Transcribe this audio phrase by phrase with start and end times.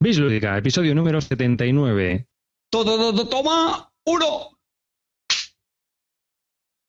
[0.00, 2.28] Bislúdica, episodio número 79.
[2.70, 4.56] Todo, todo, toma, uno.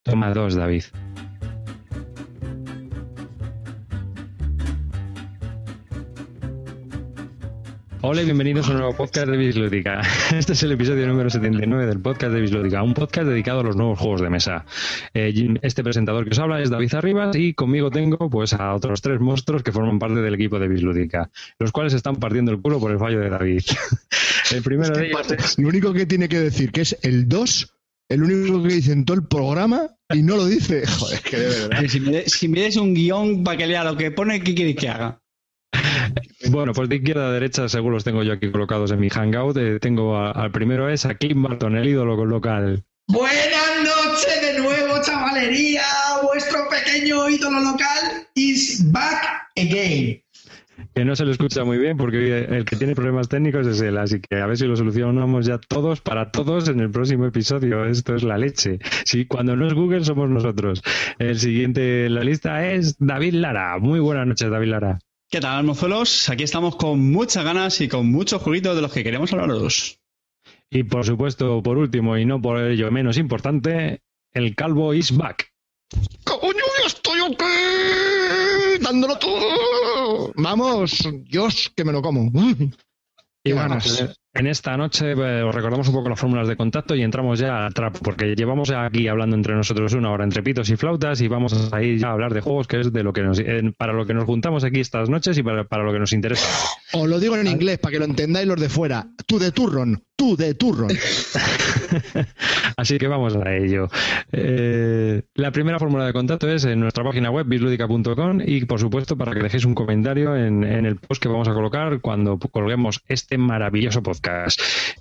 [0.04, 0.84] Toma dos, David.
[8.02, 10.00] Hola y bienvenidos a un nuevo podcast de Bislúdica.
[10.34, 13.76] Este es el episodio número 79 del podcast de Bislúdica, un podcast dedicado a los
[13.76, 14.64] nuevos juegos de mesa.
[15.12, 19.02] Eh, Este presentador que os habla es David Arribas y conmigo tengo pues a otros
[19.02, 22.80] tres monstruos que forman parte del equipo de Bislúdica, los cuales están partiendo el culo
[22.80, 23.62] por el fallo de David.
[24.50, 25.58] El primero de ellos es...
[25.60, 27.72] Lo único que tiene que decir que es el 2,
[28.08, 30.84] el único que dice en todo el programa y no lo dice.
[30.98, 31.84] Joder, es que de verdad.
[31.86, 34.74] Si me, si me des un guion para que lea lo que pone, ¿qué quieres
[34.74, 35.20] que haga?
[36.50, 39.56] Bueno, pues de izquierda a derecha, según los tengo yo aquí colocados en mi hangout,
[39.56, 42.82] eh, tengo a- al primero es a Clint Barton, el ídolo local.
[43.08, 45.82] Buenas noches de nuevo, chavalería.
[46.22, 50.22] Vuestro pequeño ídolo local is back again.
[50.94, 53.98] que no se lo escucha muy bien porque el que tiene problemas técnicos es él,
[53.98, 57.84] así que a ver si lo solucionamos ya todos para todos en el próximo episodio.
[57.84, 58.78] Esto es la leche.
[59.04, 60.82] Sí, cuando no es Google somos nosotros.
[61.18, 63.76] El siguiente en la lista es David Lara.
[63.78, 64.98] Muy buenas noches, David Lara.
[65.32, 66.28] ¿Qué tal, mozuelos?
[66.28, 70.00] Aquí estamos con muchas ganas y con muchos jueguitos de los que queremos hablaros.
[70.68, 75.52] Y por supuesto, por último y no por ello menos importante, el calvo is back.
[76.24, 78.82] ¡Coño, ya estoy aquí!
[78.82, 80.32] ¡Dándolo todo!
[80.34, 82.32] Vamos, Dios, que me lo como.
[83.44, 84.18] Y bueno, ganas.
[84.32, 87.66] En esta noche eh, os recordamos un poco las fórmulas de contacto y entramos ya
[87.66, 91.26] al trap, porque llevamos aquí hablando entre nosotros una hora entre pitos y flautas y
[91.26, 93.72] vamos a ir ya a hablar de juegos, que es de lo que nos, eh,
[93.76, 96.46] para lo que nos juntamos aquí estas noches y para, para lo que nos interesa.
[96.92, 99.08] Os lo digo en inglés para que lo entendáis los de fuera.
[99.26, 100.90] Tú de turron, tú de turron.
[102.76, 103.88] Así que vamos a ello.
[104.30, 109.16] Eh, la primera fórmula de contacto es en nuestra página web bisludica.com y por supuesto
[109.16, 113.02] para que dejéis un comentario en, en el post que vamos a colocar cuando colguemos
[113.08, 114.19] este maravilloso podcast.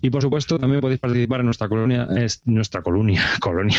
[0.02, 3.78] Y por supuesto también podéis participar en nuestra colonia, es nuestra colonia, colonia,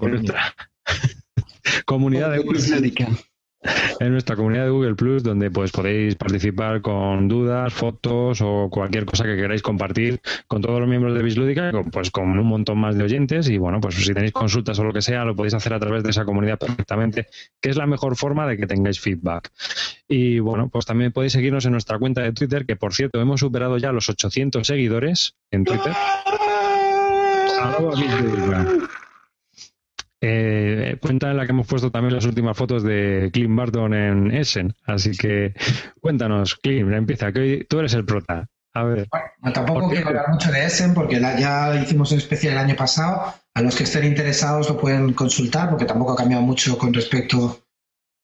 [0.00, 0.54] nuestra
[1.86, 2.44] comunidad de
[4.00, 9.04] en nuestra comunidad de Google Plus, donde pues podéis participar con dudas, fotos o cualquier
[9.04, 12.78] cosa que queráis compartir con todos los miembros de Bislúdica, con, pues con un montón
[12.78, 13.48] más de oyentes.
[13.48, 16.02] Y bueno, pues si tenéis consultas o lo que sea, lo podéis hacer a través
[16.02, 17.26] de esa comunidad perfectamente,
[17.60, 19.50] que es la mejor forma de que tengáis feedback.
[20.08, 23.40] Y bueno, pues también podéis seguirnos en nuestra cuenta de Twitter, que por cierto hemos
[23.40, 25.92] superado ya los 800 seguidores en Twitter.
[30.20, 34.30] Eh, cuenta en la que hemos puesto también las últimas fotos de Clint Barton en
[34.34, 34.74] Essen.
[34.84, 35.54] Así que
[36.00, 38.46] cuéntanos, Clint, empieza, que hoy tú eres el prota.
[38.74, 42.52] A ver, Bueno, tampoco quiero hablar mucho de Essen porque la- ya hicimos un especial
[42.54, 43.34] el año pasado.
[43.54, 47.60] A los que estén interesados lo pueden consultar porque tampoco ha cambiado mucho con respecto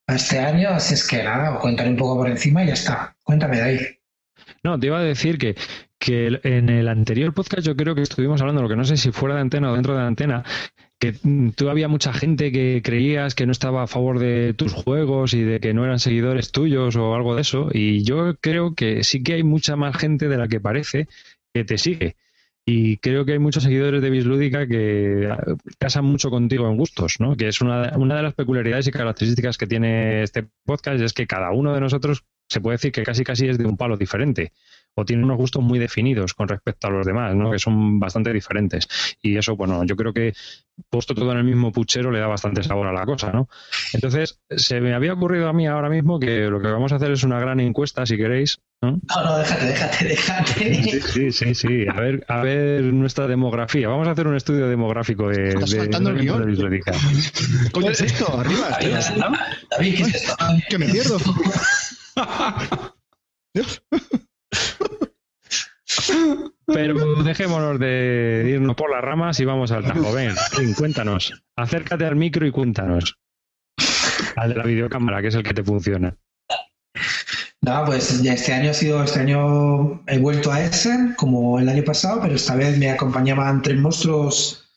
[0.06, 0.68] a este año.
[0.70, 3.16] Así es que nada, os contaré un poco por encima y ya está.
[3.22, 3.80] Cuéntame, David.
[4.62, 5.56] no, te iba a decir que,
[6.02, 9.12] que en el anterior podcast yo creo que estuvimos hablando, lo que no sé si
[9.12, 10.42] fuera de antena o dentro de antena,
[10.98, 14.72] que mm, tú había mucha gente que creías que no estaba a favor de tus
[14.72, 17.68] juegos y de que no eran seguidores tuyos o algo de eso.
[17.72, 21.06] Y yo creo que sí que hay mucha más gente de la que parece
[21.54, 22.16] que te sigue.
[22.66, 27.20] Y creo que hay muchos seguidores de Bislúdica que ah, casan mucho contigo en gustos,
[27.20, 27.36] ¿no?
[27.36, 31.28] Que es una, una de las peculiaridades y características que tiene este podcast, es que
[31.28, 34.52] cada uno de nosotros se puede decir que casi casi es de un palo diferente
[34.94, 37.50] o tiene unos gustos muy definidos con respecto a los demás, ¿no?
[37.50, 38.88] que son bastante diferentes.
[39.22, 40.34] Y eso, bueno, yo creo que
[40.90, 43.48] puesto todo en el mismo puchero le da bastante sabor a la cosa, ¿no?
[43.92, 47.12] Entonces, se me había ocurrido a mí ahora mismo que lo que vamos a hacer
[47.12, 48.58] es una gran encuesta, si queréis.
[48.80, 48.92] ¿no?
[48.92, 51.00] No, no, déjate, déjate, déjate.
[51.00, 51.86] Sí, sí, sí, sí.
[51.88, 53.88] A ver, a ver nuestra demografía.
[53.88, 56.46] Vamos a hacer un estudio demográfico de, Estás de, faltando el de guion.
[56.46, 56.92] biblioteca.
[57.72, 58.38] Coño, ¿es esto?
[58.38, 58.70] Arriba.
[58.70, 58.96] David,
[59.70, 60.36] David, ¿qué es esto?
[60.68, 61.18] Que me pierdo.
[66.66, 70.12] Pero dejémonos de irnos por las ramas y vamos al tajo.
[70.12, 70.34] Ven,
[70.76, 71.42] cuéntanos.
[71.56, 73.18] Acércate al micro y cuéntanos.
[74.36, 76.16] Al de la videocámara, que es el que te funciona.
[77.60, 81.84] Nada, pues este año ha sido, este año he vuelto a Essen, como el año
[81.84, 84.68] pasado, pero esta vez me acompañaban tres monstruos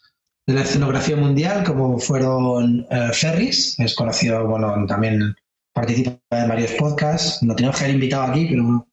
[0.47, 5.35] de la escenografía mundial, como fueron eh, Ferris, es conocido, bueno, también
[5.73, 8.87] participa en varios podcasts, no tenemos que haber invitado aquí, pero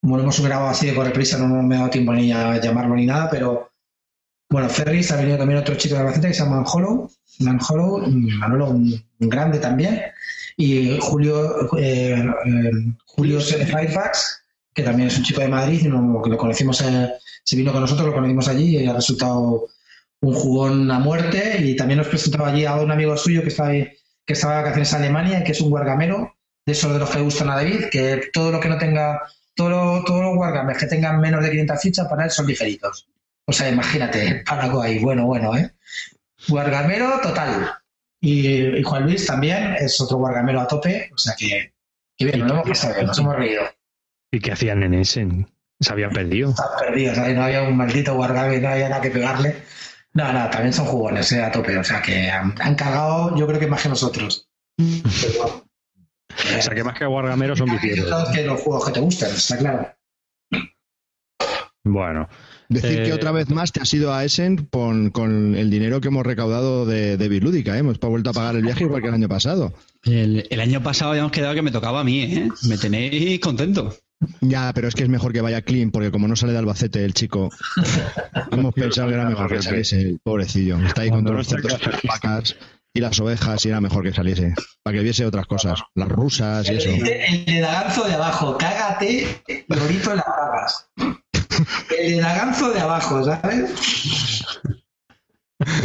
[0.00, 2.60] como lo hemos grabado así de correr prisa, no me ha dado tiempo ni a
[2.60, 3.70] llamarlo ni nada, pero
[4.48, 7.10] bueno, Ferris, ha venido también otro chico de Albacete que se llama Manjolo,
[7.40, 10.02] Manjolo, Manolo, un, grande también,
[10.56, 12.14] y Julio, eh,
[12.46, 12.70] eh,
[13.06, 14.42] Julio Firefax,
[14.74, 17.12] que también es un chico de Madrid, y no- que lo conocimos, eh,
[17.44, 19.68] se vino con nosotros, lo conocimos allí y ha resultado
[20.20, 21.56] un jugón a muerte.
[21.60, 23.92] Y también nos presentaba allí a un amigo suyo que estaba, que
[24.28, 26.34] estaba de vacaciones en Alemania, que es un guargamero,
[26.66, 29.20] de esos de los que gustan a David, que todo lo que no tenga
[29.60, 33.06] todo, todos los wargames que tengan menos de 500 fichas para él son ligeritos.
[33.44, 35.74] O sea, imagínate, Parago ahí, bueno, bueno, ¿eh?
[36.48, 37.70] Wargamero total.
[38.22, 41.74] Y, y Juan Luis también es otro wargamero a tope, o sea que,
[42.16, 43.62] que bien, nos lo hemos pasado nos hemos reído.
[44.30, 45.50] ¿Y qué hacían en Essen?
[45.78, 46.50] Se habían perdido.
[46.50, 49.56] Están perdidos, ahí no había un maldito wargame, no había nada que pegarle.
[50.14, 51.42] No, no, también son jugones, ¿eh?
[51.42, 54.48] a tope, o sea que han, han cagado, yo creo que más que nosotros.
[54.76, 55.66] Pero
[56.58, 58.08] O sea, que más que Wargameros son viciosos.
[58.08, 59.88] Sabes que los juegos que te gustan, está claro.
[61.82, 62.28] Bueno,
[62.70, 66.00] Decir Eh, que otra vez más te has ido a Essen con, con el dinero
[66.00, 67.80] que hemos recaudado de, de Bilúdica, ¿eh?
[67.80, 69.72] Hemos vuelto a pagar el viaje igual que el año pasado.
[70.04, 72.48] El, el año pasado habíamos quedado que me tocaba a mí, ¿eh?
[72.68, 73.92] Me tenéis contento.
[74.40, 77.04] Ya, pero es que es mejor que vaya clean, porque como no sale de Albacete
[77.04, 77.50] el chico,
[78.52, 80.78] hemos pensado que era mejor que saliese, el pobrecillo.
[80.78, 82.42] Está ahí con todos no los está
[82.92, 86.68] y las ovejas y era mejor que saliese, para que viese otras cosas, las rusas
[86.68, 86.90] y eso.
[86.90, 90.90] El de Daganzo de abajo, cágate, lorito en las pagas.
[91.98, 94.44] El de Daganzo de abajo, ¿sabes?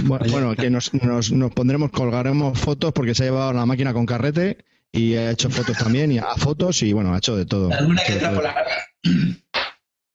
[0.04, 3.94] Bueno, bueno, que nos, nos, nos pondremos, colgaremos fotos porque se ha llevado la máquina
[3.94, 7.46] con carrete y ha hecho fotos también y a fotos y bueno, ha hecho de
[7.46, 7.72] todo.
[7.74, 8.88] Alguna Ha que por la cara.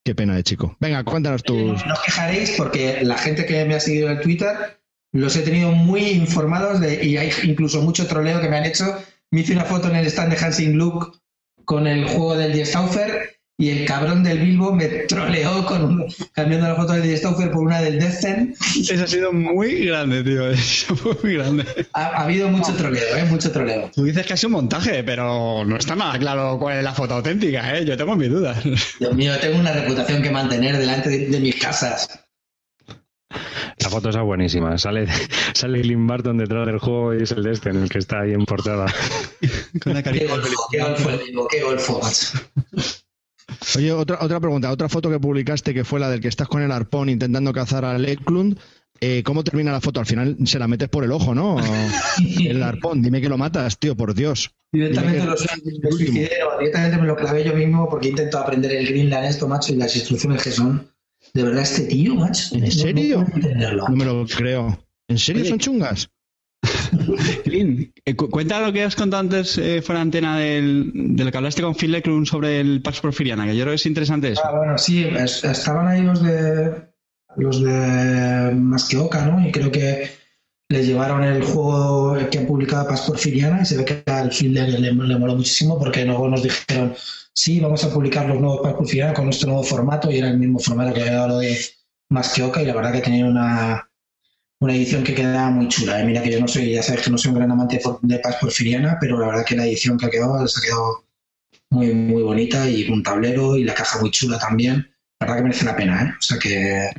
[0.03, 0.77] Qué pena de chico.
[0.81, 1.85] Venga, cuéntanos tus...
[1.85, 4.80] No os quejaréis porque la gente que me ha seguido en Twitter
[5.13, 8.85] los he tenido muy informados de, y hay incluso mucho troleo que me han hecho.
[9.31, 11.19] Me hice una foto en el stand de Hansing Luke
[11.65, 16.15] con el juego del Die Stauffer y el cabrón del Bilbo me troleó con un-
[16.33, 18.55] cambiando la foto del Die Stauffer por una del Deathzen.
[18.77, 20.51] Eso ha sido muy grande, tío.
[20.51, 21.65] Eso fue muy grande.
[21.93, 23.25] Ha, ha habido mucho troleo, ¿eh?
[23.27, 23.91] Mucho troleo.
[23.95, 26.95] Tú dices que ha sido un montaje, pero no está nada claro cuál es la
[26.95, 27.85] foto auténtica, ¿eh?
[27.85, 28.59] Yo tengo mis dudas.
[28.99, 32.09] Dios mío, tengo una reputación que mantener delante de, de mis casas.
[33.79, 34.77] La foto está buenísima.
[34.79, 35.07] Sale,
[35.55, 38.21] sale Clint Barton detrás del juego y es el de este, en el que está
[38.21, 38.87] ahí en portada.
[39.83, 42.39] Con Qué golfo, qué golfo el Bilbo, qué golfo, macho.
[43.77, 44.71] Oye, otra, otra pregunta.
[44.71, 47.85] Otra foto que publicaste que fue la del que estás con el arpón intentando cazar
[47.85, 48.59] al Eklund.
[49.01, 49.99] Eh, ¿Cómo termina la foto?
[49.99, 51.57] Al final se la metes por el ojo, ¿no?
[52.39, 53.01] El arpón.
[53.01, 54.51] Dime que lo matas, tío, por Dios.
[54.73, 55.35] Directamente lo
[55.97, 59.97] directamente me lo clavé yo mismo porque intento aprender el Greenland esto, macho, y las
[59.97, 60.87] instrucciones que son.
[61.35, 62.55] De verdad, este tío, macho.
[62.55, 63.27] ¿En no serio?
[63.89, 64.79] No me lo creo.
[65.09, 65.51] ¿En serio Oye.
[65.51, 66.09] son chungas?
[67.45, 71.25] Clint, eh, cu- cuenta lo que has contado antes eh, fuera de antena del, de
[71.25, 73.87] lo que hablaste con Phil Leclerc sobre el Pax Porfiriana, que yo creo que es
[73.87, 74.43] interesante eso.
[74.45, 76.91] Ah, bueno, sí, es- estaban ahí los de
[77.37, 79.47] los de Masqueoka, ¿no?
[79.47, 80.11] Y creo que
[80.71, 84.55] les llevaron el juego que han publicado Paz Porfiriana y se ve que al fin
[84.55, 86.95] le, le, le moló muchísimo porque luego nos dijeron,
[87.35, 90.39] sí, vamos a publicar los nuevos Paz Porfiriana con nuestro nuevo formato y era el
[90.39, 91.59] mismo formato que había dado lo de
[92.11, 93.91] Masqueoka y la verdad que tenía una,
[94.61, 96.01] una edición que quedaba muy chula.
[96.01, 96.05] ¿eh?
[96.05, 98.37] Mira que yo no soy, ya sabes que no soy un gran amante de Paz
[98.41, 101.05] Porfiriana, pero la verdad que la edición que ha quedado se ha quedado
[101.71, 104.89] muy, muy bonita y un tablero y la caja muy chula también.
[105.19, 106.15] La verdad que merece la pena, ¿eh?
[106.17, 106.91] O sea que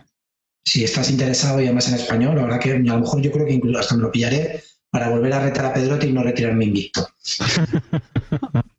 [0.65, 3.45] si estás interesado y además en español, la verdad que a lo mejor yo creo
[3.45, 6.65] que incluso hasta me lo pillaré para volver a retar a Pedrote y no retirarme
[6.65, 7.07] invicto.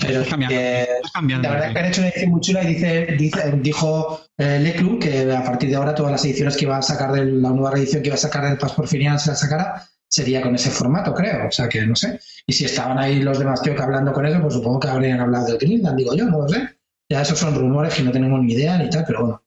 [0.00, 1.48] Pero cambiando, eh, cambiando.
[1.48, 4.58] la verdad es que han hecho una edición muy chula y dice, dice- dijo eh,
[4.60, 7.50] Leclub que a partir de ahora todas las ediciones que iba a sacar de la
[7.50, 10.70] nueva reedición que iba a sacar del Pas Porfiriano se la sacara sería con ese
[10.70, 11.48] formato, creo.
[11.48, 12.18] O sea que no sé.
[12.46, 15.20] Y si estaban ahí los demás tíos que hablando con eso, pues supongo que habrían
[15.20, 16.68] hablado del Greenland, digo yo, no lo sé.
[17.08, 19.42] Ya esos son rumores que no tenemos ni idea ni tal, pero bueno.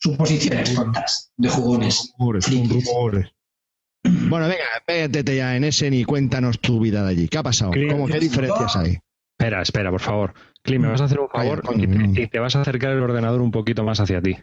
[0.00, 2.12] Suposiciones tontas de jugones.
[2.18, 3.32] Rumores.
[4.02, 7.28] Bueno, venga, pégate ya en Essen y cuéntanos tu vida de allí.
[7.28, 7.72] ¿Qué ha pasado?
[7.90, 8.98] ¿Cómo, ¿Qué diferencias hay?
[9.38, 10.32] Espera, espera, por favor.
[10.62, 12.20] Clint, me vas a hacer un favor y, te, no.
[12.20, 14.36] y te vas a acercar el ordenador un poquito más hacia ti.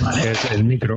[0.00, 0.32] Vale.
[0.52, 0.96] el micro,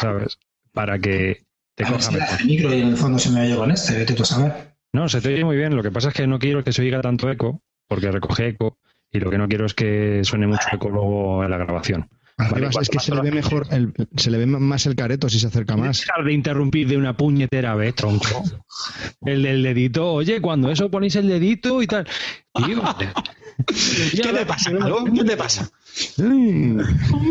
[0.00, 0.38] ¿sabes?
[0.72, 1.44] Para que
[1.74, 3.70] te A ver coja si el micro y en el fondo se me oye con
[3.70, 4.74] este, vete tú a saber.
[4.92, 5.76] No, se te oye muy bien.
[5.76, 8.78] Lo que pasa es que no quiero que se oiga tanto eco, porque recoge eco,
[9.10, 12.08] y lo que no quiero es que suene mucho eco luego en la grabación.
[12.38, 15.28] Arriba Vale, es que se le ve mejor, el- se le ve más el careto
[15.28, 16.00] si se acerca más.
[16.00, 18.42] Dejar de interrumpir de una puñetera vez, tronco.
[19.24, 22.06] El del dedito, oye, cuando eso ponéis el dedito y tal.
[22.54, 22.82] Tío,
[24.12, 25.04] ¿Qué te pasa, Calvo?
[25.04, 25.70] ¿Qué te pasa?
[26.18, 26.22] Oh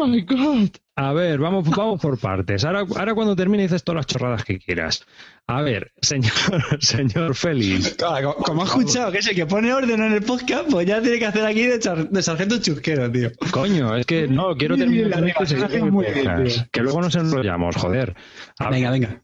[0.07, 0.69] my god.
[0.95, 2.63] A ver, vamos, vamos por partes.
[2.63, 5.05] Ahora, ahora cuando termine dices todas las chorradas que quieras.
[5.47, 6.31] A ver, señor,
[6.79, 7.95] señor Félix.
[7.95, 10.87] Claro, como, como has escuchado que es el que pone orden en el podcast, pues
[10.87, 13.31] ya tiene que hacer aquí de, char- de sargento chusquero, tío.
[13.51, 15.21] Coño, es que no, quiero bien, terminar
[15.79, 16.67] la muy bien.
[16.71, 18.15] Que luego nos enrollamos, joder.
[18.59, 19.23] A ver, Venga, venga.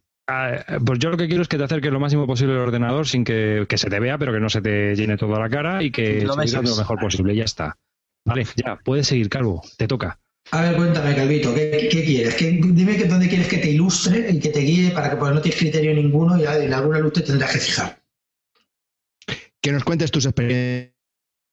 [0.86, 3.24] Pues yo lo que quiero es que te acerques lo máximo posible al ordenador sin
[3.24, 5.92] que, que se te vea, pero que no se te llene toda la cara y
[5.92, 7.36] que Lo lo mejor posible.
[7.36, 7.78] Ya está.
[8.26, 9.64] Vale, ya, puedes seguir, Calvo.
[9.78, 10.20] Te toca.
[10.52, 12.36] A ver, cuéntame, Calvito, ¿qué, qué quieres?
[12.36, 15.34] ¿Qué- dime que dónde quieres que te ilustre y que te guíe para que pues,
[15.34, 18.02] no tienes criterio ninguno y en alguna luz te tendrás que fijar.
[19.62, 20.97] Que nos cuentes tus experiencias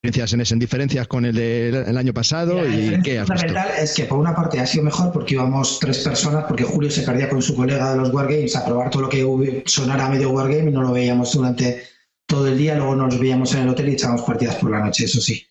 [0.04, 4.04] en ese, en diferencias con el del año pasado y qué has fundamental es que
[4.04, 7.40] por una parte ha sido mejor porque íbamos tres personas, porque Julio se perdía con
[7.40, 10.82] su colega de los Wargames a probar todo lo que sonara medio Wargame y no
[10.82, 11.84] lo veíamos durante
[12.26, 15.04] todo el día, luego nos veíamos en el hotel y echábamos partidas por la noche,
[15.04, 15.42] eso sí.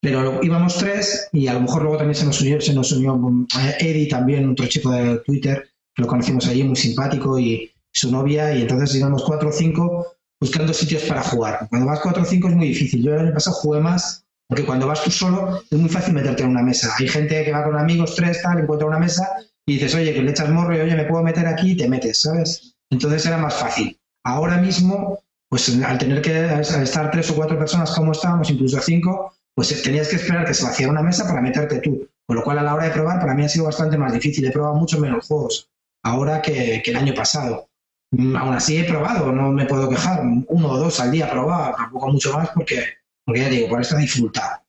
[0.00, 3.20] Pero íbamos tres y a lo mejor luego también se nos unió, se nos unió
[3.60, 8.10] eh, Eddie, también otro chico de Twitter, que lo conocimos allí, muy simpático, y su
[8.10, 11.66] novia, y entonces íbamos cuatro o cinco buscando sitios para jugar.
[11.68, 13.02] Cuando vas cuatro o cinco es muy difícil.
[13.02, 16.50] Yo el pasado jugué más, porque cuando vas tú solo es muy fácil meterte en
[16.50, 16.92] una mesa.
[16.98, 19.28] Hay gente que va con amigos, tres, tal, encuentra una mesa
[19.66, 21.88] y dices, oye, que le echas morro y oye, me puedo meter aquí y te
[21.88, 22.74] metes, ¿sabes?
[22.90, 23.98] Entonces era más fácil.
[24.24, 29.34] Ahora mismo, pues al tener que estar tres o cuatro personas como estábamos, incluso cinco,
[29.54, 32.08] pues tenías que esperar que se vaciara una mesa para meterte tú.
[32.26, 34.44] Con lo cual, a la hora de probar, para mí ha sido bastante más difícil.
[34.44, 35.68] He probado mucho menos juegos
[36.02, 37.69] ahora que, el año pasado.
[38.12, 40.22] Mm, aún así he probado, no me puedo quejar.
[40.22, 42.84] Uno o dos al día probaba, tampoco mucho más porque,
[43.24, 44.60] porque ya digo, por esta dificultad.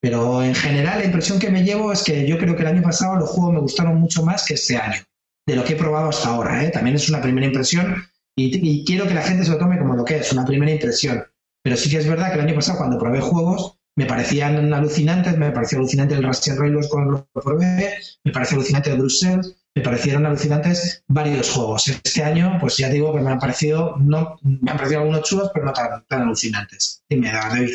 [0.00, 2.82] Pero en general la impresión que me llevo es que yo creo que el año
[2.82, 5.00] pasado los juegos me gustaron mucho más que este año,
[5.46, 6.64] de lo que he probado hasta ahora.
[6.64, 6.70] ¿eh?
[6.70, 8.04] También es una primera impresión
[8.36, 11.24] y, quiero que la gente se lo tome como lo que es, una primera impresión.
[11.62, 15.36] Pero sí que es verdad que el año pasado cuando probé juegos me parecían alucinantes,
[15.36, 19.82] me pareció alucinante el Russian Railroad cuando lo probé, me pareció alucinante el Brussels, me
[19.82, 21.88] parecieron alucinantes varios juegos.
[21.88, 25.50] Este año, pues ya digo que me han parecido, no, me han parecido algunos chulos,
[25.52, 27.02] pero no tan, tan alucinantes.
[27.08, 27.70] Dime, David.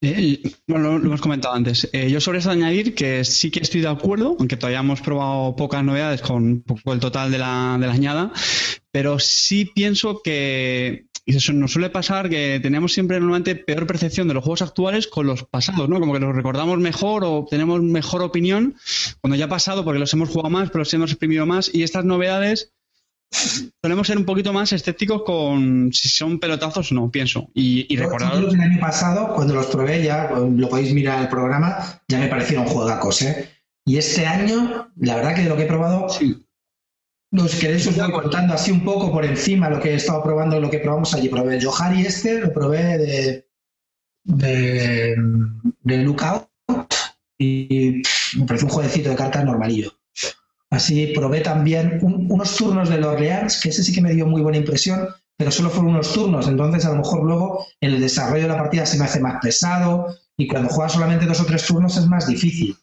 [0.00, 1.88] Eh, bueno, lo, hemos comentado antes.
[1.92, 5.56] Eh, yo sobre eso añadir que sí que estoy de acuerdo, aunque todavía hemos probado
[5.56, 8.32] pocas novedades con poco el total de la, de la añada,
[8.90, 14.28] pero sí pienso que y eso nos suele pasar que tenemos siempre normalmente peor percepción
[14.28, 15.98] de los juegos actuales con los pasados, ¿no?
[15.98, 18.76] Como que los recordamos mejor o tenemos mejor opinión
[19.20, 21.82] cuando ya ha pasado porque los hemos jugado más, pero los hemos exprimido más y
[21.82, 22.72] estas novedades
[23.82, 27.48] solemos ser un poquito más escépticos con si son pelotazos o no, pienso.
[27.54, 28.34] Y, y recordar.
[28.34, 32.28] el año pasado, cuando los probé, ya lo podéis mirar en el programa, ya me
[32.28, 33.50] parecieron juegacos, ¿eh?
[33.86, 36.06] Y este año, la verdad que de lo que he probado,
[37.48, 40.60] si queréis os voy contando así un poco por encima lo que he estado probando,
[40.60, 41.28] lo que probamos allí.
[41.28, 43.48] Probé el Johari este, lo probé de,
[44.24, 45.16] de,
[45.80, 46.48] de Lookout
[47.38, 48.02] y
[48.36, 49.92] me pareció un jueguecito de cartas normalillo.
[50.70, 54.58] Así probé también unos turnos de Orleans, que ese sí que me dio muy buena
[54.58, 58.48] impresión, pero solo fueron unos turnos, entonces a lo mejor luego en el desarrollo de
[58.48, 61.96] la partida se me hace más pesado y cuando juegas solamente dos o tres turnos
[61.96, 62.76] es más difícil.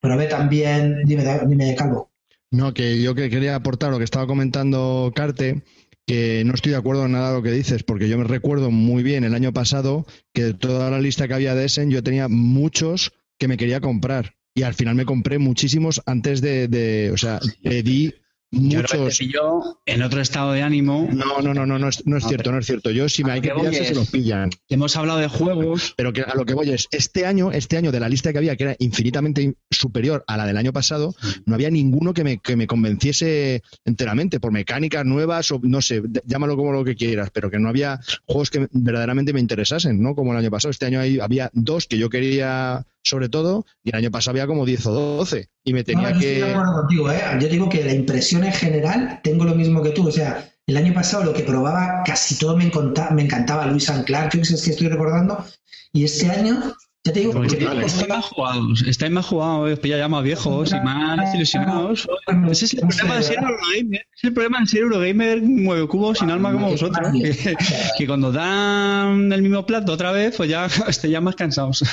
[0.00, 2.10] Probé también, dime, dime Calvo.
[2.50, 5.64] No, que yo que quería aportar lo que estaba comentando Carte,
[6.06, 8.70] que no estoy de acuerdo en nada de lo que dices, porque yo me recuerdo
[8.70, 12.02] muy bien el año pasado que de toda la lista que había de Essen yo
[12.02, 14.34] tenía muchos que me quería comprar.
[14.54, 18.14] Y al final me compré muchísimos antes de, de o sea, pedí
[18.50, 19.18] muchos.
[19.18, 21.08] Yo en otro estado de ánimo.
[21.12, 22.90] No, no, no, no, no es, cierto, no es cierto.
[22.90, 24.50] Yo, si me hay que pillarse, se los pillan.
[24.68, 25.94] Hemos hablado de juegos.
[25.96, 28.38] Pero que a lo que voy es, este año, este año de la lista que
[28.38, 32.38] había, que era infinitamente superior a la del año pasado, no había ninguno que me,
[32.38, 37.30] que me convenciese enteramente por mecánicas nuevas o no sé, llámalo como lo que quieras,
[37.32, 40.14] pero que no había juegos que verdaderamente me interesasen, ¿no?
[40.14, 40.70] Como el año pasado.
[40.70, 44.66] Este año había dos que yo quería sobre todo, y el año pasado había como
[44.66, 46.40] 10 o 12 y me tenía que...
[46.40, 47.22] Estoy de contigo, ¿eh?
[47.40, 50.76] Yo digo que la impresión en general tengo lo mismo que tú, o sea, el
[50.76, 54.62] año pasado lo que probaba casi todo me, encantaba, me encantaba Luis Anclar, que es
[54.62, 55.44] que estoy recordando,
[55.92, 56.74] y este año
[57.06, 62.08] ya te digo, estáis más jugados, estáis más jugados, ya más viejos y más ilusionados.
[62.50, 64.06] Ese es el problema de ser Eurogamer.
[64.16, 67.08] Es el problema de ser Eurogamer mueve cubos sin alma como vosotros.
[67.96, 71.84] Que, cuando dan el mismo plato otra vez, pues ya estéis ya más cansados.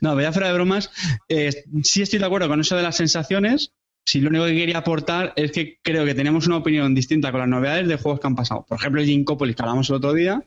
[0.00, 0.90] No, voy a fuera de bromas.
[1.28, 3.72] Eh, sí estoy de acuerdo con eso de las sensaciones.
[4.06, 7.40] Si lo único que quería aportar es que creo que tenemos una opinión distinta con
[7.40, 8.64] las novedades de juegos que han pasado.
[8.68, 10.42] Por ejemplo, el Ginkopolis que hablamos el otro día,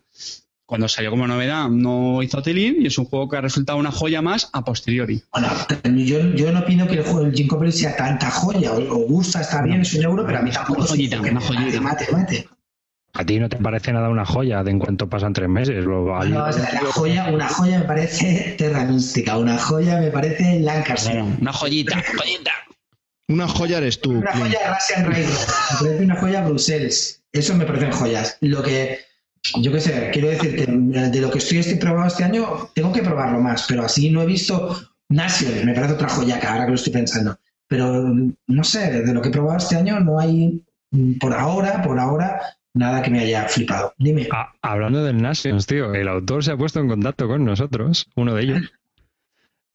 [0.74, 3.92] cuando salió como novedad no hizo tilín y es un juego que ha resultado una
[3.92, 5.22] joya más a posteriori.
[5.32, 5.50] Bueno,
[5.98, 9.62] yo, yo no opino que el juego del Jinko sea tanta joya, o, gusta, está
[9.62, 11.80] bien, es un euro, pero a mí tampoco una joyita, una joyita.
[11.80, 12.50] Mate, mate,
[13.14, 15.86] A ti no te parece nada una joya de en cuanto pasan tres meses.
[15.86, 16.52] no, la
[16.92, 21.22] joya, una joya me parece Terra Mística, una joya me parece Lancaster.
[21.22, 22.52] Bueno, una joyita, joyita.
[23.28, 24.10] Una joya eres tú.
[24.10, 25.50] Una joya Russian Railroad,
[25.82, 27.22] me parece una joya Bruselas.
[27.32, 28.38] Eso me parecen joyas.
[28.42, 29.13] Lo que
[29.62, 33.04] yo qué sé, quiero decirte, de lo que estoy, estoy probando este año, tengo que
[33.04, 34.78] probarlo más, pero así no he visto
[35.10, 37.38] Nation, me parece otra joyaca ahora que lo estoy pensando.
[37.68, 38.04] Pero
[38.48, 40.64] no sé, de lo que he probado este año no hay,
[41.20, 42.40] por ahora, por ahora,
[42.74, 43.94] nada que me haya flipado.
[43.98, 44.28] Dime.
[44.32, 48.34] Ah, hablando del Nations, tío, el autor se ha puesto en contacto con nosotros, uno
[48.36, 48.62] de ellos.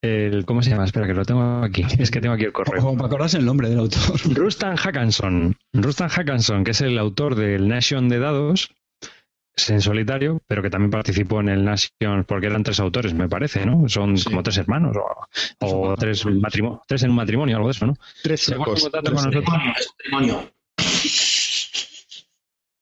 [0.01, 0.85] El, ¿Cómo se llama?
[0.85, 1.85] Espera, que lo tengo aquí.
[1.99, 2.81] Es que tengo aquí el correo.
[2.81, 4.21] Como para acordarse el nombre del autor.
[4.33, 5.57] Rustan Hackanson.
[5.73, 8.71] Rustan Hackanson, que es el autor del Nation de dados,
[9.71, 13.67] en solitario, pero que también participó en el Nation, porque eran tres autores, me parece,
[13.67, 13.89] ¿no?
[13.89, 15.07] Son como tres hermanos o,
[15.91, 17.95] o tres, matrimonio, tres en un matrimonio, algo de eso, ¿no?
[18.23, 18.83] Tres suecos.
[18.83, 20.43] contacto con Tres- nosotros.
[20.79, 22.25] Es.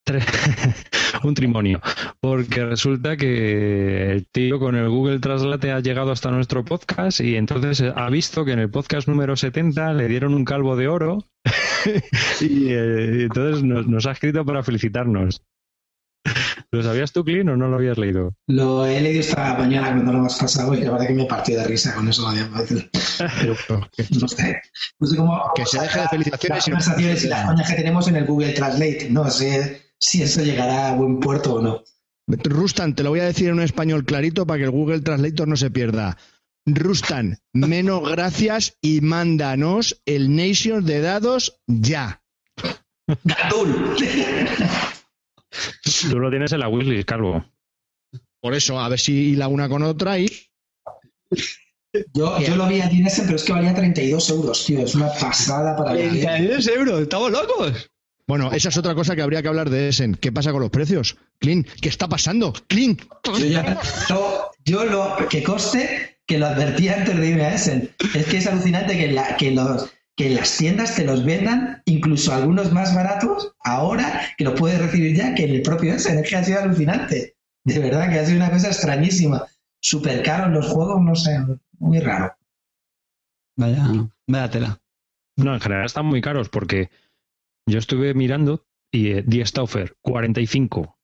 [0.05, 0.25] Tres-
[1.25, 1.81] un trimonio.
[2.21, 7.35] Porque resulta que el tío con el Google Translate ha llegado hasta nuestro podcast y
[7.37, 11.25] entonces ha visto que en el podcast número 70 le dieron un calvo de oro
[12.41, 15.43] y eh, entonces nos, nos ha escrito para felicitarnos.
[16.73, 18.35] ¿Lo sabías tú, Clint, o no lo habías leído?
[18.47, 21.59] Lo he leído esta mañana cuando lo hemos pasado y la verdad que me partió
[21.59, 22.27] de risa con eso.
[23.41, 23.57] Pero
[24.21, 24.61] no sé.
[24.99, 25.43] No sé cómo.
[25.55, 28.53] Que se deje de felicitaciones Las conversaciones y las coñas que tenemos en el Google
[28.53, 29.09] Translate.
[29.11, 31.83] No sé si eso llegará a buen puerto o no.
[32.29, 35.47] Rustan, te lo voy a decir en un español clarito para que el Google Translator
[35.47, 36.17] no se pierda.
[36.67, 42.23] Rustan, menos gracias y mándanos el Nation de dados ya.
[43.23, 43.97] ¡Gatul!
[46.11, 47.45] Tú lo tienes en la wishlist, Calvo.
[48.41, 50.27] Por eso, a ver si la una con otra y
[52.15, 54.81] Yo, yo lo vi allí en ese, pero es que valía 32 euros, tío.
[54.81, 56.11] Es una pasada para ver.
[56.11, 57.91] 32 euros, estamos locos.
[58.29, 60.15] Bueno, esa es otra cosa que habría que hablar de Essen.
[60.17, 61.17] ¿Qué pasa con los precios?
[61.39, 62.53] Clean, ¿qué está pasando?
[62.67, 62.99] Clean.
[63.25, 67.91] Yo, ya- yo- yo lo que coste que lo advertí antes de irme a Essen.
[68.15, 72.33] Es que es alucinante que, la- que, los, que las tiendas te los vendan, incluso
[72.33, 76.19] algunos más baratos, ahora que los puedes recibir ya que en el propio Essen.
[76.19, 77.37] Es que ha sido alucinante.
[77.65, 79.47] De verdad que ha sido una cosa extrañísima.
[79.81, 81.39] Súper caros los juegos, no sé,
[81.79, 82.35] muy raro.
[83.57, 83.87] Vaya,
[84.27, 84.81] vaya tela.
[85.37, 86.91] No, en general están muy caros porque
[87.67, 90.99] yo estuve mirando y eh, Die Stauffer, 45.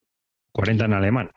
[0.53, 1.31] 40 en alemán.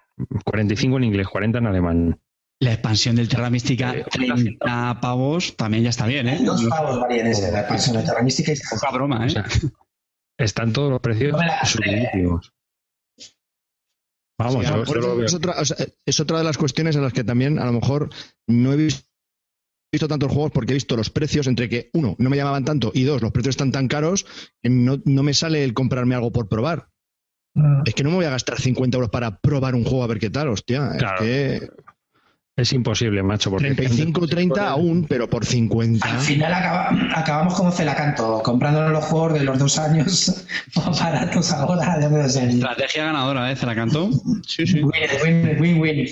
[0.45, 2.21] 45 en inglés, 40 en alemán.
[2.61, 6.39] La expansión del Terra Mística, Eh, 30 pavos, también ya está bien, ¿eh?
[6.43, 9.27] Dos pavos valían ese, la expansión de Terra Mística y Poca broma, ¿eh?
[9.27, 9.45] O sea,
[10.37, 12.53] están todos los precios No la subidísimos.
[14.37, 15.25] Vamos, Sí, yo, por yo eso lo veo.
[15.25, 17.73] es, otra, o sea, es otra de las cuestiones en las que también a lo
[17.73, 18.09] mejor
[18.47, 19.07] no he visto,
[19.93, 22.91] visto tantos juegos porque he visto los precios entre que, uno, no me llamaban tanto
[22.93, 24.25] y dos, los precios están tan caros
[24.61, 26.89] que no, no me sale el comprarme algo por probar.
[27.85, 30.19] Es que no me voy a gastar 50 euros para probar un juego a ver
[30.19, 30.97] qué tal, hostia.
[30.97, 31.23] Claro.
[31.23, 31.69] Es que
[32.57, 33.51] Es imposible, macho.
[33.51, 36.09] Porque 35, 30 aún, pero por 50.
[36.09, 40.45] Al final acaba- acabamos como Celacanto, comprándonos los juegos de los dos años
[41.01, 41.99] baratos ahora.
[41.99, 42.47] Ya me lo sé.
[42.47, 43.57] Estrategia ganadora, ¿eh?
[43.57, 44.09] ¿Se la cantó?
[44.47, 44.81] Sí, sí.
[44.81, 46.07] Win, win, win, win.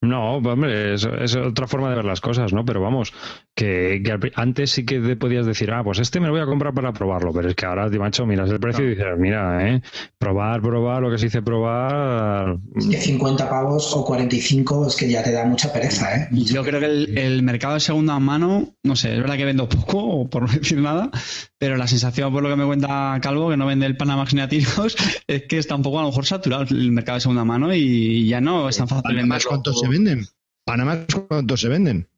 [0.00, 2.64] No, hombre, es, es otra forma de ver las cosas, ¿no?
[2.64, 3.12] Pero vamos,
[3.56, 6.32] que, que al pri- antes sí que te podías decir, ah, pues este me lo
[6.34, 8.90] voy a comprar para probarlo, pero es que ahora, tío, macho, miras el precio y
[8.90, 9.82] dices, mira, ¿eh?
[10.16, 12.58] Probar, probar, lo que se dice probar.
[12.76, 16.28] Es que 50 pavos o 45 es que ya te da mucha pereza, ¿eh?
[16.30, 19.68] Yo creo que el, el mercado de segunda mano, no sé, es verdad que vendo
[19.68, 21.10] poco, o por no decir nada,
[21.58, 24.42] pero la sensación, por lo que me cuenta Calvo, que no vende el Panamax ni
[24.42, 24.94] a tiros,
[25.26, 28.28] es que está un poco a lo mejor saturado el mercado de segunda mano y
[28.28, 29.02] ya no es tan fácil.
[29.48, 30.26] ¿cuántos se venden?
[30.64, 32.08] Panamá, ¿cuántos se venden?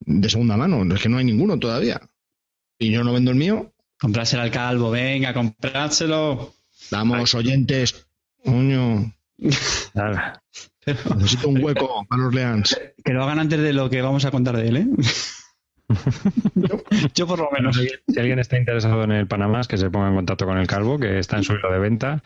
[0.00, 0.94] De segunda mano.
[0.94, 2.00] Es que no hay ninguno todavía.
[2.78, 3.72] Y yo no vendo el mío.
[3.98, 6.54] Comprárselo al Calvo, venga, comprárselo.
[6.90, 8.06] Vamos, oyentes.
[8.44, 9.12] Coño,
[11.16, 12.80] necesito un hueco para los Leans.
[13.04, 14.86] Que lo hagan antes de lo que vamos a contar de él, ¿eh?
[17.14, 17.76] Yo por lo menos.
[17.76, 20.98] Si alguien está interesado en el Panamá, que se ponga en contacto con el Calvo,
[20.98, 22.22] que está en su hilo de venta,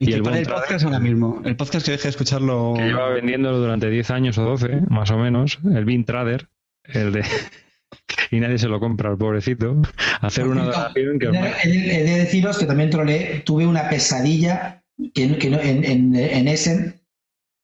[0.00, 1.42] Y, Y que el el podcast ahora mismo.
[1.44, 2.74] El podcast que deje de escucharlo.
[2.76, 6.48] que lleva vendiéndolo durante 10 años o 12, más o menos, el Bean Trader,
[6.84, 7.22] el de...
[8.30, 9.80] y nadie se lo compra al pobrecito.
[10.22, 11.28] Hacer una donación que...
[11.28, 14.82] os He de, he de deciros que también troleé, tuve una pesadilla
[15.14, 16.94] que, que no- en, en, en Essen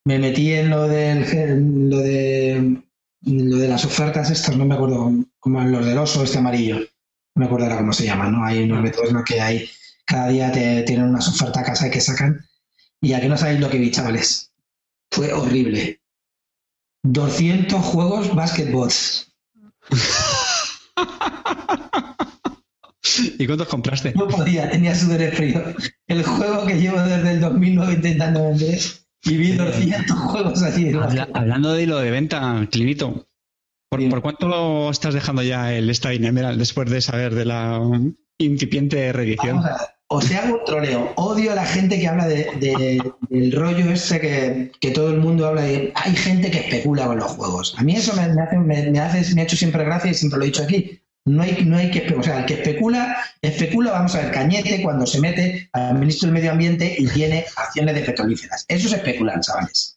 [0.05, 2.77] me metí en lo del en lo de
[3.23, 6.77] lo de las ofertas estas, no me acuerdo, como en los del oso este amarillo,
[6.77, 6.87] no
[7.41, 8.45] me acuerdo ahora cómo se llama, ¿no?
[8.45, 9.69] Hay unos métodos en los que hay,
[10.07, 12.47] cada día te tienen unas ofertas a casa que sacan,
[13.01, 14.53] y aquí no sabéis lo que vi, chavales.
[15.11, 16.01] Fue horrible.
[17.05, 19.33] 200 juegos basketbots.
[23.39, 24.13] ¿Y cuántos compraste?
[24.15, 25.63] No podía, tenía sudor frío.
[26.07, 28.79] El juego que llevo desde el 2009 intentando vender
[29.25, 30.93] y vi 200 juegos allí.
[30.93, 33.29] Habla- hablando de hilo de venta, Clinito,
[33.89, 37.81] ¿por, por cuánto lo estás dejando ya el Stein Emerald después de saber de la
[38.39, 39.57] incipiente reedición?
[39.63, 41.13] Vamos a ver, os hago un troleo.
[41.17, 45.19] Odio a la gente que habla de, de- del rollo ese que, que todo el
[45.19, 45.93] mundo habla de.
[45.95, 47.75] Hay gente que especula con los juegos.
[47.79, 50.45] A mí eso me, hace, me, hace- me ha hecho siempre gracia y siempre lo
[50.45, 51.01] he dicho aquí.
[51.25, 54.81] No hay, no hay que o sea, el que especula, especula, vamos a ver, Cañete
[54.81, 58.65] cuando se mete al ministro del Medio Ambiente y tiene acciones de petrolíferas.
[58.69, 59.96] Eso es especular, chavales.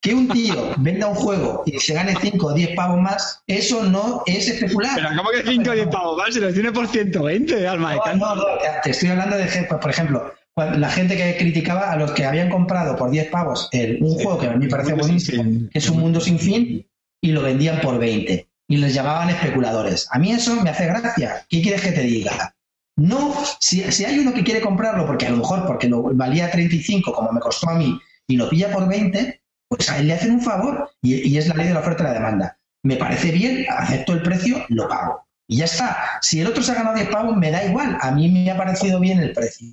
[0.00, 3.82] Que un tío venda un juego y se gane 5 o 10 pavos más, eso
[3.82, 4.92] no es especular.
[4.94, 6.34] Pero ¿cómo que 5 o 10 pavos más?
[6.34, 8.44] Si los tiene por 120, alma de No, no, no,
[8.82, 12.96] te estoy hablando de, por ejemplo, la gente que criticaba a los que habían comprado
[12.96, 16.00] por 10 pavos el, un juego que a mí me parece buenísimo, que es un
[16.00, 16.86] mundo sin fin,
[17.20, 18.48] y lo vendían por 20.
[18.70, 20.06] Y les llamaban especuladores.
[20.10, 21.46] A mí eso me hace gracia.
[21.48, 22.54] ¿Qué quieres que te diga?
[22.96, 27.12] No, si, hay uno que quiere comprarlo, porque a lo mejor porque lo valía 35,
[27.12, 29.37] como me costó a mí, y lo pilla por 20,
[29.68, 32.06] pues a él le hacen un favor y, es la ley de la oferta y
[32.06, 32.58] la demanda.
[32.82, 35.26] Me parece bien, acepto el precio, lo pago.
[35.46, 36.18] Y ya está.
[36.20, 37.98] Si el otro se ha ganado 10 pavos, me da igual.
[38.00, 39.68] A mí me ha parecido bien el precio.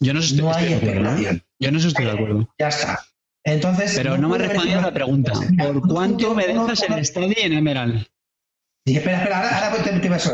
[0.00, 1.42] Yo no, estoy, no hay especulación.
[1.58, 2.48] Yo no estoy de acuerdo.
[2.58, 3.04] Ya está.
[3.44, 5.32] Entonces, Pero no, me me respondido a la pregunta.
[5.58, 8.06] ¿Por cuánto me dejas el Steady en Emerald?
[8.84, 10.30] espera, espera, ahora, ahora te, te, te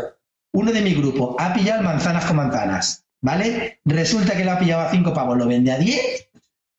[0.52, 3.80] Uno de mi grupo ha pillado manzanas con manzanas, ¿vale?
[3.84, 6.27] Resulta que lo ha pillado a 5 pavos, lo vende a 10.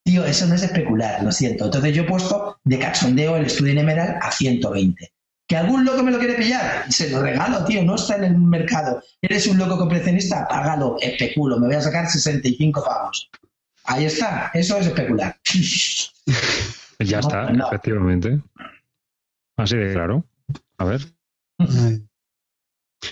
[0.09, 1.65] Tío, eso no es especular, lo siento.
[1.65, 5.13] Entonces yo he puesto de cachondeo el Studio en Emerald a 120.
[5.47, 6.91] ¿Que algún loco me lo quiere pillar?
[6.91, 9.03] Se lo regalo, tío, no está en el mercado.
[9.21, 10.47] ¿Eres un loco compresionista?
[10.47, 13.29] Págalo, especulo, me voy a sacar 65 pavos.
[13.83, 15.37] Ahí está, eso es especular.
[17.01, 18.41] Ya está, efectivamente.
[19.55, 20.25] Así de claro.
[20.79, 21.01] A ver.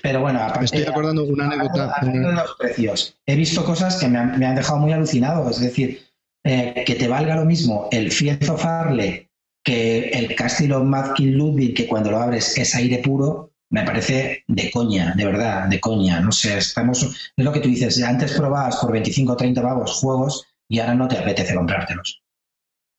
[0.02, 1.96] Pero bueno, aparte, estoy acordando una anécdota.
[2.02, 5.50] de los precios, he visto cosas que me han, dejado muy alucinado.
[5.50, 6.07] Es decir,
[6.48, 9.28] eh, que te valga lo mismo el Fienzo Farle
[9.68, 14.46] que el Castle of Madkin Ludwig, que cuando lo abres es aire puro, me parece
[14.48, 16.22] de coña, de verdad, de coña.
[16.22, 17.04] No sé, estamos.
[17.36, 20.96] Es lo que tú dices, antes probabas por 25 o 30 pavos juegos y ahora
[20.96, 22.22] no te apetece comprártelos.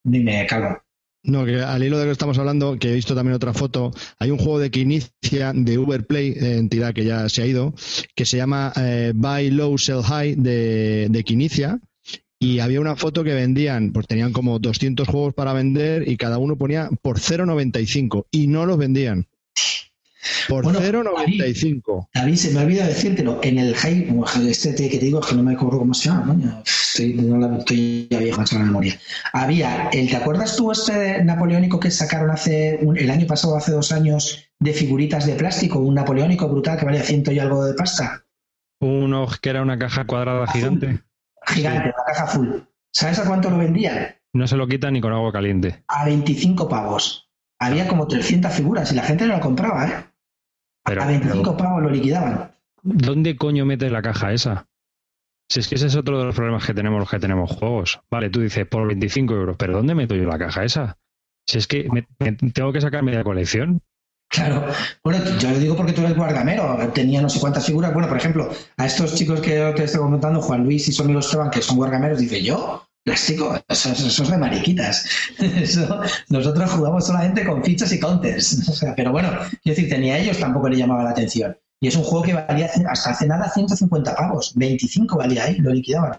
[0.05, 0.83] Dime, Calvo.
[1.23, 3.93] No, que al hilo de lo que estamos hablando, que he visto también otra foto,
[4.19, 7.75] hay un juego de que inicia de Uberplay, eh, entidad que ya se ha ido,
[8.15, 11.81] que se llama eh, Buy Low Sell High de, de Quinicia,
[12.41, 16.39] y había una foto que vendían, pues tenían como 200 juegos para vender y cada
[16.39, 19.27] uno ponía por 0,95 y no los vendían.
[20.49, 22.09] Por 0,95.
[22.13, 23.41] David, se me olvida decírtelo.
[23.43, 24.09] En el high,
[24.49, 28.09] este que te digo, que no me acuerdo cómo se llama, Estoy, no la, estoy
[28.11, 29.01] ya viejo en la memoria.
[29.33, 33.93] Había, el, ¿te acuerdas tú este napoleónico que sacaron hace el año pasado, hace dos
[33.93, 35.79] años, de figuritas de plástico?
[35.79, 38.25] Un napoleónico brutal que valía ciento y algo de pasta.
[38.81, 41.01] Uno que era una caja cuadrada gigante.
[41.49, 42.49] Gigante, una caja full.
[42.93, 44.17] ¿Sabes a cuánto lo vendían?
[44.33, 45.85] No se lo quitan ni con agua caliente.
[45.89, 47.31] A 25 pavos.
[47.61, 50.05] Había como 300 figuras y la gente no lo compraba, ¿eh?
[50.85, 52.55] a 25 pavos lo liquidaban.
[52.83, 54.69] ¿Dónde coño metes la caja esa?
[55.51, 58.01] Si es que ese es otro de los problemas que tenemos los que tenemos juegos.
[58.11, 60.99] Vale, tú dices por 25 euros, pero ¿dónde meto yo la caja esa?
[61.47, 61.89] Si es que
[62.53, 63.83] tengo que sacar media colección.
[64.31, 64.67] Claro,
[65.03, 67.93] bueno, yo lo digo porque tú eres guardamero, tenía no sé cuántas figuras.
[67.95, 71.21] Bueno, por ejemplo, a estos chicos que te estoy comentando, Juan Luis y su amigo
[71.21, 75.09] Esteban, que son guardameros, dice yo, plástico, eso, es de mariquitas.
[76.29, 78.85] nosotros jugamos solamente con fichas y counters.
[78.97, 79.31] pero bueno,
[79.63, 81.57] quiero decir, tenía ellos tampoco le llamaba la atención.
[81.81, 85.73] Y es un juego que valía hasta hace nada 150 pavos, 25 valía ahí, lo
[85.73, 86.19] liquidaban.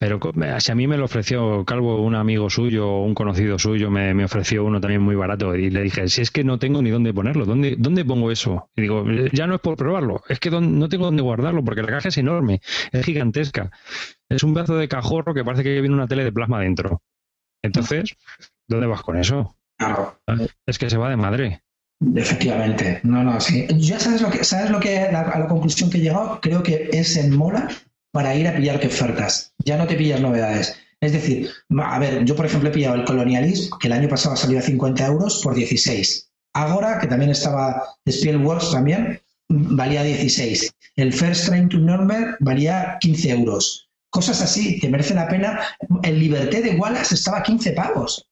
[0.00, 0.18] Pero
[0.60, 4.24] si a mí me lo ofreció Calvo, un amigo suyo o un conocido suyo, me,
[4.24, 7.12] ofreció uno también muy barato y le dije, si es que no tengo ni dónde
[7.12, 8.70] ponerlo, ¿dónde, dónde pongo eso?
[8.74, 11.88] Y digo, ya no es por probarlo, es que no tengo dónde guardarlo porque la
[11.88, 13.70] caja es enorme, es gigantesca.
[14.26, 17.02] Es un pedazo de cajorro que parece que viene una tele de plasma dentro.
[17.62, 18.16] Entonces,
[18.66, 19.54] ¿dónde vas con eso?
[19.76, 20.18] Claro.
[20.64, 21.60] Es que se va de madre.
[22.16, 23.00] Efectivamente.
[23.02, 23.66] No, no, sí.
[23.76, 26.88] Ya sabes lo que, sabes lo que a la conclusión que he llegado, creo que
[26.90, 27.68] es en mola
[28.12, 29.52] para ir a pillarte ofertas.
[29.64, 30.76] Ya no te pillas novedades.
[31.00, 34.36] Es decir, a ver, yo por ejemplo he pillado el Colonialism, que el año pasado
[34.36, 36.30] salió a 50 euros por 16.
[36.52, 40.70] Ahora, que también estaba Spielworks también, valía 16.
[40.96, 43.88] El First Train to Nürnberg valía 15 euros.
[44.10, 45.60] Cosas así que merecen la pena.
[46.02, 48.28] El Liberté de Wallace estaba a 15 pavos,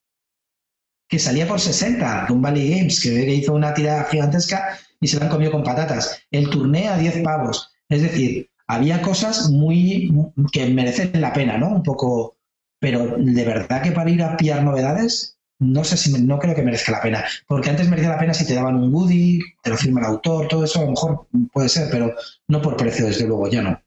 [1.09, 5.19] que salía por 60, de un Valley Games, que hizo una tirada gigantesca y se
[5.19, 6.21] la han comido con patatas.
[6.31, 7.71] El Tourné a 10 pavos.
[7.89, 10.13] Es decir, había cosas muy
[10.53, 11.69] que merecen la pena, ¿no?
[11.69, 12.37] Un poco,
[12.79, 16.63] pero de verdad que para ir a pillar novedades, no sé si no creo que
[16.63, 19.77] merezca la pena, porque antes merecía la pena si te daban un goodie, te lo
[19.77, 22.15] firma el autor, todo eso a lo mejor puede ser, pero
[22.47, 23.83] no por precio, desde luego, ya no.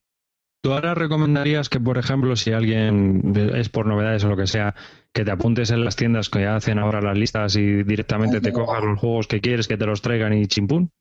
[0.63, 4.75] ¿Tú ahora recomendarías que, por ejemplo, si alguien es por novedades o lo que sea,
[5.11, 8.53] que te apuntes en las tiendas que ya hacen ahora las listas y directamente te
[8.53, 10.91] cojas los juegos que quieres, que te los traigan y chimpún?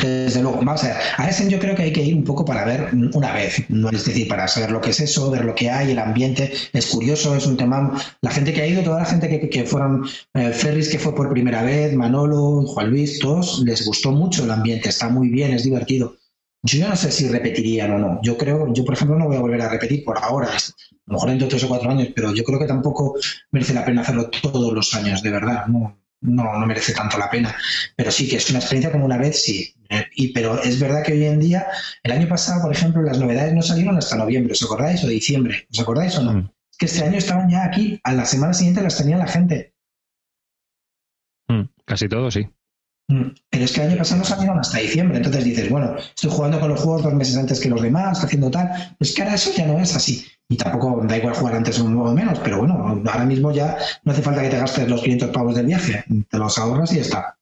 [0.00, 2.44] Desde luego, vamos a ver, a Essen yo creo que hay que ir un poco
[2.44, 5.56] para ver una vez, no es decir, para saber lo que es eso, ver lo
[5.56, 9.00] que hay, el ambiente, es curioso, es un tema, la gente que ha ido, toda
[9.00, 13.18] la gente que, que fueron, eh, Ferris que fue por primera vez, Manolo, Juan Luis,
[13.18, 16.14] todos, les gustó mucho el ambiente, está muy bien, es divertido.
[16.62, 19.40] Yo no sé si repetirían o no, yo creo, yo por ejemplo no voy a
[19.40, 20.60] volver a repetir por ahora, a
[21.06, 23.16] lo mejor dentro de tres o cuatro años, pero yo creo que tampoco
[23.50, 27.30] merece la pena hacerlo todos los años, de verdad, no, no, no merece tanto la
[27.30, 27.54] pena.
[27.96, 29.74] Pero sí que es una experiencia como una vez, sí.
[29.88, 31.66] Eh, Y, pero es verdad que hoy en día,
[32.02, 35.02] el año pasado, por ejemplo, las novedades no salieron hasta noviembre, ¿os acordáis?
[35.04, 36.32] O diciembre, ¿os acordáis o no?
[36.34, 36.50] Mm.
[36.78, 39.74] Que este año estaban ya aquí, a la semana siguiente las tenía la gente.
[41.48, 42.48] Mm, Casi todo, sí.
[43.08, 43.30] Mm.
[43.50, 46.60] Pero es que el año pasado no salieron hasta diciembre, entonces dices, bueno, estoy jugando
[46.60, 48.70] con los juegos dos meses antes que los demás, haciendo tal.
[48.98, 50.26] Pues que ahora eso ya no es así.
[50.50, 54.22] Y tampoco da igual jugar antes o menos, pero bueno, ahora mismo ya no hace
[54.22, 57.37] falta que te gastes los 500 pavos del viaje, te los ahorras y ya está.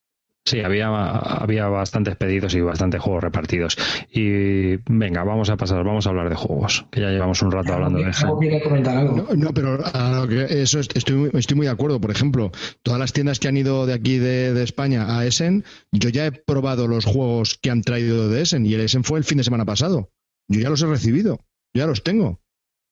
[0.47, 3.77] Sí, había, había bastantes pedidos y bastantes juegos repartidos.
[4.13, 7.73] Y venga, vamos a pasar, vamos a hablar de juegos, que ya llevamos un rato
[7.73, 9.17] hablando de ¿Algo quiere comentar algo?
[9.17, 12.01] No, no, pero a lo que- eso es- estoy, muy- estoy muy de acuerdo.
[12.01, 12.53] Por ejemplo,
[12.85, 16.27] todas las tiendas que han ido de aquí de, de España a Essen, yo ya
[16.27, 19.39] he probado los juegos que han traído de Essen y el Essen fue el fin
[19.39, 20.13] de semana pasado.
[20.49, 21.41] Yo ya los he recibido,
[21.75, 22.41] yo ya los tengo.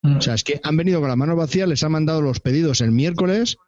[0.02, 0.16] Mm.
[0.16, 2.80] O sea, es que han venido con las manos vacías, les han mandado los pedidos
[2.80, 3.58] el miércoles,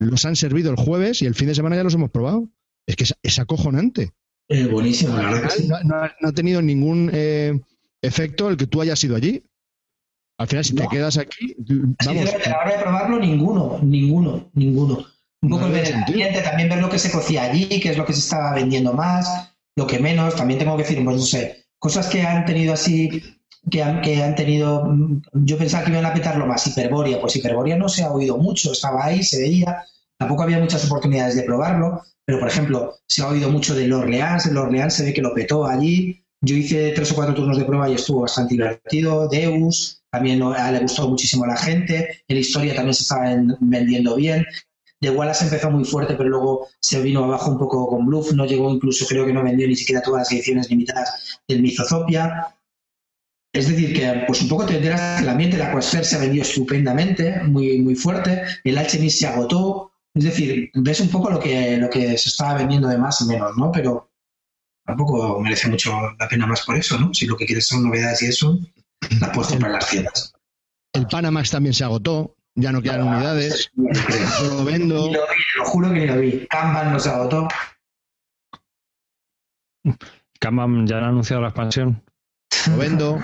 [0.00, 2.48] los han servido el jueves y el fin de semana ya los hemos probado.
[2.86, 4.12] Es que es, es acojonante.
[4.48, 5.50] Eh, buenísimo, la verdad.
[5.68, 7.58] No, no ha- no ha tenido ningún eh,
[8.02, 9.42] efecto el que tú hayas ido allí.
[10.38, 15.06] Al final, si te quedas aquí, Sí, a la hora de probarlo, ninguno, ninguno, ninguno.
[15.42, 18.12] Un poco el ambiente, también ver lo que se cocía allí, qué es lo que
[18.14, 20.34] se estaba vendiendo más, lo que menos.
[20.34, 23.22] También tengo que decir, pues no sé, cosas que han tenido así,
[23.70, 24.84] que han, que han tenido.
[24.86, 26.66] mm, Yo pensaba que iban a petarlo más.
[26.66, 29.84] Hiperboria, pues Hiperboria no se ha oído mucho, estaba ahí, se veía.
[30.24, 34.46] Tampoco había muchas oportunidades de probarlo, pero por ejemplo, se ha oído mucho del Orleans,
[34.46, 36.24] el Orleans se ve que lo petó allí.
[36.40, 39.28] Yo hice tres o cuatro turnos de prueba y estuvo bastante divertido.
[39.28, 42.22] Deus, también lo- a- le gustó muchísimo a la gente.
[42.26, 44.46] En la historia también se estaba en- vendiendo bien.
[44.98, 48.32] De Wallace empezó muy fuerte, pero luego se vino abajo un poco con Bluff.
[48.32, 52.46] No llegó, incluso creo que no vendió ni siquiera todas las ediciones limitadas del Mizozopia.
[53.52, 56.20] Es decir, que pues un poco te enteras que el ambiente de Aquasphere se ha
[56.20, 58.42] vendido estupendamente, muy, muy fuerte.
[58.64, 59.90] El Alchemist se agotó.
[60.14, 63.26] Es decir, ves un poco lo que, lo que se estaba vendiendo de más y
[63.26, 63.72] menos, ¿no?
[63.72, 64.12] Pero
[64.86, 67.12] tampoco merece mucho la pena más por eso, ¿no?
[67.12, 68.58] Si lo que quieres son novedades y eso,
[69.20, 70.34] las puedes comprar en las tiendas.
[70.92, 73.70] el Panamax también se agotó, ya no quedan unidades.
[73.74, 73.90] No
[74.48, 74.94] lo vendo.
[74.94, 76.46] Lo vi, lo juro que ni lo vi.
[76.46, 77.48] Kanban no se agotó.
[80.38, 82.02] Kanban ya han anunciado la expansión.
[82.70, 83.18] Lo vendo.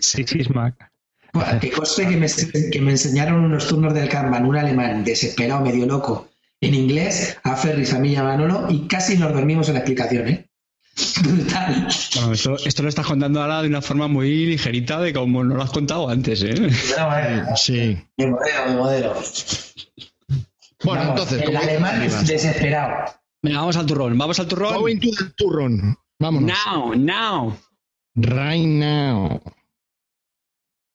[0.00, 0.92] Sí, Mac.
[1.60, 2.26] Que conste que me,
[2.72, 6.28] que me enseñaron unos turnos del Kanban, un alemán desesperado, medio loco,
[6.60, 9.80] en inglés, a Ferris, a mí y a Manolo, y casi nos dormimos en la
[9.80, 10.44] explicación, ¿eh?
[11.22, 11.88] Brutal.
[12.16, 15.54] Bueno, esto, esto lo estás contando ahora de una forma muy ligerita de como no
[15.54, 16.54] lo has contado antes, ¿eh?
[16.98, 17.96] No, eh, Sí.
[18.16, 19.14] me modero, me modero.
[20.84, 22.00] Bueno, Vamos, entonces, el alemán.
[22.00, 23.12] Venga, desesperado.
[23.42, 24.74] vamos al turrón, vamos al turrón.
[24.76, 25.96] Going to the turrón.
[26.20, 26.52] Vámonos.
[26.66, 27.56] Now, now.
[28.16, 29.40] Right now.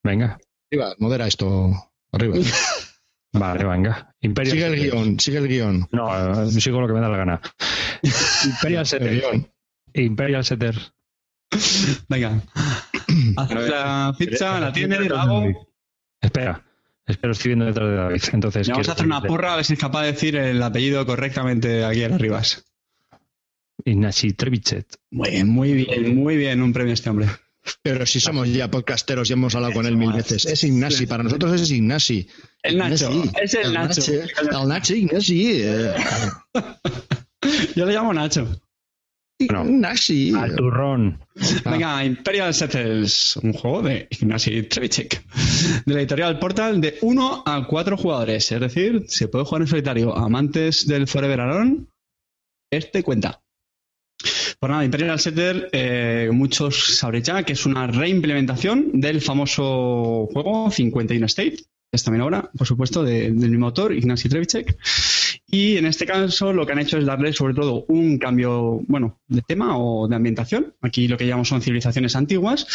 [0.03, 0.37] Venga.
[0.71, 1.71] Arriba, modera esto.
[2.11, 2.35] Arriba.
[3.33, 4.15] Vale, venga.
[4.21, 5.87] Imperial Sigue el guion, sigue el guion.
[5.91, 7.41] No, eh, sigo lo que me da la gana.
[8.45, 9.51] Imperial guion.
[9.93, 10.93] Imperial Setters.
[12.09, 12.41] Venga.
[13.37, 15.67] Haz la ficha, la tiene, la hago.
[16.21, 16.63] Espera.
[17.05, 18.21] Espero, estoy viendo detrás de David.
[18.31, 21.05] Entonces, vamos a hacer una porra a ver si es capaz de decir el apellido
[21.05, 22.65] correctamente aquí en Arribas.
[23.83, 24.95] Ignacy Trevichet.
[25.11, 26.61] Muy bien, muy bien, muy bien.
[26.61, 27.27] Un premio a este hombre.
[27.81, 30.45] Pero si somos ya podcasteros y hemos hablado con él mil veces.
[30.45, 32.27] Es Ignasi, para nosotros es Ignasi.
[32.61, 33.31] El Nacho, Ignasi.
[33.41, 34.11] es el Nacho.
[34.11, 35.51] El Nacho Ignasi.
[35.63, 35.93] eh,
[37.75, 38.47] Yo le llamo Nacho.
[39.39, 39.65] Bueno.
[39.65, 40.33] Ignasi.
[40.35, 41.19] Al turrón.
[41.65, 45.23] Venga, Imperial Settles, un juego de Ignacy Trevicek,
[45.85, 48.51] de la editorial Portal de 1 a 4 jugadores.
[48.51, 50.15] Es decir, se puede jugar en solitario.
[50.15, 51.85] Amantes del Forever Alone,
[52.71, 53.42] este cuenta.
[54.63, 60.71] Por nada, Imperial Setter, eh, muchos sabréis ya que es una reimplementación del famoso juego
[60.71, 64.77] 51 State, que es también ahora, por supuesto, de- del mismo autor, Ignacy Trevicek.
[65.47, 69.19] Y en este caso lo que han hecho es darle sobre todo un cambio, bueno,
[69.27, 70.73] de tema o de ambientación.
[70.79, 72.65] Aquí lo que llamamos son civilizaciones antiguas.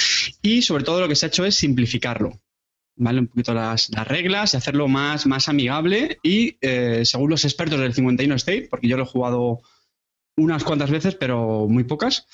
[0.42, 2.38] Y sobre todo lo que se ha hecho es simplificarlo.
[2.96, 3.20] ¿Vale?
[3.20, 6.18] Un poquito las, las reglas y hacerlo más, más amigable.
[6.22, 9.60] Y eh, según los expertos del 51 State, porque yo lo he jugado
[10.38, 12.26] unas cuantas veces, pero muy pocas,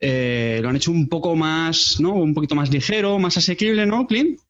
[0.00, 2.14] eh, lo han hecho un poco más, ¿no?
[2.14, 4.40] Un poquito más ligero, más asequible, ¿no, Clint?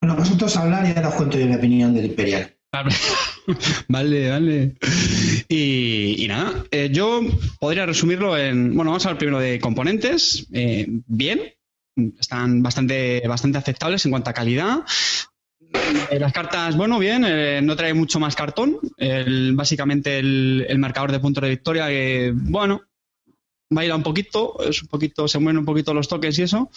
[0.00, 2.54] Bueno, vosotros hablar y ahora os cuento yo mi opinión del Imperial.
[3.88, 4.76] Vale, vale.
[5.48, 7.20] Y, y nada, eh, yo
[7.58, 8.76] podría resumirlo en.
[8.76, 10.46] Bueno, vamos a hablar primero de componentes.
[10.52, 11.40] Eh, bien,
[12.18, 14.84] están bastante, bastante aceptables en cuanto a calidad.
[15.72, 18.78] Eh, las cartas, bueno, bien, eh, no trae mucho más cartón.
[19.54, 21.86] Básicamente el, marcador de puntos de victoria,
[22.34, 22.82] bueno,
[23.70, 26.70] baila un poquito, es un poquito, se mueven un poquito los toques y eso.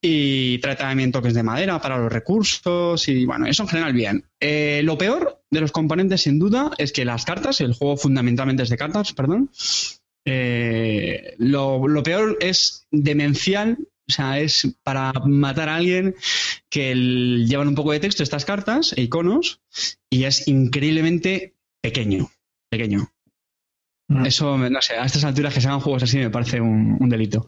[0.00, 4.24] Y trae también toques de madera para los recursos y bueno, eso en general bien.
[4.38, 8.62] Eh, lo peor de los componentes, sin duda, es que las cartas, el juego fundamentalmente
[8.62, 9.50] es de cartas, perdón,
[10.24, 13.78] lo, lo, peor es demencial,
[14.10, 16.14] o sea, es para matar a alguien
[16.68, 19.60] que llevan un poco de texto estas cartas e iconos
[20.10, 22.30] y es increíblemente pequeño,
[22.68, 23.12] pequeño.
[24.08, 24.26] Mm.
[24.26, 27.46] Eso, no sé, a estas alturas que se hagan juegos así me parece un, delito.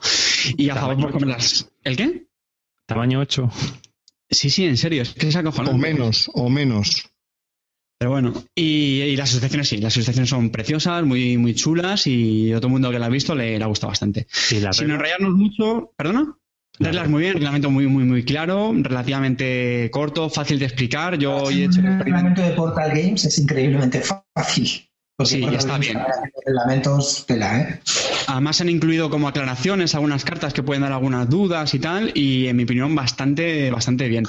[0.56, 1.70] Y a favor por comerlas.
[1.82, 2.26] ¿El qué?
[2.86, 3.50] Tamaño 8.
[4.30, 7.12] Sí, sí, en serio, es que se O menos, o menos.
[8.02, 12.56] Pero bueno, y, las asociaciones sí, las asociaciones son preciosas, muy, muy chulas y a
[12.56, 14.26] todo el mundo que la ha visto le, ha gustado bastante.
[14.28, 16.36] Sin enrollarnos mucho, ¿perdona?
[16.82, 21.18] Reglas muy bien, reglamento muy, muy, muy claro, relativamente corto, fácil de explicar.
[21.18, 24.66] Yo he hecho el reglamento de Portal Games es increíblemente fácil.
[25.24, 25.98] sí, ya está bien.
[26.44, 27.80] Reglamentos la ¿eh?
[28.26, 32.48] Además han incluido como aclaraciones algunas cartas que pueden dar algunas dudas y tal, y
[32.48, 34.24] en mi opinión bastante, bastante bien.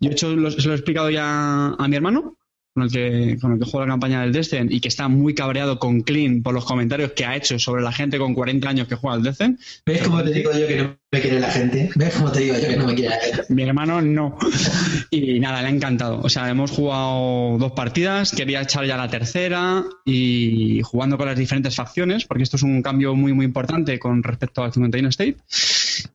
[0.00, 2.36] Yo he hecho, se lo he explicado ya a mi hermano,
[2.76, 5.34] con el que, con el que juega la campaña del Descent y que está muy
[5.34, 8.86] cabreado con Clean por los comentarios que ha hecho sobre la gente con 40 años
[8.86, 9.58] que juega al Descent.
[9.86, 11.90] ¿Ves cómo te digo yo que no me quiere la gente?
[11.94, 13.44] ¿Ves cómo te digo yo que no me quiere la gente?
[13.48, 14.36] Mi hermano no.
[15.10, 16.20] Y nada, le ha encantado.
[16.22, 21.38] O sea, hemos jugado dos partidas, quería echar ya la tercera y jugando con las
[21.38, 25.36] diferentes facciones, porque esto es un cambio muy, muy importante con respecto al 51 State.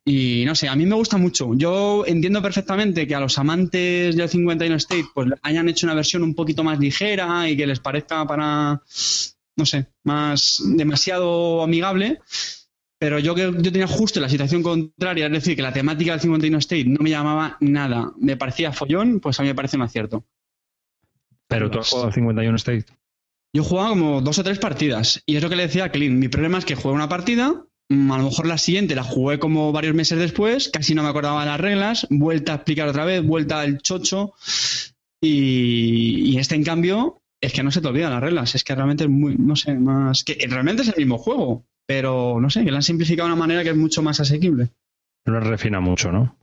[0.06, 1.56] Y no sé, a mí me gusta mucho.
[1.56, 6.22] Yo entiendo perfectamente que a los amantes del 51 State pues hayan hecho una versión
[6.22, 8.82] un poquito más ligera y que les parezca para,
[9.56, 12.20] no sé, más demasiado amigable.
[13.02, 16.22] Pero yo que yo tenía justo la situación contraria, es decir, que la temática del
[16.22, 19.84] 51 State no me llamaba nada, me parecía follón, pues a mí me parece un
[19.84, 20.24] acierto.
[21.48, 22.86] Pero tú has jugado al 51 State.
[23.54, 25.22] Yo jugaba como dos o tres partidas.
[25.26, 26.18] Y es lo que le decía a Clint.
[26.18, 29.38] Mi problema es que juego una partida, Mm, a lo mejor la siguiente la jugué
[29.38, 33.04] como varios meses después, casi no me acordaba de las reglas, vuelta a explicar otra
[33.04, 34.34] vez, vuelta al chocho.
[35.22, 39.04] Y, este, en cambio, es que no se te olvidan las reglas, es que realmente
[39.04, 40.24] es muy, no sé, más.
[40.24, 43.40] que realmente es el mismo juego, pero no sé, que lo han simplificado de una
[43.40, 44.70] manera que es mucho más asequible.
[45.26, 46.38] Lo refina mucho, ¿no?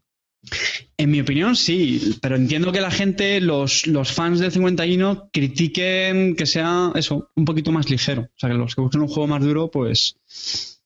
[0.97, 6.37] En mi opinión, sí, pero entiendo que la gente, los, los fans del 51, critiquen
[6.37, 8.23] que sea eso, un poquito más ligero.
[8.23, 10.17] O sea, que los que buscan un juego más duro, pues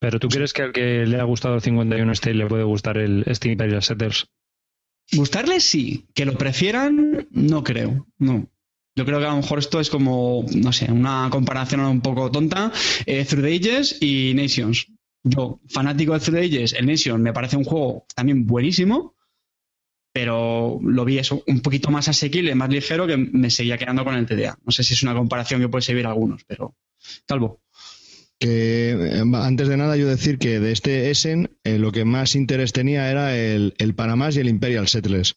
[0.03, 2.99] pero ¿tú crees que al que le ha gustado el 51 State le puede gustar
[2.99, 4.27] el este Imperial Setters?
[5.13, 8.51] Gustarle sí, que lo prefieran no creo, no.
[8.95, 12.31] Yo creo que a lo mejor esto es como, no sé, una comparación un poco
[12.31, 12.71] tonta.
[13.07, 14.87] Eh, Through the Ages y Nations.
[15.25, 19.15] Yo, fanático de Through the Ages, el Nation me parece un juego también buenísimo,
[20.13, 24.15] pero lo vi eso, un poquito más asequible, más ligero, que me seguía quedando con
[24.15, 24.59] el TDA.
[24.65, 26.77] No sé si es una comparación que puede servir a algunos, pero
[27.27, 27.61] Calvo.
[28.41, 32.73] Eh, antes de nada yo decir que de este Essen eh, lo que más interés
[32.73, 35.37] tenía era el, el Panamá y el Imperial Settlers.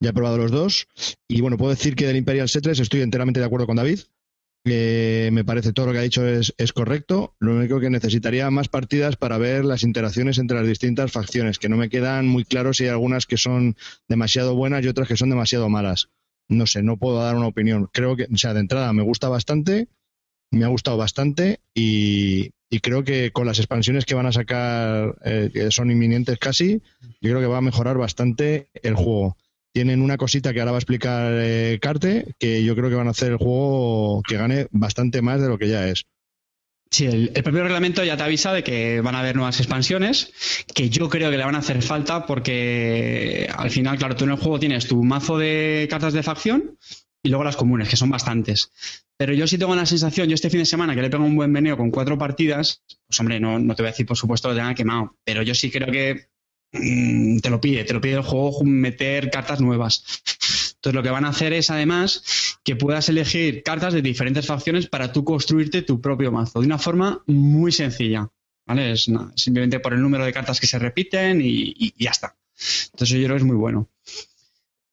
[0.00, 0.86] Ya he probado los dos
[1.26, 4.00] y bueno, puedo decir que del Imperial Settlers estoy enteramente de acuerdo con David.
[4.64, 7.34] me parece todo lo que ha dicho es, correcto.
[7.38, 11.68] Lo único que necesitaría más partidas para ver las interacciones entre las distintas facciones, que
[11.68, 13.76] no me quedan muy claros si hay algunas que son
[14.08, 16.08] demasiado buenas y otras que son demasiado malas.
[16.48, 17.88] No sé, no puedo dar una opinión.
[17.92, 19.88] Creo que, o sea, de entrada me gusta bastante
[20.50, 22.50] me ha gustado bastante y,
[22.82, 26.82] creo que con las expansiones que van a sacar, eh, que son inminentes casi,
[27.20, 29.36] yo creo que va a mejorar bastante el juego.
[29.76, 33.08] Tienen una cosita que ahora va a explicar eh, Carte, que yo creo que van
[33.08, 36.06] a hacer el juego que gane bastante más de lo que ya es.
[36.90, 40.32] Sí, el, propio reglamento ya te avisa de que van a haber nuevas expansiones,
[40.74, 44.30] que yo creo que le van a hacer falta porque al final, claro, tú en
[44.30, 46.78] el juego tienes tu mazo de cartas de facción
[47.22, 48.72] y luego las comunes, que son bastantes.
[49.18, 51.36] Pero yo sí tengo la sensación, yo este fin de semana que le pego un
[51.36, 54.48] buen meneo con cuatro partidas, pues hombre, no, no te voy a decir por supuesto
[54.48, 56.28] que tenga quemado, pero yo sí creo que
[56.72, 60.04] mm, te lo pide, te lo pide el juego meter cartas nuevas.
[60.76, 64.88] Entonces lo que van a hacer es además que puedas elegir cartas de diferentes facciones
[64.88, 68.30] para tú construirte tu propio mazo de una forma muy sencilla.
[68.66, 68.92] ¿Vale?
[68.92, 72.36] Es simplemente por el número de cartas que se repiten y, y ya está.
[72.92, 73.88] Entonces yo creo que es muy bueno.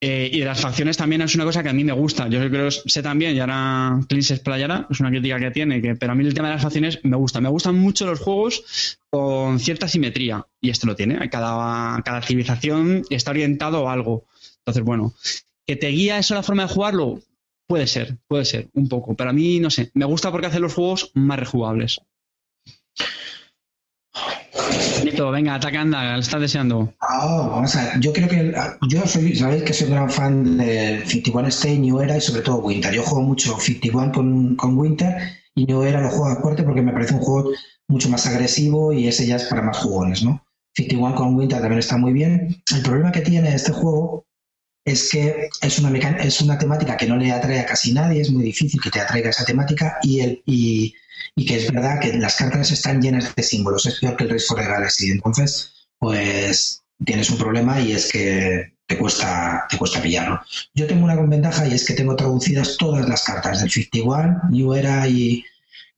[0.06, 2.28] Eh, y de las facciones también es una cosa que a mí me gusta.
[2.28, 5.96] Yo creo sé también, y ahora Clint se explayará, es una crítica que tiene, que,
[5.96, 7.40] pero a mí el tema de las facciones me gusta.
[7.40, 11.30] Me gustan mucho los juegos con cierta simetría, y esto lo tiene.
[11.30, 14.26] Cada, cada civilización está orientado a algo.
[14.58, 15.14] Entonces, bueno,
[15.66, 17.22] ¿que te guía eso la forma de jugarlo?
[17.66, 19.16] Puede ser, puede ser, un poco.
[19.16, 22.02] Pero a mí, no sé, me gusta porque hace los juegos más rejugables.
[25.32, 26.94] Venga, ataca, anda, lo estás deseando.
[27.02, 27.64] Ah.
[28.00, 28.54] Yo creo que.
[28.90, 32.42] Yo soy, sabéis que soy un gran fan de 51 Stay, New Era y sobre
[32.42, 32.94] todo Winter.
[32.94, 35.16] Yo juego mucho 51 con, con Winter
[35.56, 37.52] y New Era lo juego a fuerte porque me parece un juego
[37.88, 40.44] mucho más agresivo y ese ya es para más jugones, ¿no?
[40.76, 42.64] 51 con Winter también está muy bien.
[42.74, 44.26] El problema que tiene este juego
[44.86, 48.32] es que es una, es una temática que no le atrae a casi nadie, es
[48.32, 50.96] muy difícil que te atraiga esa temática y, el, y,
[51.46, 54.54] que es verdad que las cartas están llenas de símbolos, es peor que el Race
[54.54, 55.12] the Galaxy.
[55.12, 60.42] Entonces, pues tienes un problema y es que te cuesta, te cuesta pillarlo.
[60.74, 64.74] Yo tengo una ventaja y es que tengo traducidas todas las cartas del 51, New
[64.74, 65.46] Era y,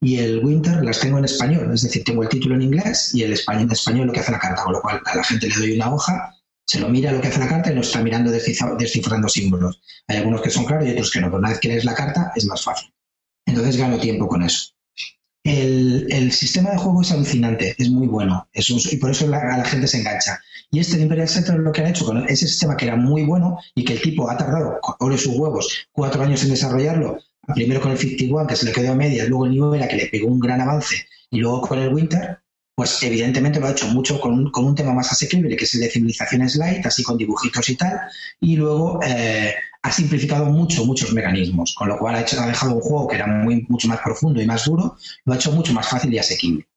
[0.00, 3.24] y el Winter las tengo en español, es decir, tengo el título en inglés y
[3.24, 5.48] el español, en español lo que hace la carta, con lo cual a la gente
[5.48, 6.35] le doy una hoja,
[6.66, 9.80] se lo mira lo que hace la carta y no está mirando descifrando símbolos.
[10.08, 11.94] Hay algunos que son claros y otros que no, pero una vez que lees la
[11.94, 12.92] carta es más fácil.
[13.46, 14.72] Entonces gano tiempo con eso.
[15.44, 19.64] El, sistema de juego es alucinante, es muy bueno, y por eso la, a la
[19.64, 20.40] gente se engancha.
[20.72, 23.22] Y este de Imperial Center lo que han hecho con ese sistema que era muy
[23.22, 27.18] bueno y que el tipo ha tardado, ore sus huevos, cuatro años en desarrollarlo,
[27.54, 29.96] primero con el 51 que se le quedó a media, luego el New Era que
[29.96, 32.40] le pegó un gran avance y luego con el Winter,
[32.76, 35.74] pues evidentemente lo ha hecho mucho con un, con un tema más asequible, que es
[35.74, 37.98] el de civilizaciones light, así con dibujitos y tal,
[38.38, 42.74] y luego eh, ha simplificado mucho muchos mecanismos, con lo cual ha, hecho, ha dejado
[42.74, 45.72] un juego que era muy, mucho más profundo y más duro, lo ha hecho mucho
[45.72, 46.68] más fácil y asequible.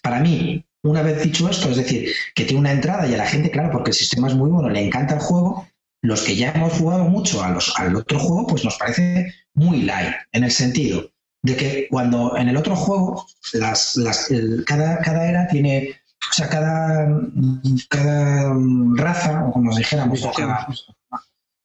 [0.00, 3.26] Para mí, una vez dicho esto, es decir, que tiene una entrada y a la
[3.26, 5.66] gente, claro, porque el sistema es muy bueno, le encanta el juego,
[6.02, 9.82] los que ya hemos jugado mucho a los, al otro juego, pues nos parece muy
[9.82, 11.10] light, en el sentido
[11.42, 14.28] de que cuando en el otro juego las, las,
[14.66, 15.96] cada, cada era tiene,
[16.30, 17.08] o sea, cada,
[17.88, 18.54] cada
[18.94, 20.20] raza, o como dijéramos,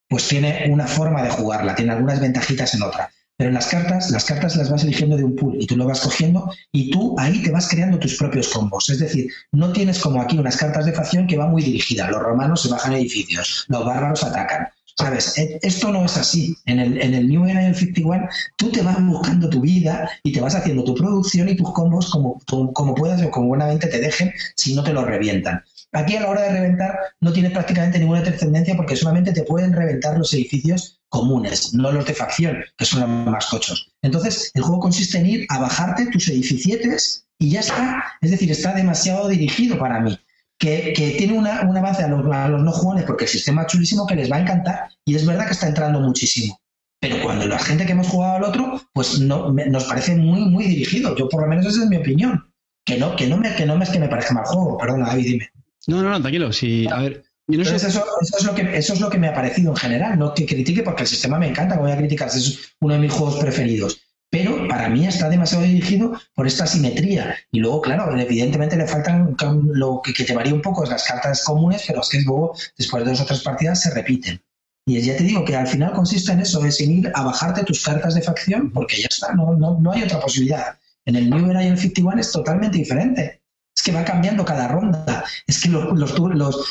[0.08, 3.10] pues tiene una forma de jugarla, tiene algunas ventajitas en otra.
[3.36, 5.86] Pero en las cartas, las cartas las vas eligiendo de un pool y tú lo
[5.86, 8.88] vas cogiendo y tú ahí te vas creando tus propios combos.
[8.90, 12.10] Es decir, no tienes como aquí unas cartas de facción que van muy dirigidas.
[12.10, 14.68] Los romanos se bajan edificios, los bárbaros atacan.
[14.96, 15.36] ¿Sabes?
[15.38, 16.56] E, esto no es así.
[16.66, 20.08] En el, en el New Era y el 51, tú te vas buscando tu vida
[20.22, 22.40] y te vas haciendo tu producción y tus combos como,
[22.72, 25.62] como puedas o como buenamente te dejen si no te lo revientan.
[25.92, 29.72] Aquí a la hora de reventar no tienes prácticamente ninguna trascendencia porque solamente te pueden
[29.72, 33.92] reventar los edificios comunes, no los de facción, que son los más cochos.
[34.02, 38.04] Entonces, el juego consiste en ir a bajarte tus edificietes y ya está.
[38.20, 40.18] Es decir, está demasiado dirigido para mí.
[40.58, 44.14] Que, tiene una, un avance a los, no jugones porque el sistema es chulísimo que
[44.14, 46.58] les va a encantar y es verdad que está entrando muchísimo.
[47.00, 50.64] Pero cuando la gente que hemos jugado al otro, pues no, nos parece muy, muy
[50.64, 51.14] dirigido.
[51.16, 52.50] Yo por lo menos esa es mi opinión.
[52.86, 54.78] Que no, que no, me, que no es que me parezca mal juego.
[54.78, 55.50] Perdona, David, dime.
[55.86, 56.50] No, no, no, tranquilo.
[56.52, 59.76] Sí, a ver, eso, es lo que, eso es lo que me ha parecido en
[59.76, 60.18] general.
[60.18, 63.00] No que critique porque el sistema me encanta, como voy a criticar, es uno de
[63.00, 64.00] mis juegos preferidos.
[64.34, 67.36] Pero para mí está demasiado dirigido por esta simetría.
[67.52, 69.36] Y luego, claro, evidentemente le faltan
[69.72, 73.04] lo que, te varía un poco es las cartas comunes, pero es que luego, después
[73.04, 74.42] de dos o tres partidas, se repiten.
[74.86, 77.62] Y ya te digo que al final consiste en eso, es en ir a bajarte
[77.62, 80.80] tus cartas de facción, porque ya está, no, no, no hay otra posibilidad.
[81.04, 83.40] En el New Era y el 51 es totalmente diferente
[83.76, 85.24] es que va cambiando cada ronda.
[85.48, 86.16] Es que los, los,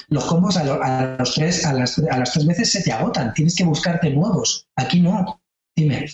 [0.07, 3.33] los, combos a, los tres, a, las, a las tres veces se te agotan.
[3.33, 4.67] Tienes que buscarte nuevos.
[4.77, 5.41] Aquí no.
[5.75, 6.05] Dime.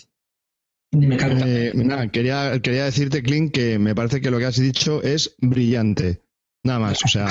[0.92, 1.72] Eh,
[2.12, 6.22] quería, quería decirte, Clint, que me parece que lo que has dicho es brillante.
[6.62, 7.26] Nada más, o sea,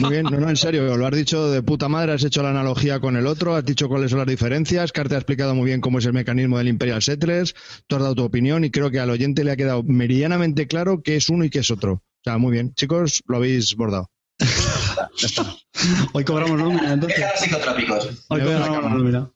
[0.00, 2.50] muy bien, no, no, en serio, lo has dicho de puta madre, has hecho la
[2.50, 5.80] analogía con el otro, has dicho cuáles son las diferencias, Carte ha explicado muy bien
[5.80, 7.54] cómo es el mecanismo del Imperial Settlers,
[7.86, 11.02] tú has dado tu opinión y creo que al oyente le ha quedado meridianamente claro
[11.02, 12.02] qué es uno y qué es otro.
[12.20, 12.74] O sea, muy bien.
[12.74, 14.10] Chicos, lo habéis bordado.
[16.12, 17.24] Hoy cobramos nómina, entonces.
[17.36, 18.24] psicotrópicos.
[18.28, 19.30] Hoy cobramos nómina.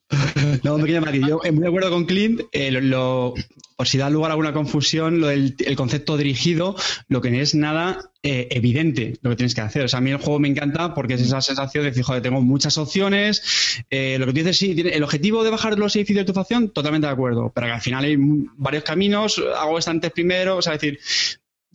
[0.62, 1.26] No, pequeño matiz.
[1.26, 3.34] Yo muy de acuerdo con Clint, eh, lo,
[3.76, 6.76] por si da lugar a alguna confusión, lo del el concepto dirigido,
[7.08, 9.84] lo que no es nada eh, evidente lo que tienes que hacer.
[9.84, 12.22] O sea, a mí el juego me encanta porque es esa sensación de decir, joder,
[12.22, 13.84] tengo muchas opciones.
[13.90, 16.70] Eh, lo que tú dices, sí, el objetivo de bajar los edificios de tu facción,
[16.70, 17.52] totalmente de acuerdo.
[17.54, 21.00] Pero que al final hay varios caminos, hago estantes primero, o sea, es decir,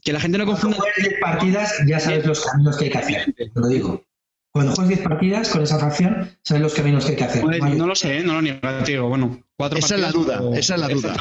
[0.04, 0.78] que la gente no confunda.
[0.78, 3.34] Cuando juegues 10 partidas, ya sabes los caminos que hay que hacer.
[3.34, 4.06] Te lo digo.
[4.52, 7.43] Cuando juegues 10 partidas con esa facción, sabes los caminos que hay que hacer.
[7.43, 9.08] no, lo sé, no lo niego, tío.
[9.08, 11.16] Bueno, cuatro Esa es la duda, esa es la duda.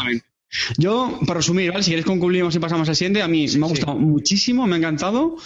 [0.78, 1.82] Yo, para resumir, ¿vale?
[1.82, 4.78] si queréis concluimos y pasamos al siguiente, a mí me ha gustado muchísimo, me ha
[4.78, 5.36] encantado.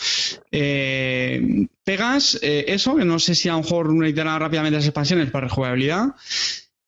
[0.52, 5.30] Eh, pegas, eh, eso, que no sé si a lo mejor reiterar rápidamente las expansiones
[5.30, 6.14] para rejugabilidad.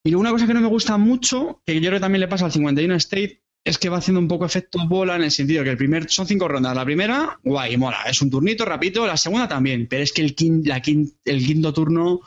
[0.05, 2.29] Y luego una cosa que no me gusta mucho, que yo creo que también le
[2.29, 5.65] pasa al 51 State, es que va haciendo un poco efecto bola en el sentido
[5.65, 6.77] que el primer son cinco rondas.
[6.77, 9.07] La primera, guay, mola, es un turnito rapidito.
[9.07, 10.35] La segunda también, pero es que el,
[10.65, 10.83] la
[11.25, 12.21] el quinto turno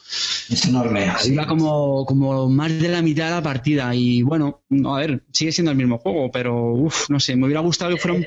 [0.50, 1.12] es enorme.
[1.26, 3.94] Iba como, como más de la mitad de la partida.
[3.94, 7.62] Y bueno, a ver, sigue siendo el mismo juego, pero uff, no sé, me hubiera
[7.62, 8.26] gustado que fuera un.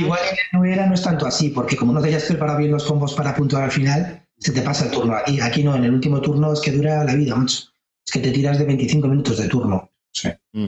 [0.00, 0.20] Igual
[0.52, 3.14] no era, no es tanto así, porque como no te hayas preparado bien los combos
[3.14, 5.14] para puntuar al final, se te pasa el turno.
[5.14, 7.68] Aquí, aquí no, en el último turno es que dura la vida, macho.
[8.04, 9.89] Es que te tiras de 25 minutos de turno.
[10.12, 10.28] Sí.
[10.52, 10.66] Mm.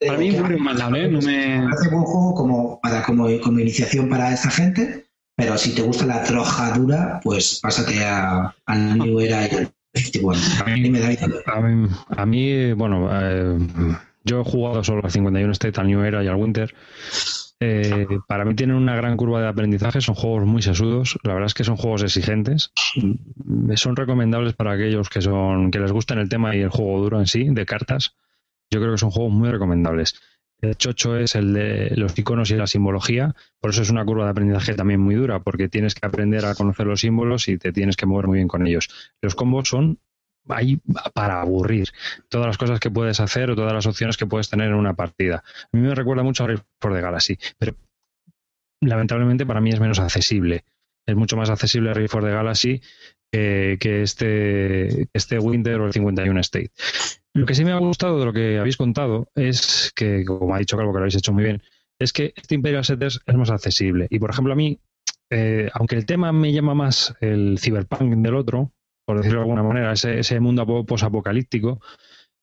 [0.00, 1.08] para mí es muy recomendable.
[1.08, 1.66] No me...
[1.72, 5.06] Hace buen juego como, para, como, como iniciación para esta gente,
[5.36, 10.40] pero si te gusta la troja dura, pues pásate a, al New Era y Bueno,
[10.64, 11.08] a mí, me da
[11.46, 13.58] a mí, a mí bueno, eh,
[14.24, 16.74] yo he jugado solo al 51 State, al New Era y al Winter.
[17.60, 21.46] Eh, para mí tienen una gran curva de aprendizaje, son juegos muy sesudos, la verdad
[21.46, 22.72] es que son juegos exigentes,
[23.74, 27.18] son recomendables para aquellos que son que les gustan el tema y el juego duro
[27.18, 28.14] en sí, de cartas.
[28.70, 30.20] Yo creo que son juegos muy recomendables.
[30.60, 34.24] El chocho es el de los iconos y la simbología, por eso es una curva
[34.24, 37.72] de aprendizaje también muy dura, porque tienes que aprender a conocer los símbolos y te
[37.72, 38.88] tienes que mover muy bien con ellos.
[39.22, 40.00] Los combos son
[40.48, 40.80] ahí
[41.14, 41.88] para aburrir
[42.28, 44.94] todas las cosas que puedes hacer o todas las opciones que puedes tener en una
[44.94, 45.44] partida.
[45.72, 46.48] A mí me recuerda mucho a
[46.80, 47.76] for the Galaxy, pero
[48.80, 50.64] lamentablemente para mí es menos accesible.
[51.06, 52.82] Es mucho más accesible Race for the Galaxy
[53.30, 56.70] que, este, este Winter o el 51 State.
[57.38, 60.58] Lo que sí me ha gustado de lo que habéis contado es que, como ha
[60.58, 61.62] dicho Calvo, que lo habéis hecho muy bien,
[61.96, 64.08] es que este Imperial Setters es más accesible.
[64.10, 64.80] Y por ejemplo, a mí,
[65.30, 68.72] eh, aunque el tema me llama más el cyberpunk del otro,
[69.06, 71.80] por decirlo de alguna manera, ese, ese mundo posapocalíptico,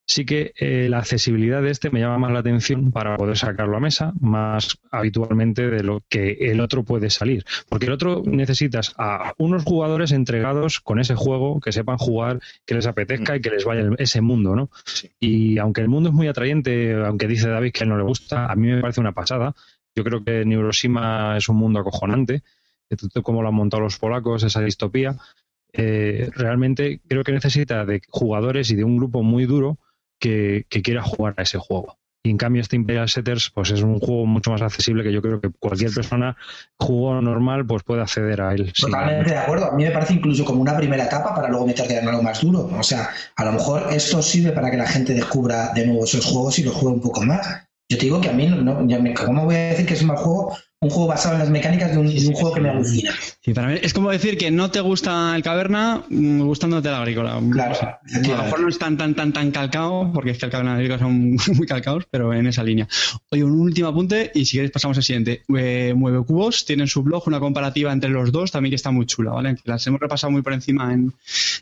[0.05, 3.77] sí que eh, la accesibilidad de este me llama más la atención para poder sacarlo
[3.77, 7.45] a mesa más habitualmente de lo que el otro puede salir.
[7.69, 12.75] Porque el otro necesitas a unos jugadores entregados con ese juego, que sepan jugar, que
[12.75, 14.69] les apetezca y que les vaya ese mundo, ¿no?
[15.19, 18.55] Y aunque el mundo es muy atrayente, aunque dice David que no le gusta, a
[18.55, 19.55] mí me parece una pasada.
[19.95, 22.43] Yo creo que Neuroshima es un mundo acojonante,
[23.23, 25.17] como lo han montado los polacos, esa distopía,
[25.73, 29.77] eh, realmente creo que necesita de jugadores y de un grupo muy duro
[30.19, 31.97] que, quiera jugar a ese juego.
[32.23, 35.21] Y en cambio este Imperial Setters pues es un juego mucho más accesible que yo
[35.21, 36.35] creo que cualquier persona
[36.79, 38.73] juego normal pues puede acceder a él.
[38.73, 39.71] Totalmente de acuerdo.
[39.71, 42.41] A mí me parece incluso como una primera etapa para luego meterte en algo más
[42.41, 42.67] duro.
[42.79, 46.25] O sea, a lo mejor esto sirve para que la gente descubra de nuevo esos
[46.25, 47.64] juegos y los juegue un poco más.
[47.89, 50.07] Yo te digo que a mí, no, me, ¿cómo voy a decir que es un
[50.07, 50.55] mal juego
[50.85, 53.11] un juego basado en las mecánicas de un, juego que me alucina.
[53.53, 57.41] para mí es como decir que no te gusta el caverna mm, gustándote el agrícola.
[57.51, 57.75] Claro.
[57.75, 57.99] a
[58.37, 60.85] lo mejor no es tan, tan, tan, tan calcado, porque es que el caverna y
[60.85, 62.87] el agrícola son muy calcados, pero en esa línea.
[63.31, 65.43] Oye, un último apunte y si queréis pasamos al siguiente.
[65.57, 68.91] Eh, Mueve Cubos tiene en su blog una comparativa entre los dos también que está
[68.91, 69.55] muy chula, ¿vale?
[69.63, 71.13] Las hemos repasado muy por encima en,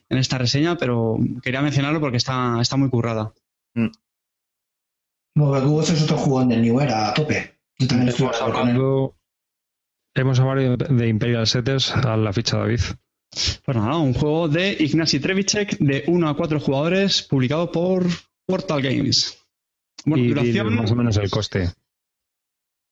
[0.09, 3.32] esta reseña, pero quería mencionarlo porque está, está muy currada.
[5.36, 7.57] Mueve Cubos es otro juego en New Era a tope.
[10.15, 12.81] Hemos hablado de Imperial Setters a la ficha David.
[13.65, 18.05] Pues nada, un juego de Ignacy Trevicek de 1 a 4 jugadores publicado por
[18.45, 19.39] Portal Games.
[20.05, 20.75] Bueno, y, duración...
[20.75, 21.71] más o menos el coste.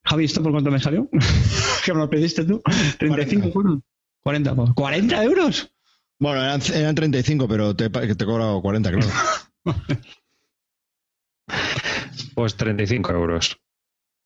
[0.03, 1.07] Javi, ¿esto por cuánto me salió?
[1.85, 2.59] que me lo pediste tú.
[2.97, 3.85] 35 40.
[4.23, 5.71] 40, 40 euros.
[6.17, 9.07] Bueno, eran, 35, pero te, te he cobrado 40, claro.
[12.35, 13.59] pues 35 euros.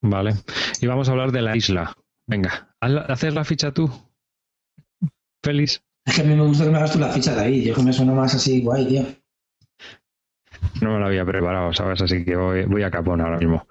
[0.01, 0.33] Vale.
[0.81, 1.95] Y vamos a hablar de la isla.
[2.27, 3.89] Venga, ¿haces la ficha tú?
[5.43, 5.83] Feliz.
[6.05, 7.63] Es que a mí me gusta que me hagas tú la ficha de ahí.
[7.63, 9.05] Yo que me suena más así guay, tío.
[10.81, 12.01] No me lo había preparado, ¿sabes?
[12.01, 13.67] Así que voy, a capón ahora mismo.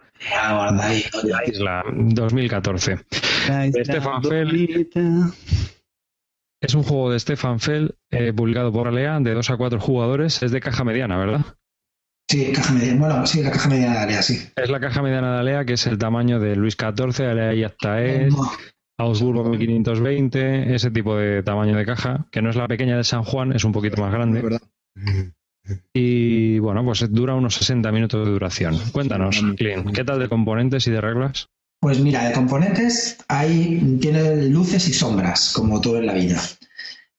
[1.24, 2.98] La isla 2014.
[3.84, 4.88] Stefan Fell.
[6.60, 10.42] Es un juego de Stefan Fell eh, publicado por Alea de 2 a 4 jugadores.
[10.42, 11.44] Es de caja mediana, ¿verdad?
[12.28, 12.98] Sí, caja mediana.
[12.98, 14.40] Bueno, sí, la caja mediana de Alea, sí.
[14.56, 17.64] Es la caja mediana de Alea, que es el tamaño de Luis XIV, Alea y
[17.64, 18.34] hasta es,
[18.98, 23.24] Augsburgo 1520, ese tipo de tamaño de caja, que no es la pequeña de San
[23.24, 24.60] Juan, es un poquito más grande.
[25.92, 28.78] Y bueno, pues dura unos 60 minutos de duración.
[28.92, 31.48] Cuéntanos, Clint, ¿qué tal de componentes y de reglas?
[31.80, 36.40] Pues mira, de componentes hay, tiene luces y sombras, como todo en la vida.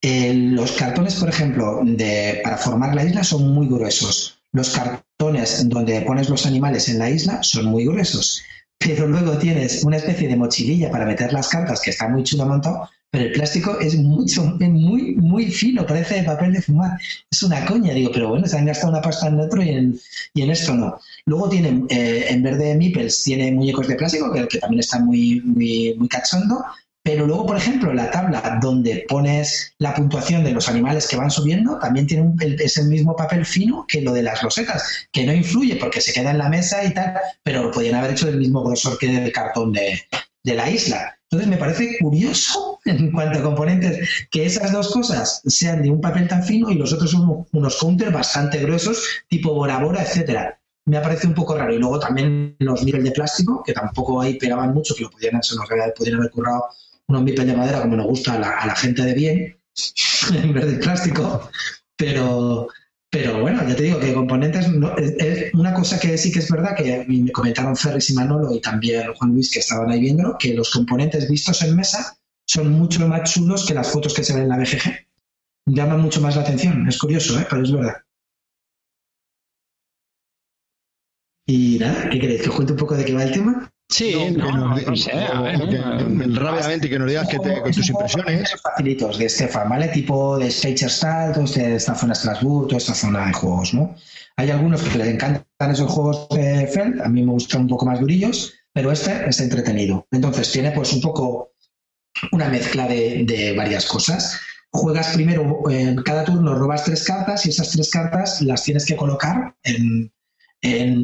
[0.01, 4.39] Eh, los cartones, por ejemplo, de, para formar la isla son muy gruesos.
[4.55, 8.41] Los cartones donde pones los animales en la isla son muy gruesos,
[8.77, 12.45] pero luego tienes una especie de mochililla para meter las cartas que está muy chulo
[12.45, 16.97] montado, pero el plástico es mucho, muy, muy fino, parece papel de fumar.
[17.29, 19.99] Es una coña, digo, pero bueno, se han gastado una pasta en otro y en,
[20.33, 21.01] y en esto no.
[21.25, 24.99] Luego tienen, eh, en vez de meeples, tiene muñecos de plástico, que, que también está
[24.99, 26.63] muy, muy, muy cachondo,
[27.05, 31.29] pero luego, por ejemplo, la tabla donde pones la puntuación de los animales que van
[31.29, 35.23] subiendo también tiene un, es el mismo papel fino que lo de las losetas, que
[35.23, 38.25] no influye porque se queda en la mesa y tal, pero lo podían haber hecho
[38.25, 40.01] del mismo grosor que el cartón de,
[40.45, 41.15] la isla.
[41.29, 46.01] Entonces me parece curioso en cuanto a componentes que esas dos cosas sean de un
[46.01, 50.59] papel tan fino y los otros son unos counters bastante gruesos, tipo Bora Bora, etcétera.
[50.85, 51.73] Me parece un poco raro.
[51.73, 55.41] Y luego también los niveles de plástico, que tampoco ahí pegaban mucho, que lo podían,
[55.43, 56.65] se nos podían haber currado
[57.07, 59.59] unos mipes de madera como nos gusta a la, gente de bien,
[60.33, 61.49] en vez de plástico,
[61.95, 62.67] pero,
[63.09, 66.75] pero bueno, ya te digo que componentes es, una cosa que sí que es verdad
[66.75, 70.53] que me comentaron Ferris y Manolo y también Juan Luis que estaban ahí viendo, que
[70.53, 74.43] los componentes vistos en mesa son mucho más chulos que las fotos que se ven
[74.43, 75.07] en la BGG.
[75.67, 76.87] llama mucho más la atención.
[76.87, 77.45] Es curioso, ¿eh?
[77.49, 77.95] pero es verdad.
[81.47, 82.41] Y nada, ¿qué queréis?
[82.41, 83.71] ¿Que os cuente un poco de qué va el tema?
[83.89, 85.59] Sí, No, no, nos- no sé, a ver.
[85.69, 86.39] que- ¿no?
[86.39, 88.51] rápidamente que nos digas que te- que tus impresiones.
[88.61, 89.87] facilitos de Stefan, ¿vale?
[89.89, 93.95] Tipo de todos de esta zona Strasbourg, toda esta zona de juegos, ¿no?
[94.37, 97.85] Hay algunos que les encantan esos juegos de Feld, a mí me gustan un poco
[97.85, 100.07] más durillos, pero este es entretenido.
[100.11, 101.53] Entonces tiene pues un poco
[102.31, 104.39] una mezcla de, de varias cosas.
[104.71, 108.95] Juegas primero, en cada turno robas tres cartas y esas tres cartas las tienes que
[108.97, 110.11] colocar en,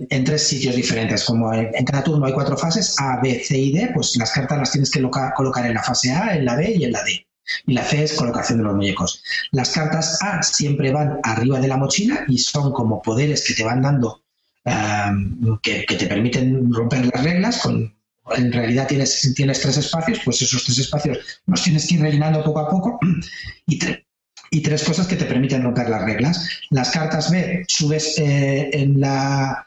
[0.09, 1.23] en- tres sitios diferentes.
[1.25, 4.57] Como en, cada turno hay cuatro fases, A, B, C y D, pues las cartas
[4.59, 7.03] las tienes que loca- colocar en la fase A, en la B y en la
[7.03, 7.25] D.
[7.67, 9.23] Y la C es colocación de los muñecos.
[9.51, 13.63] Las cartas A siempre van arriba de la mochila y son como poderes que te
[13.63, 14.23] van dando
[14.65, 17.61] um, que, te permiten romper las reglas.
[18.37, 22.43] En realidad tienes, tienes tres espacios, pues esos tres espacios los tienes que ir rellenando
[22.43, 22.99] poco a poco
[23.67, 24.05] y, tre-
[24.53, 26.47] y tres cosas que te permiten romper las reglas.
[26.69, 29.65] Las cartas B subes eh, en la...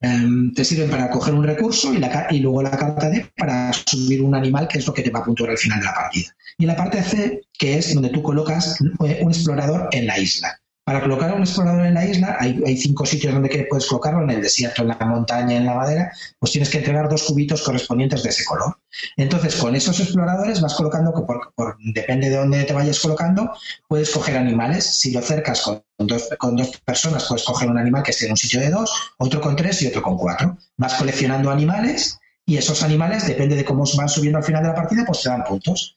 [0.00, 4.20] em, te sirven para coger un recurso y, y luego la carta D para subir
[4.20, 6.36] un animal que es lo que te va a puntuar al final de la partida.
[6.58, 10.60] Y la parte C, que es donde tú colocas eh, un explorador en la isla.
[10.84, 14.42] Para colocar un explorador en la isla, hay, cinco sitios donde puedes colocarlo, en el
[14.42, 18.28] desierto, en la montaña, en la madera, pues tienes que entregar dos cubitos correspondientes de
[18.28, 18.76] ese color.
[19.16, 23.50] Entonces, con esos exploradores vas colocando, por- depende de dónde te vayas colocando,
[23.88, 24.84] puedes coger animales.
[25.00, 28.32] Si lo cercas con dos, con dos personas, puedes coger un animal que esté en
[28.32, 30.58] un sitio de dos, otro con tres y otro con cuatro.
[30.76, 34.74] Vas coleccionando animales y esos animales, depende de cómo van subiendo al final de la
[34.74, 35.96] partida, pues te dan puntos.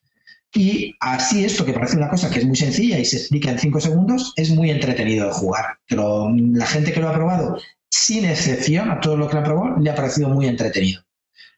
[0.53, 3.59] Y así esto, que parece una cosa que es muy sencilla y se explica en
[3.59, 5.77] cinco segundos, es muy entretenido de jugar.
[5.87, 7.57] Pero la gente que lo ha probado,
[7.89, 11.03] sin excepción, a todo lo que lo ha probado, le ha parecido muy entretenido.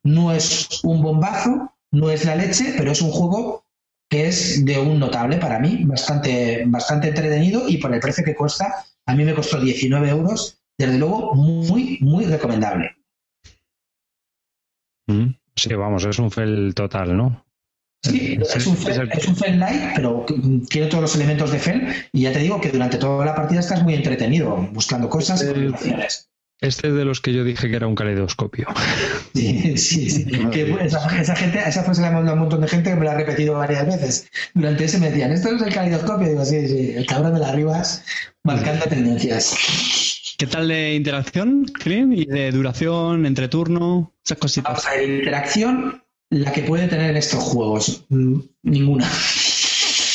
[0.04, 3.66] No es un bombazo, no es la leche, pero es un juego
[4.10, 8.36] que es de un notable para mí, bastante, bastante entretenido y por el precio que
[8.36, 12.96] cuesta, a mí me costó 19 euros, desde luego muy, muy recomendable.
[15.08, 15.36] Mm.
[15.56, 17.46] Sí, vamos, es un fel total, ¿no?
[18.02, 20.26] Sí, Es es un, Fel, el- es un Fel Light, pero
[20.70, 23.60] tiene todos los elementos de Fel y ya te digo que durante toda la partida
[23.60, 26.26] estás muy entretenido buscando cosas y Eh, combinaciones.
[26.62, 28.68] Este es de los que yo dije que era un caleidoscopio.
[29.34, 30.26] Sí, sí, sí.
[30.52, 33.06] Que esa, esa gente, a esa frase la manda un montón de gente que me
[33.06, 34.30] la ha repetido varias veces.
[34.54, 36.28] Durante ese me decían, ¿esto es el caleidoscopio?
[36.28, 38.04] digo, sí, sí, el cabrón de las ribas
[38.43, 39.56] marcando tendencias.
[40.38, 42.14] ¿Qué tal de interacción, Clint?
[42.18, 44.14] ¿Y de duración, entre turno?
[44.26, 44.70] Esas cositas.
[44.72, 49.10] Vamos a ver, interacción, la que puede tener en estos juegos, mm, ninguna.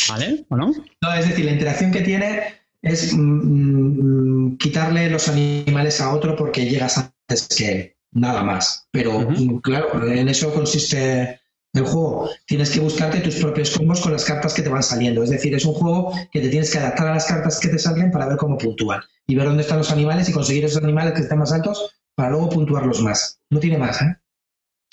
[0.09, 0.45] ¿Vale?
[0.49, 0.73] ¿O no?
[1.01, 2.43] No, es decir, la interacción que tiene
[2.83, 8.87] es mm, mm, quitarle los animales a otro porque llegas antes que él, nada más.
[8.91, 9.29] Pero
[9.63, 11.41] claro, en eso consiste
[11.73, 12.31] el juego.
[12.47, 15.23] Tienes que buscarte tus propios combos con las cartas que te van saliendo.
[15.25, 17.79] Es decir, es un juego que te tienes que adaptar a las cartas que te
[17.79, 21.15] salen para ver cómo puntúan y ver dónde están los animales y conseguir esos animales
[21.15, 23.41] que estén más altos para luego puntuarlos más.
[23.51, 24.17] No tiene más, ¿eh?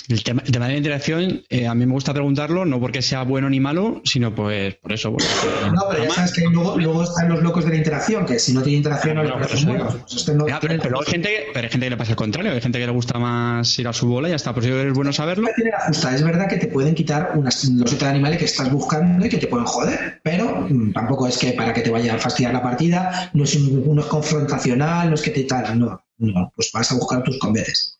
[0.09, 3.01] El tema, el tema de la interacción, eh, a mí me gusta preguntarlo, no porque
[3.01, 5.11] sea bueno ni malo, sino pues por eso.
[5.11, 5.25] porque-
[5.73, 8.51] No, pero ya sabes que luego, luego están los locos de la interacción, que si
[8.53, 10.01] no tiene interacción no le No, parecen pero eso- buenos.
[10.03, 12.17] Pues este no Ya, pero, pero hay gente, pero hay gente que le pasa el
[12.17, 14.53] contrario, hay gente que le gusta más ir a su bola y ya está.
[14.53, 15.47] Por eso es bueno saberlo.
[15.47, 19.37] Es verdad que te pueden quitar unas, los otros animales que estás buscando y que
[19.37, 22.61] te pueden joder, pero mm, tampoco es que para que te vaya a fastidiar la
[22.63, 26.71] partida, no es, un- no es confrontacional, no es que te tal, no, no, pues
[26.73, 27.97] vas a buscar tus combates.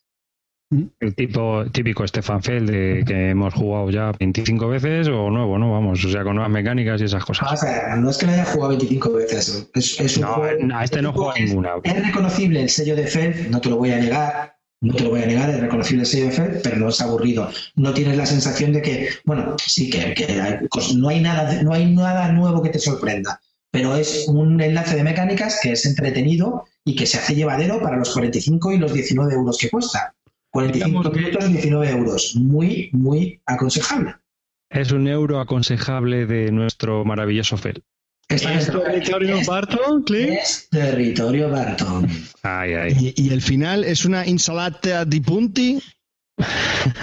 [1.02, 5.72] El tipo típico Stefan Feld de que hemos jugado ya 25 veces o nuevo, ¿no?
[5.72, 7.62] Vamos, o sea, con nuevas mecánicas y esas cosas.
[7.98, 11.02] No es que lo haya jugado 25 veces, es, es un No, juego- no, este
[11.02, 11.72] no juega ninguna.
[11.84, 15.10] Es reconocible el sello de Feld, no te lo voy a negar, no te lo
[15.10, 17.50] voy a negar, es reconocible el sello de Feld, pero no es aburrido.
[17.76, 21.62] No tienes la sensación de que, bueno, sí que, que hay cos- no, hay nada,
[21.64, 23.42] no hay nada nuevo que te sorprenda,
[23.72, 27.98] pero es un enlace de mecánicas que es entretenido y que se hace llevadero para
[27.98, 30.16] los 45 y los 19 euros que cuesta.
[30.52, 32.36] 45 Digamos que- minutos, 19 euros.
[32.36, 34.16] Muy, muy aconsejable.
[34.70, 37.84] Es un euro aconsejable de nuestro maravilloso Fel.
[38.30, 40.32] Está en ¿Es territorio Barton, Clint?
[40.42, 42.08] es territorio Barton.
[42.44, 43.14] Ay, ay.
[43.18, 45.82] Y, y el final es una insalata di punti.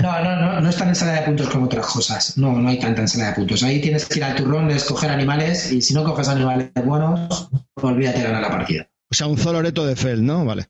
[0.03, 2.39] No, no, no, no es tan ensalada de puntos como otras cosas.
[2.39, 3.63] No, no hay tanta ensalada de puntos.
[3.63, 7.51] Ahí tienes que ir al turrón de escoger animales y si no coges animales buenos,
[7.75, 8.89] olvídate de ganar la partida.
[9.11, 10.45] O sea, un zoloreto de Fel, ¿no?
[10.47, 10.69] Vale.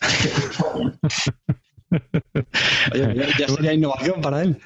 [2.92, 4.58] Oye, ya, ya sería innovación para él.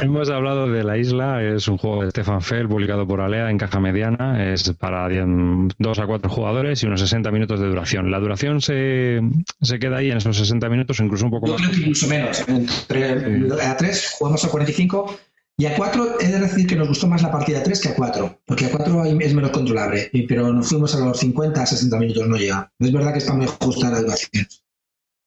[0.00, 3.58] Hemos hablado de La Isla, es un juego de Stefan Feld publicado por Alea en
[3.58, 8.10] caja mediana, es para 2 a 4 jugadores y unos 60 minutos de duración.
[8.10, 9.20] La duración se,
[9.60, 11.62] se queda ahí en esos 60 minutos, incluso un poco Yo más.
[11.62, 12.44] creo que incluso menos.
[12.48, 15.18] Entre, a 3 jugamos a 45
[15.60, 17.94] Y a 4 he de decir que nos gustó más la partida 3 que a
[17.94, 22.28] 4, porque a 4 es menos controlable, pero nos fuimos a los 50, 60 minutos,
[22.28, 22.70] no llega.
[22.78, 24.46] Es verdad que está muy justa la duración.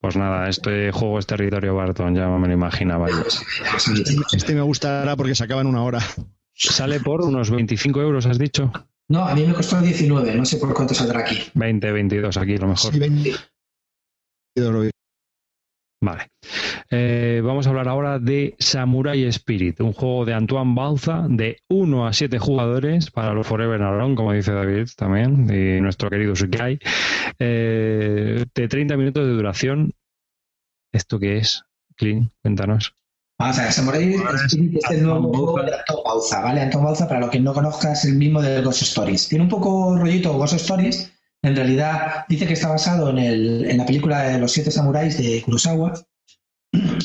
[0.02, 3.06] Pues nada, este juego es territorio Barton, ya me lo imaginaba.
[4.32, 6.00] Este me gustará porque se acaba en una hora.
[6.54, 8.72] Sale por unos 25 euros, has dicho.
[9.06, 11.38] No, a mí me costó 19, no sé por cuánto saldrá aquí.
[11.54, 12.92] 20, 22 aquí, lo mejor.
[12.92, 13.32] Sí, 20.
[16.02, 16.32] Vale.
[16.90, 22.06] Eh, vamos a hablar ahora de Samurai Spirit, un juego de Antoine Balza de 1
[22.08, 26.80] a 7 jugadores para los Forever Alone, como dice David también, y nuestro querido Sukai,
[27.38, 29.92] eh, de 30 minutos de duración.
[30.92, 31.62] ¿Esto qué es?
[31.96, 32.96] Clean, cuéntanos.
[33.38, 34.14] Vamos a ver, Samurai
[34.46, 36.62] Spirit es el nuevo juego de Anton Bauza, ¿vale?
[36.62, 39.28] Anton Bauza, para lo que no conozcas, es el mismo de Ghost Stories.
[39.28, 41.12] Tiene un poco rollito Ghost Stories.
[41.44, 45.18] En realidad dice que está basado en, el, en la película de los siete samuráis
[45.18, 45.92] de Kurosawa.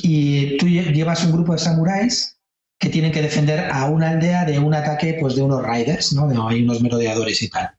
[0.03, 2.37] Y tú lle- llevas un grupo de samuráis
[2.79, 6.27] que tienen que defender a una aldea de un ataque pues, de unos raiders, ¿no?
[6.27, 7.71] De, unos merodeadores y tal.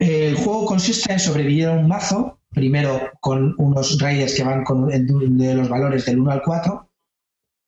[0.00, 4.86] El juego consiste en sobrevivir a un mazo, primero con unos raiders que van con,
[4.88, 6.88] de los valores del 1 al 4,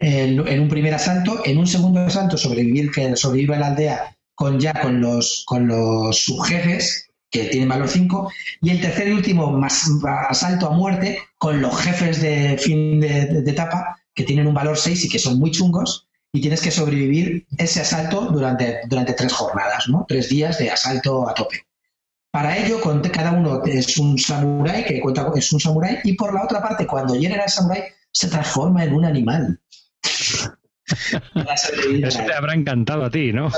[0.00, 4.58] en, en un primer asalto, en un segundo asalto sobrevivir que sobreviva la aldea con
[4.60, 9.50] ya con los con los subjefes que tienen valor 5 y el tercer y último
[9.52, 9.88] más
[10.28, 15.04] asalto a muerte con los jefes de fin de, etapa que tienen un valor 6
[15.04, 19.88] y que son muy chungos y tienes que sobrevivir ese asalto durante, durante tres jornadas,
[19.88, 20.04] ¿no?
[20.08, 21.66] Tres días de asalto a tope.
[22.32, 26.32] Para ello, con- cada uno es un samurái que cuenta es un samurái y por
[26.32, 29.60] la otra parte, cuando hieren al samurái, se transforma en un animal.
[31.34, 33.50] Para sobrevivir Eso te habrá encantado a ti, ¿no?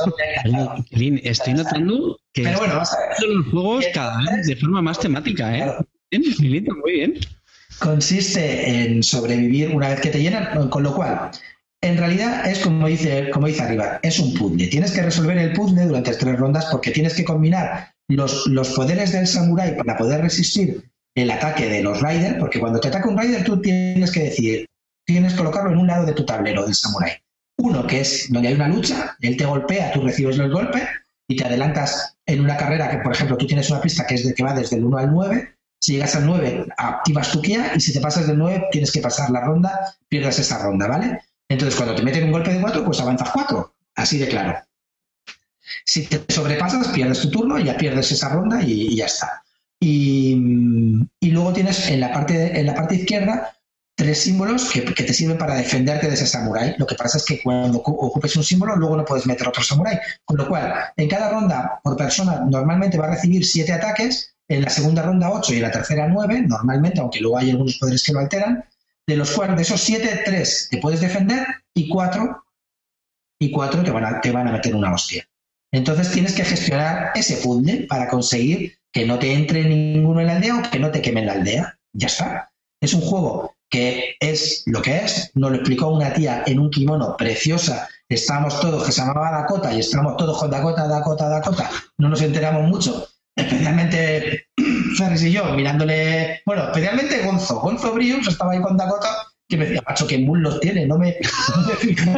[0.90, 3.12] Clean, estoy notando que Pero bueno, vamos a ver.
[3.12, 5.62] están los juegos cada vez de forma más temática, ¿eh?
[5.62, 5.86] Claro.
[6.10, 7.14] Bien, muy bien.
[7.78, 11.30] consiste en sobrevivir una vez que te llenan, con lo cual,
[11.80, 14.68] en realidad es como dice, como dice arriba, es un puzzle.
[14.68, 19.12] Tienes que resolver el puzzle durante tres rondas porque tienes que combinar los, los poderes
[19.12, 23.18] del samurái para poder resistir el ataque de los riders, porque cuando te ataca un
[23.18, 24.66] rider tú tienes que decidir,
[25.12, 27.12] tienes colocarlo en un lado de tu tablero del samurái.
[27.58, 30.86] Uno que es donde hay una lucha, él te golpea, tú recibes el golpe
[31.28, 34.26] y te adelantas en una carrera que, por ejemplo, tú tienes una pista que es
[34.26, 37.72] de que va desde el 1 al 9, si llegas al 9, activas tu Kia
[37.74, 41.20] y si te pasas del 9, tienes que pasar la ronda, pierdes esa ronda, ¿vale?
[41.48, 43.74] Entonces, cuando te meten un golpe de 4, pues avanzas 4.
[43.96, 44.58] Así de claro.
[45.84, 49.42] Si te sobrepasas, pierdes tu turno ya pierdes esa ronda y, y ya está.
[49.80, 50.36] Y,
[51.20, 53.56] y luego tienes en la parte, en la parte izquierda
[54.02, 56.74] tres símbolos que, te sirven para defenderte de ese samurái.
[56.76, 59.62] Lo que pasa es que cuando ocu- ocupes un símbolo, luego no puedes meter otro
[59.62, 59.96] samurái.
[60.24, 64.62] Con lo cual, en cada ronda por persona normalmente va a recibir siete ataques, en
[64.62, 68.02] la segunda ronda 8 y en la tercera 9, normalmente, aunque luego hay algunos poderes
[68.02, 68.64] que lo alteran,
[69.06, 72.44] de los cuales de esos 7, 3 te puedes defender y 4
[73.38, 75.28] y cuatro te van, a, te van a meter una hostia.
[75.72, 80.36] Entonces tienes que gestionar ese puzzle para conseguir que no te entre ninguno en la
[80.36, 81.78] aldea o que no te quemen la aldea.
[81.92, 82.52] Ya está.
[82.80, 85.30] Es un juego que es lo que es.
[85.34, 87.88] Nos lo explicó una tía en un kimono preciosa.
[88.08, 91.70] Estábamos todos, que se llamaba Dakota, y estábamos todos con Dakota, Dakota, Dakota.
[91.98, 93.08] No nos enteramos mucho.
[93.34, 94.46] Especialmente
[94.98, 96.42] Ferris y yo, mirándole.
[96.44, 97.60] Bueno, especialmente Gonzo.
[97.60, 99.08] Gonzo Brius estaba ahí con Dakota,
[99.48, 100.84] que me decía, macho, qué muslos tiene.
[100.86, 101.16] No me,
[101.56, 102.10] no me fijo,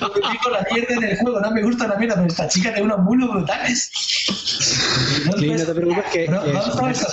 [0.00, 1.40] no me fijo la mierda del juego.
[1.40, 3.90] No me gusta la mierda, pero esta chica tiene unos muslos brutales.
[3.92, 6.50] Sí, no te preocupes que, que
[6.90, 7.04] es-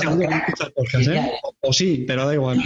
[0.92, 1.32] que ¿eh?
[1.62, 2.62] O sí, pero da igual.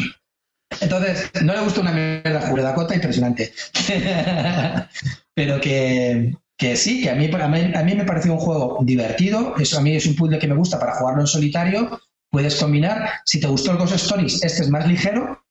[0.82, 3.54] Entonces, no le gusta una mierda Jure Dakota, impresionante.
[5.34, 8.80] Pero que, que sí, que a mí, a, mí, a mí me pareció un juego
[8.82, 9.56] divertido.
[9.58, 12.00] Eso a mí es un puzzle que me gusta para jugarlo en solitario.
[12.30, 13.10] Puedes combinar.
[13.26, 15.44] Si te gustó el Ghost Stories, este es más ligero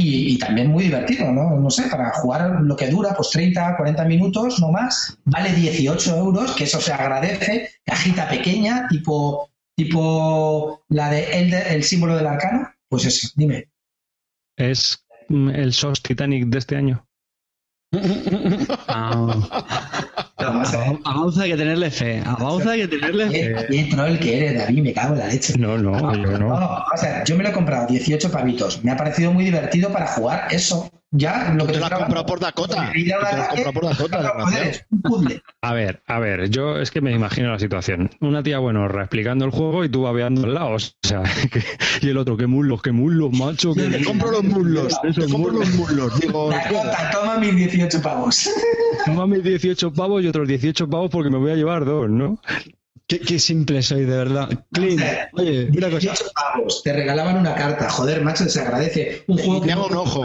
[0.00, 1.56] y, también muy divertido, ¿no?
[1.56, 5.18] No sé, para jugar lo que dura, pues 30, 40 minutos, no más.
[5.24, 7.70] Vale 18 euros, que eso se agradece.
[7.84, 12.72] Cajita pequeña, tipo, tipo la de Elder, el símbolo del arcano.
[12.88, 13.70] Pues eso, dime.
[14.58, 17.06] ¿Es mm, el SOS Titanic de este año?
[20.38, 20.44] A
[21.04, 22.22] a Bauza hay que tenerle fe.
[22.24, 23.66] A Bauza hay que tenerle fe.
[23.70, 25.54] qué troll que eres, David, me cago en la leche.
[25.58, 26.54] No, no, yo no.
[26.54, 28.84] o sea, yo me lo he comprado 18 pavitos.
[28.84, 30.90] Me ha parecido muy divertido para jugar eso.
[31.10, 32.90] Ya, lo que Te lo has comprado por Dakota.
[32.92, 34.32] Te lo has comprado por Dakota,
[35.02, 35.42] puzzle.
[35.62, 38.10] A ver, a ver, yo es que me imagino la situación.
[38.20, 40.74] Una tía buenorra explicando el juego y tú babeando al lado.
[40.74, 41.62] O sea, que-
[42.06, 43.72] y el otro, qué muslos, qué muslos, macho.
[43.72, 45.00] Te compro los muslos.
[45.00, 46.20] Te compro los muslos.
[46.20, 48.50] Digo, Dakota, toma mis 18 pavos.
[49.06, 52.40] Toma mis 18 pavos y otros 18 pavos porque me voy a llevar dos, ¿no?
[53.06, 54.66] Qué, qué simple soy, de verdad.
[54.72, 54.98] Clean.
[55.32, 55.98] Oye, una cosa.
[55.98, 56.82] 18 pavos.
[56.82, 57.88] Te regalaban una carta.
[57.88, 59.24] Joder, macho, se agradece.
[59.26, 60.22] Un juego hago un ojo.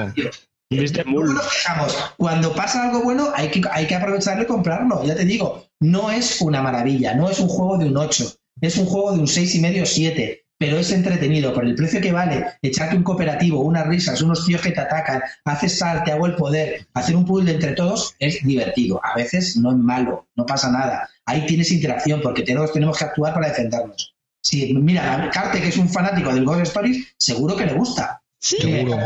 [1.06, 1.34] Bull.
[1.34, 2.14] nos quejamos.
[2.18, 5.06] Cuando pasa algo bueno, hay que, hay que aprovecharlo y comprarlo.
[5.06, 8.78] Ya te digo, no es una maravilla, no es un juego de un 8, es
[8.78, 11.53] un juego de un 6,5 o 7, pero es entretenido.
[11.53, 15.22] Por el precio que vale, echarte un cooperativo, unas risas, unos tíos que te atacan,
[15.43, 19.01] haces sal, te hago el poder, hacer un puzzle entre todos es divertido.
[19.03, 21.09] A veces no es malo, no pasa nada.
[21.26, 24.16] Ahí tienes interacción porque todos tenemos que actuar para defendernos.
[24.41, 28.22] Si, mira, Carte, que es un fanático del Ghost Stories, seguro que le gusta.
[28.43, 28.97] Seguro.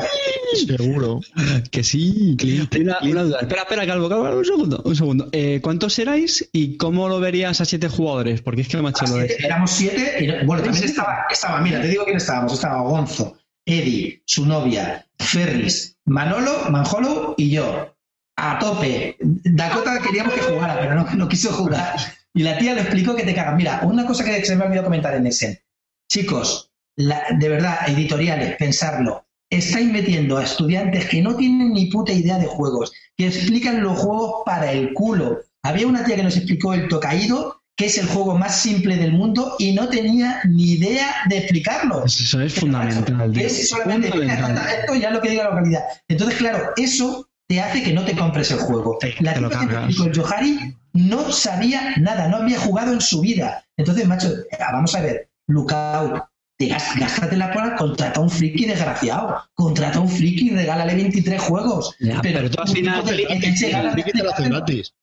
[0.56, 1.22] Seguro.
[1.70, 2.36] Que sí.
[2.42, 3.40] Hay Una, una duda.
[3.42, 4.82] Espera, espera, Calvo, Calvo, un segundo.
[4.84, 5.30] Un segundo.
[5.32, 8.42] Eh, ¿Cuántos erais y cómo lo verías a siete jugadores?
[8.42, 9.44] Porque es que macho lo Siete, es.
[9.44, 13.38] éramos siete, y no- bueno, también estaba, estaba, mira, te digo quién estábamos, estaba Gonzo,
[13.64, 17.94] Eddie, su novia, Ferris, Manolo, Manjolo y yo.
[18.40, 19.18] A tope.
[19.20, 21.96] Dakota queríamos que jugara, pero no, no quiso jugar.
[22.34, 23.56] Y la tía le explicó que te cagas.
[23.56, 25.64] Mira, una cosa que se me ha olvidado comentar en ese.
[26.12, 29.27] Chicos, la- de verdad, editoriales, pensarlo.
[29.50, 33.98] Estáis metiendo a estudiantes que no tienen ni puta idea de juegos, que explican los
[33.98, 35.40] juegos para el culo.
[35.64, 39.14] Había una tía que nos explicó el Tocaído, que es el juego más simple del
[39.14, 42.04] mundo, y no tenía ni idea de explicarlo.
[42.06, 43.38] Eso es fundamental.
[43.38, 44.68] Es solamente Fundamental.
[44.80, 45.84] esto ya lo que diga la localidad.
[46.08, 48.98] Entonces, claro, eso te hace que no te compres el juego.
[49.20, 53.64] La tipa que explicó el Johari no sabía nada, no había jugado en su vida.
[53.78, 56.24] Entonces, macho, eh, vamos a ver, gas-
[56.60, 61.42] gástate la pola, contrata a un friki desgraciado, contrata a un friki y regálale 23
[61.42, 61.96] juegos.
[62.00, 64.94] Ya, pero tú al final- te gratis.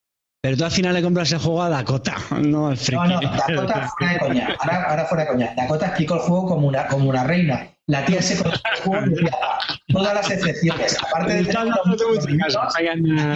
[0.42, 3.08] Pero tú al final le compras el juego a Dakota, no al friki.
[3.08, 4.56] No, no, Dakota fuera de coña.
[4.58, 5.54] Ahora, ahora fuera de coña.
[5.56, 7.68] Dakota explicó el juego como una, como una reina.
[7.86, 10.96] La tía se conoce el juego y todas las excepciones.
[11.02, 11.66] Aparte de tener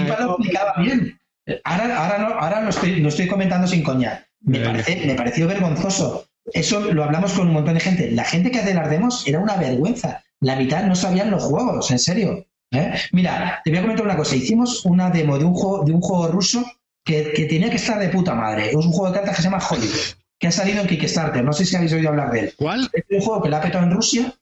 [0.05, 1.19] tipa lo explicaba bien.
[1.65, 4.27] Ahora, ahora, no, ahora lo, estoy, lo estoy comentando sin coña.
[4.41, 6.27] Me, parece, me pareció vergonzoso.
[6.53, 8.11] Eso lo hablamos con un montón de gente.
[8.11, 10.23] La gente que hace las demos era una vergüenza.
[10.41, 12.47] La mitad no sabían los juegos, en serio.
[12.71, 12.95] ¿eh?
[13.13, 14.37] Mira, te voy a comentar una cosa.
[14.37, 16.65] Hicimos una demo de un juego, de un juego ruso
[17.05, 18.69] que, que tenía que estar de puta madre.
[18.71, 21.43] Es un juego de cartas que se llama Hollywood, que ha salido en Kickstarter.
[21.45, 22.55] No sé si habéis oído hablar de él.
[22.57, 22.89] ¿Cuál?
[22.93, 24.35] Es un juego que la ha petado en Rusia.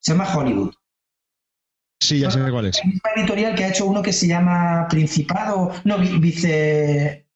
[0.00, 0.72] Se llama Hollywood.
[2.00, 2.78] Sí, ya sé cuál es.
[2.78, 7.26] La misma editorial que ha hecho uno que se llama Principado, no, vi- vice.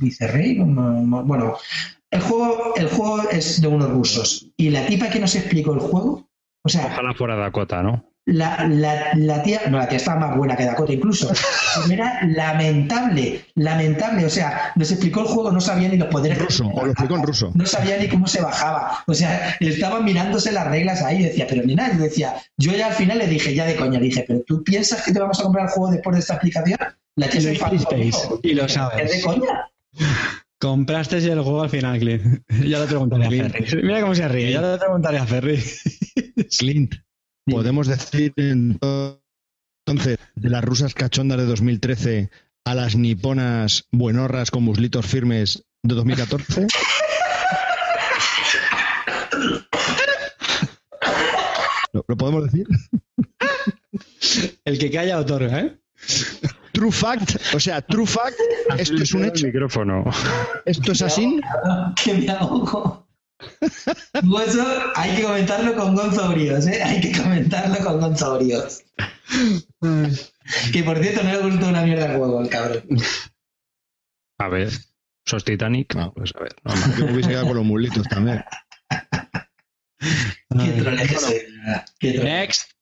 [0.00, 1.56] Vicerrey, no, no, bueno.
[2.10, 4.46] El juego, el juego es de unos rusos.
[4.56, 6.28] Y la tipa que nos explicó el juego,
[6.62, 8.04] o sea, Ojalá fuera Dakota, ¿no?
[8.28, 11.30] la, la, la tía, no, la tía estaba más buena que Dakota incluso.
[11.90, 14.24] Era lamentable, lamentable.
[14.24, 16.38] O sea, nos explicó el juego, no sabía ni los poderes.
[16.38, 17.52] Ruso, o lo explicó en ruso.
[17.54, 19.04] No sabía ni cómo se bajaba.
[19.06, 21.94] O sea, estaba mirándose las reglas ahí y decía, pero ni nada.
[21.96, 24.62] Yo decía, yo ya al final le dije, ya de coña, le dije, pero tú
[24.64, 26.78] piensas que te vamos a comprar el juego después de esta explicación?
[27.14, 28.40] La tía Y se conmigo.
[28.42, 29.10] y lo ¿Es sabes.
[29.10, 29.70] de coña?
[30.58, 32.42] Compraste el juego al final, Clint.
[32.66, 33.30] Ya le preguntaré a.
[33.30, 33.82] Ferry.
[33.82, 35.62] Mira cómo se ríe, ya le preguntaré a Ferry.
[36.58, 36.94] Clint,
[37.44, 42.30] podemos decir entonces de las rusas cachondas de 2013
[42.64, 46.66] a las niponas buenorras con muslitos firmes de 2014.
[51.92, 52.66] ¿Lo, lo podemos decir?
[54.64, 55.78] El que calla otorga, ¿eh?
[56.76, 58.38] True fact, o sea, true fact,
[58.76, 60.04] esto es un El hecho, micrófono.
[60.66, 61.40] esto es así.
[62.04, 63.08] Que me ahogo.
[64.46, 66.82] Eso hay que comentarlo con Gonzo Bríos, ¿eh?
[66.82, 68.84] Hay que comentarlo con Gonzo Bríos.
[70.70, 72.82] Que por cierto no le gustó una mierda el juego, el cabrón.
[74.38, 74.68] A ver,
[75.24, 75.94] sos Titanic.
[75.94, 76.12] No.
[76.12, 76.56] Pues a ver.
[76.98, 78.44] Yo me hubiese quedado con los muslitos también.
[79.98, 81.48] Qué troleje.
[82.22, 82.75] Next.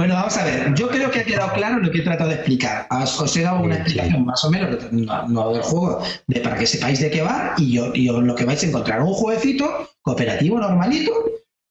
[0.00, 0.74] Bueno, vamos a ver.
[0.74, 2.86] Yo creo que ha quedado claro lo que he tratado de explicar.
[2.90, 6.66] Os, he dado una explicación más o menos, no, no del juego, de para que
[6.66, 9.02] sepáis de qué va y, yo, y os lo que vais a encontrar.
[9.02, 11.12] Un jueguecito cooperativo normalito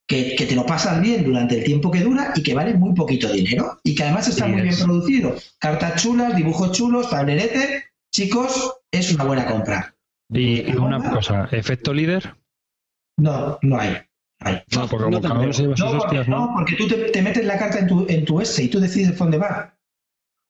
[0.07, 2.93] que, que te lo pasas bien durante el tiempo que dura y que vale muy
[2.93, 4.83] poquito dinero y que además está Sí, muy bien es.
[4.83, 5.33] producido.
[5.57, 7.85] Cartas chulas, dibujos chulos, tablerete.
[8.13, 9.95] Chicos, es una buena compra.
[10.31, 12.35] Y una cosa, efecto líder.
[13.17, 13.97] No, no hay.
[14.41, 15.53] No, porque como No te cada uno creo.
[15.53, 16.53] se lleva sus No, porque, hostias, no, ¿no?
[16.55, 19.17] porque tú te, te metes la carta en tu, en tu este y tú decides
[19.17, 19.75] dónde va.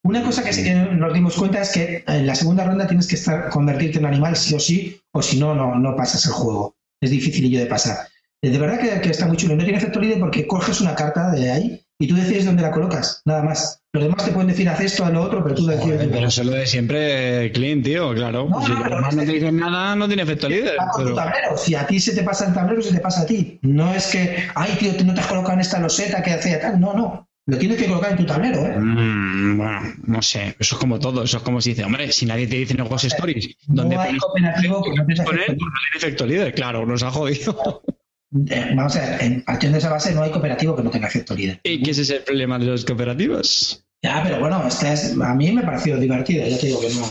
[0.03, 3.07] Una cosa que sí que nos dimos cuenta es que en la segunda ronda tienes
[3.07, 6.31] que estar convertirte en animal sí o sí, o si no, no, no pasas el
[6.31, 6.75] juego.
[7.01, 8.07] Es dificilillo de pasar.
[8.41, 9.55] Eh, De verdad que, que está muy chulo.
[9.55, 12.71] No tiene efecto líder porque coges una carta de ahí y tú decides dónde la
[12.71, 13.83] colocas, nada más.
[13.91, 15.97] Los demás te pueden decir haz esto, haz lo otro, pero tú decides.
[15.97, 18.47] Joder, pero eso es lo de siempre, Clint, tío, claro.
[18.49, 20.77] No, si no, los demás no te dicen nada, no tiene efecto líder.
[20.95, 21.13] Pero...
[21.13, 21.57] tablero.
[21.57, 23.59] Si a ti se te pasa el tablero, se te pasa a ti.
[23.63, 26.79] No es que, ay, tío, no te has colocado en esta loseta que hacía tal.
[26.79, 27.27] No, no.
[27.47, 28.77] Lo tienes que colocar en tu tablero, ¿eh?
[28.77, 30.55] Mm, bueno, no sé.
[30.59, 31.23] Eso es como todo.
[31.23, 34.01] Eso es como si dice, hombre, si nadie te dice en Ghost Stories, ¿dónde no
[34.01, 35.49] hay pones cooperativo que no poner?
[35.49, 35.57] no tiene
[35.95, 36.53] efecto líder.
[36.53, 37.81] Claro, nos ha jodido.
[37.87, 37.93] eh,
[38.31, 41.35] vamos a ver, en partiendo de esa base no hay cooperativo que no tenga efecto
[41.35, 41.59] líder.
[41.63, 43.85] ¿Y qué ese es el problema de los cooperativos?
[44.01, 46.89] Ya, pero bueno, este es, a mí me ha parecido divertido, ya te digo que
[46.89, 47.05] no.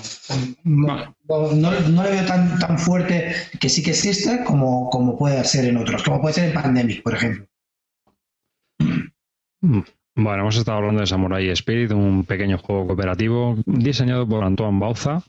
[0.65, 5.45] No, no, no le veo tan, tan fuerte que sí que existe como, como puede
[5.45, 7.47] ser en otros, como puede ser en Pandemic, por ejemplo.
[9.61, 9.81] Mm.
[10.21, 15.23] Bueno, hemos estado hablando de Samurai Spirit, un pequeño juego cooperativo diseñado por Antoine Bauza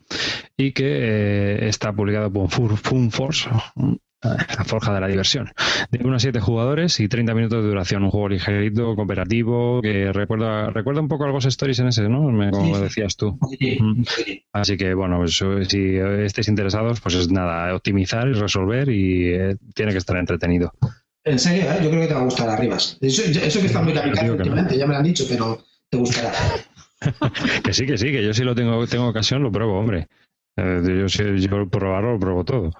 [0.57, 3.47] y que eh, está publicado por Fun Force,
[4.57, 5.51] la forja de la diversión.
[5.91, 8.03] De unos 7 jugadores y 30 minutos de duración.
[8.03, 12.23] Un juego ligerito, cooperativo, que recuerda, recuerda un poco a Ghost Stories en ese, ¿no?
[12.51, 12.81] Como Sí.
[12.81, 13.37] decías tú.
[13.59, 14.43] Sí, sí.
[14.51, 19.55] Así que, bueno, pues, si estáis interesados, pues es nada, optimizar y resolver y eh,
[19.73, 20.73] tiene que estar entretenido.
[21.23, 21.79] En serio, ¿eh?
[21.83, 22.97] yo creo que te va a gustar Arribas.
[23.01, 24.33] Eso, eso que está muy no.
[24.33, 26.31] últimamente, ya me lo han dicho, pero te gustará.
[27.63, 30.07] Que sí, que sí, que yo sí lo tengo, tengo ocasión, lo pruebo, hombre.
[30.57, 32.71] Eh, yo, yo probarlo, lo pruebo todo.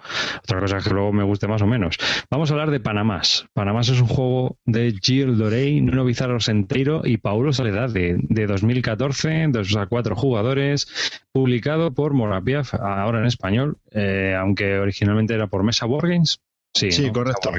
[0.43, 1.97] Otra cosa es que luego me guste más o menos.
[2.29, 3.45] Vamos a hablar de Panamás.
[3.53, 9.47] Panamás es un juego de Gilles Dorey, Nuno Bizarro Senteiro y Paulo Soledade, de 2014,
[9.49, 10.87] dos a cuatro jugadores,
[11.31, 16.39] publicado por Morapiaf, ahora en español, eh, aunque originalmente era por Mesa Board Games.
[16.73, 17.13] Sí, Sí, ¿no?
[17.13, 17.51] correcto.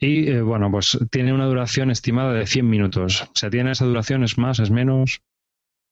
[0.00, 3.22] Y eh, bueno, pues tiene una duración estimada de 100 minutos.
[3.22, 5.20] O sea, tiene esa duración, es más, es menos.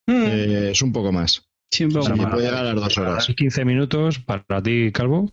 [0.07, 1.50] Eh, es un poco más.
[1.93, 3.27] Poco Sí, puede llegar a las dos horas.
[3.37, 5.33] 15 minutos para ti, Calvo.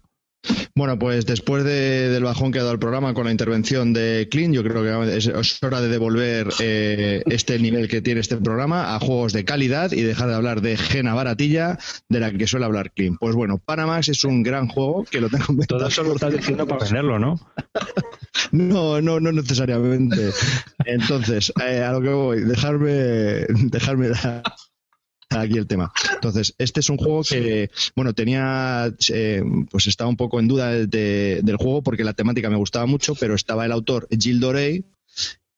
[0.76, 4.28] Bueno, pues después de- del bajón que ha dado el programa con la intervención de
[4.32, 8.38] Clint, yo creo que es, es hora de devolver eh, este nivel que tiene este
[8.38, 12.48] programa a juegos de calidad y dejar de hablar de Gena Baratilla, de la que
[12.48, 13.18] suele hablar Clint.
[13.20, 15.76] Pues bueno, Panamax es un gran juego que lo tengo en venta.
[15.76, 17.40] Todo eso lo estás diciendo para venderlo, ¿no?
[18.52, 20.30] No, no, no necesariamente.
[20.86, 22.92] Entonces, eh, a lo que voy, dejarme,
[23.70, 24.44] dejarme dar
[25.30, 25.92] aquí el tema.
[26.14, 30.72] Entonces, este es un juego que, bueno, tenía, eh, pues estaba un poco en duda
[30.72, 34.86] de- del juego porque la temática me gustaba mucho, pero estaba el autor Gilles Dorey,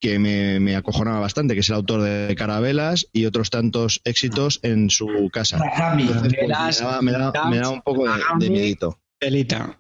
[0.01, 4.59] que me, me acojonaba bastante, que es el autor de Carabelas y otros tantos éxitos
[4.63, 5.59] en su casa.
[5.99, 8.99] Entonces, pues, me, daba, me daba- me daba un poco de, de miedito.
[9.20, 9.78] Pelita.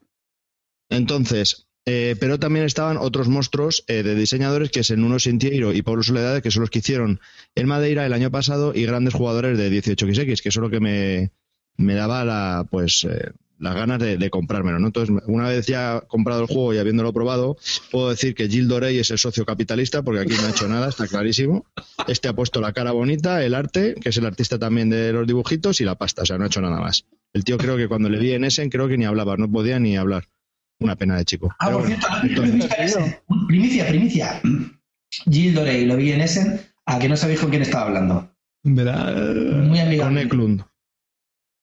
[0.89, 5.81] Entonces, eh, pero también estaban otros monstruos eh, de diseñadores que es Nuno Sintiero y
[5.81, 7.19] Pablo Soledad, que son los que hicieron
[7.55, 10.79] el Madeira el año pasado y grandes jugadores de 18XX, que eso es lo que
[10.79, 14.79] me, daba la, pues, eh, las ganas de, comprármelo.
[14.79, 14.87] ¿no?
[14.87, 17.57] Entonces, una vez ya comprado el juego y habiéndolo probado,
[17.91, 20.89] puedo decir que Gilles Dorey es el socio capitalista, porque aquí no ha hecho nada,
[20.89, 21.65] está clarísimo.
[22.07, 25.27] Este ha puesto la cara bonita, el arte, que es el artista también de los
[25.27, 27.05] dibujitos, y la pasta, o sea, no ha hecho nada más.
[27.33, 29.79] El tío creo que cuando le vi en Essen, creo que ni hablaba, no podía
[29.79, 30.29] ni hablar.
[30.79, 31.49] Una pena de chico.
[31.59, 32.69] Ah, Pero por bueno, cierto, entonces-
[33.47, 34.41] primicia, primicia, primicia.
[35.29, 38.31] Gil Dorey, lo vi en Essen, a que no sabéis con quién estaba hablando.
[38.63, 39.13] ¿Verdad?
[39.15, 40.21] Muy con amigable.
[40.21, 40.63] Eklund.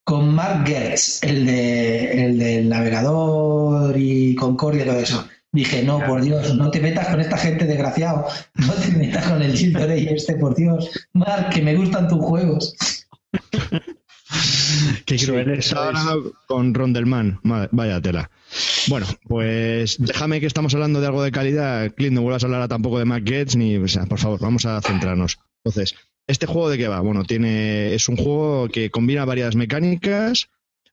[0.04, 5.28] Con Mark Gertz, el, de, el del navegador y Concordia y todo eso.
[5.52, 8.26] Dije, no, por Dios, no te metas con esta gente desgraciado.
[8.54, 10.90] No te metas con el Gil Dorey este, por Dios.
[11.14, 12.76] Mark, que me gustan tus juegos.
[15.04, 15.60] Qué cruel
[16.46, 17.40] con Rondelman.
[17.42, 18.30] Madre- Vaya tela.
[18.88, 21.92] Bueno, pues déjame que estamos hablando de algo de calidad.
[21.94, 23.76] Clint, no vuelvas a hablar tampoco de Mac Gates ni.
[23.76, 25.38] O sea, por favor, vamos a centrarnos.
[25.64, 25.94] Entonces,
[26.26, 27.00] ¿este juego de qué va?
[27.00, 30.48] Bueno, tiene es un juego que combina varias mecánicas.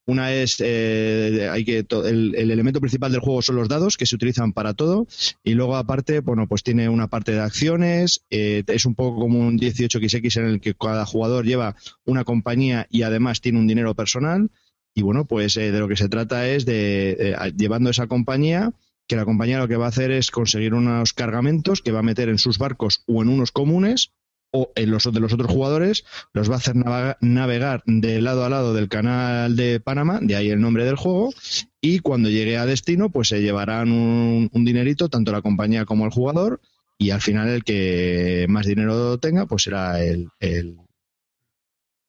[0.06, 4.06] Una es, eh, hay que el, el elemento principal del juego son los dados que
[4.06, 5.08] se utilizan para todo.
[5.43, 9.39] Y luego aparte, bueno, pues tiene una parte de acciones, eh, es un poco como
[9.39, 11.76] un 18xx en el que cada jugador lleva
[12.06, 14.49] una compañía y además tiene un dinero personal.
[14.93, 18.74] Y bueno, pues eh, de lo que se trata es de, eh, llevando esa compañía,
[19.08, 22.04] que la compañía lo que va a hacer es conseguir unos cargamentos que va a
[22.04, 24.12] meter en sus barcos o en unos comunes
[24.56, 28.45] o en los de los otros jugadores, los va a hacer navega- navegar de lado
[28.45, 31.34] a lado del canal de Panamá, de ahí el nombre del juego,
[31.82, 36.06] y cuando llegue a destino, pues se llevarán un, un dinerito, tanto la compañía como
[36.06, 36.62] el jugador,
[36.99, 40.30] y al final el que más dinero tenga, pues será el,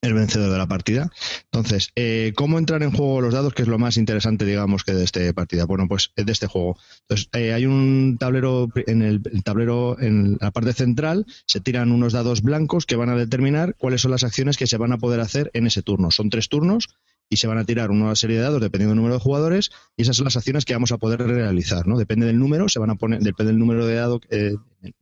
[0.05, 1.11] el vencedor de la partida.
[1.52, 3.55] Entonces, eh, ¿cómo entrar en juego los dados?
[3.55, 5.64] Que es lo más interesante, digamos, que de esta partida.
[5.64, 6.76] Bueno, pues eh, de este juego.
[7.02, 11.90] Entonces, eh, hay un tablero en el, el tablero, en la parte central, se tiran
[11.92, 14.98] unos dados blancos que van a determinar cuáles son las acciones que se van a
[14.98, 16.11] poder hacer en ese turno.
[16.11, 16.88] Son tres turnos
[17.30, 20.02] y se van a tirar una serie de dados dependiendo del número de jugadores y
[20.02, 21.96] esas son las acciones que vamos a poder realizar, ¿no?
[21.98, 24.55] Depende del número, se van a poner, depende del número de dado, eh,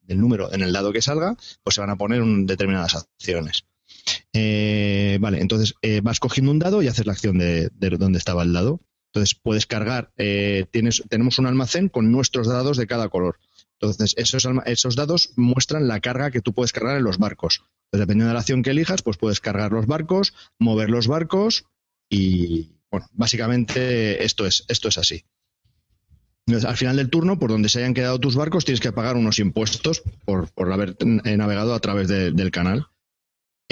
[0.07, 3.65] del número en el dado que salga, pues se van a poner un- determinadas acciones.
[4.35, 8.19] Eh, vale, entonces eh, vas cogiendo un dado y haces la acción de, de donde
[8.19, 8.81] estaba el dado.
[9.13, 13.39] Entonces puedes cargar, eh, tienes, tenemos un almacén con nuestros dados de cada color.
[13.79, 17.63] Entonces esos, esos dados muestran la carga que tú puedes cargar en los barcos.
[17.87, 21.67] Entonces, dependiendo de la acción que elijas, pues puedes cargar los barcos, mover los barcos
[22.09, 25.25] y, bueno, básicamente esto es, esto es así.
[26.47, 29.39] Al final del turno, por donde se hayan quedado tus barcos, tienes que pagar unos
[29.39, 32.87] impuestos por, por haber navegado a través del canal.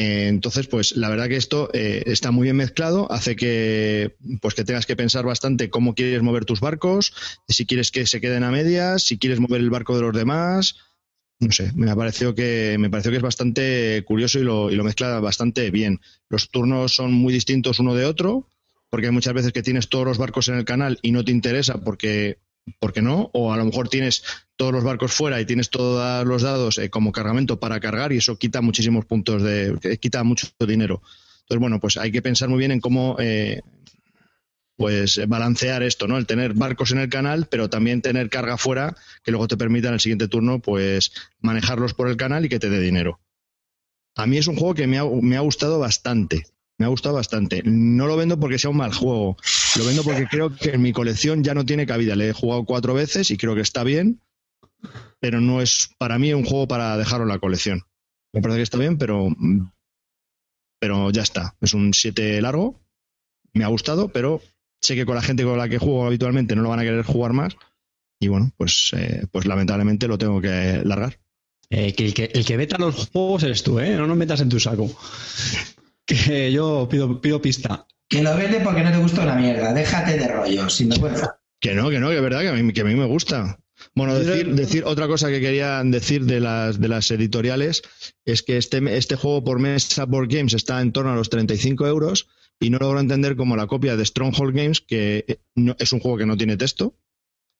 [0.03, 4.65] Entonces, pues la verdad que esto eh, está muy bien mezclado, hace que, pues que
[4.65, 7.13] tengas que pensar bastante cómo quieres mover tus barcos,
[7.47, 10.77] si quieres que se queden a medias, si quieres mover el barco de los demás.
[11.39, 14.75] No sé, me ha parecido que, me pareció que es bastante curioso y lo, y
[14.75, 16.01] lo mezcla bastante bien.
[16.31, 18.49] Los turnos son muy distintos uno de otro,
[18.89, 21.33] porque hay muchas veces que tienes todos los barcos en el canal y no te
[21.33, 22.39] interesa porque
[22.79, 23.31] ¿por qué no?
[23.33, 24.23] O a lo mejor tienes
[24.57, 28.19] todos los barcos fuera y tienes todos los dados eh, como cargamento para cargar y
[28.19, 31.03] eso quita muchísimos puntos de, quita mucho dinero.
[31.43, 33.63] Entonces, bueno, pues hay que pensar muy bien en cómo eh,
[34.77, 36.17] pues balancear esto, ¿no?
[36.17, 39.89] El tener barcos en el canal, pero también tener carga fuera que luego te permita
[39.89, 43.21] en el siguiente turno, pues manejarlos por el canal y que te dé dinero.
[44.17, 44.97] A mí es un juego que me
[45.37, 46.45] ha gustado bastante
[46.81, 47.63] me ha gustado bastante.
[47.63, 49.37] No lo vendo porque sea un mal juego,
[49.77, 52.17] lo vendo porque creo que en mi colección ya no tiene cabida.
[52.17, 54.21] Le he jugado cuatro veces y creo que está bien,
[55.21, 57.83] pero no es para mí un juego para dejarlo en la colección.
[58.33, 59.29] Me parece que está bien, pero,
[60.81, 61.57] pero ya está.
[61.61, 62.81] Es un 7 largo,
[63.53, 64.41] me ha gustado, pero
[64.81, 67.05] sé que con la gente con la que juego habitualmente no lo van a querer
[67.05, 67.57] jugar más.
[68.21, 71.19] Y bueno, pues, eh, pues lamentablemente lo tengo que largar.
[71.71, 73.97] Eh, que el, que el veta los juegos eres tú, ¿eh?
[73.97, 74.91] No nos metas en tu saco
[76.05, 77.87] que yo pido, pido pista.
[78.11, 79.73] Que lo vende porque no te gusta una mierda.
[79.73, 81.39] Déjate de rollo, sin vergüenza.
[81.61, 83.61] Que no, que no, que es verdad que a mí, que a mí me gusta.
[83.95, 87.83] Bueno, decir, decir otra cosa que quería decir de las, de las editoriales
[88.25, 91.87] es que este, este juego por mesa Board Games está en torno a los 35
[91.87, 95.93] euros y no logro entender como la copia de Stronghold Games, que eh, no, es
[95.93, 96.97] un juego que no tiene texto,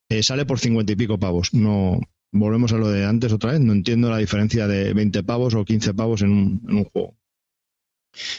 [0.09, 1.55] eh, sale por 50 y pico pavos.
[1.55, 2.01] No,
[2.33, 5.65] volvemos a lo de antes otra vez, no entiendo la diferencia de 20 pavos o
[5.65, 7.17] 15 pavos en un, en un juego.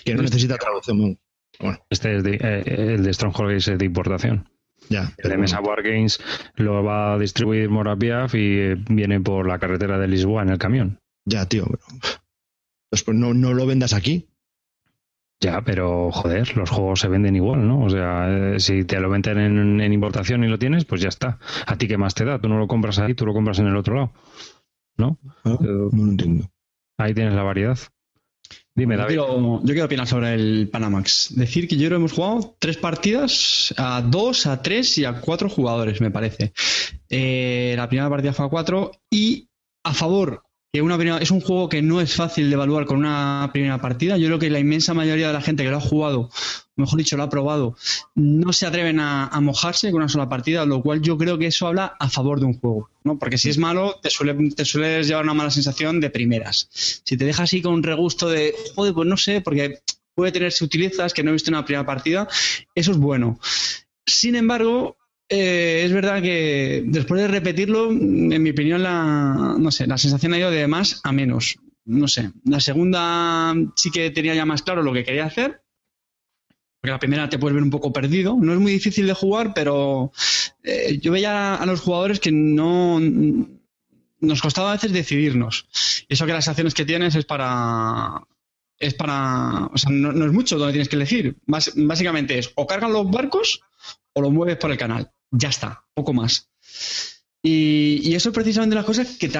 [0.04, 1.18] Que no necesita traducción.
[1.60, 1.80] Bueno.
[1.90, 2.64] Este es de, eh,
[2.96, 4.50] el de Stronghold es de importación.
[4.90, 6.20] Ya, el de Mesa Wargames
[6.56, 10.58] lo va a distribuir Morapiaf y eh, viene por la carretera de Lisboa en el
[10.58, 11.00] camión.
[11.26, 11.84] Ya, tío, pero
[12.92, 14.28] después no, no lo vendas aquí.
[15.40, 17.84] Ya, pero joder, los juegos se venden igual, ¿no?
[17.84, 21.10] O sea, eh, si te lo venden en, en, importación y lo tienes, pues ya
[21.10, 21.40] está.
[21.66, 22.40] ¿A ti qué más te da?
[22.40, 24.14] Tú no lo compras ahí, tú lo compras en el otro lado.
[24.98, 25.18] ¿No?
[25.44, 26.52] Ah, no lo entiendo.
[26.98, 27.80] Ahí tienes la variedad.
[28.74, 29.16] Dime, David.
[29.16, 31.36] Yo quiero, opinar sobre el Panamax.
[31.36, 35.50] Decir que yo creo hemos jugado tres partidas a dos, a tres y a cuatro
[35.50, 36.54] jugadores, me parece.
[37.10, 39.50] Eh, la primera partida fue a cuatro y
[39.84, 40.44] a favor
[40.74, 44.18] que una es un juego que no es fácil de evaluar con una primera partida.
[44.18, 46.30] Yo creo que la inmensa mayoría de la gente que lo ha jugado,
[46.78, 47.76] mejor dicho, lo ha probado,
[48.16, 51.68] no se atreven a, mojarse con una sola partida, lo cual yo creo que eso
[51.68, 53.18] habla a favor de un juego, ¿no?
[53.18, 56.68] Porque si es malo, te, suele, te sueles llevar una mala sensación de primeras.
[56.72, 59.80] Si te dejas así con un regusto de, joder, pues no sé, porque
[60.14, 62.28] puede tener sutilezas que no he visto en una primera partida,
[62.76, 63.40] eso es bueno.
[64.06, 64.98] Sin embargo,
[65.30, 70.34] eh, es verdad que después de repetirlo, en mi opinión, la, no sé, la sensación
[70.34, 71.58] ha ido de más a menos.
[71.86, 72.32] No sé.
[72.46, 75.62] La segunda sí que tenía ya más claro lo que quería hacer.
[76.82, 78.36] Porque la primera te puedes ver un poco perdido.
[78.40, 80.12] No es muy difícil de jugar, pero
[80.64, 83.00] eh, yo veía a los jugadores que no
[84.20, 85.68] nos costaba a veces decidirnos.
[86.10, 88.24] Y eso que las acciones que tienes es para
[88.80, 89.68] es para.
[89.68, 91.38] O sea, no, es mucho donde tienes que elegir.
[91.46, 93.62] básicamente es o cargan los barcos
[94.14, 96.50] o los mueves por el canal ya está, poco más.
[97.44, 99.38] Y, eso es precisamente las cosas que, que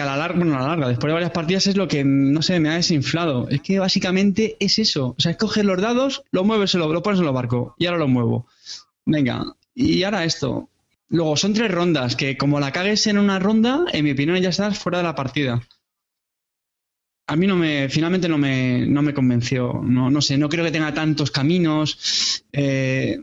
[0.00, 2.42] a la larga, bueno, a la larga, después de varias partidas es lo que, no
[2.42, 3.48] sé, me ha desinflado.
[3.48, 5.14] Es que básicamente es eso.
[5.18, 7.98] O sea, es los dados, lo mueves, lo, lo pones en el barco y ahora
[7.98, 8.46] lo muevo.
[9.04, 9.44] Venga,
[9.74, 10.68] y ahora esto.
[11.08, 14.50] Luego, son tres rondas, que como la cagues en una ronda, en mi opinión ya
[14.50, 15.60] estás fuera de la partida.
[17.26, 19.80] A mí no me, finalmente no me, no me convenció.
[19.82, 22.44] No, no sé, no creo que tenga tantos caminos.
[22.52, 23.18] Eh,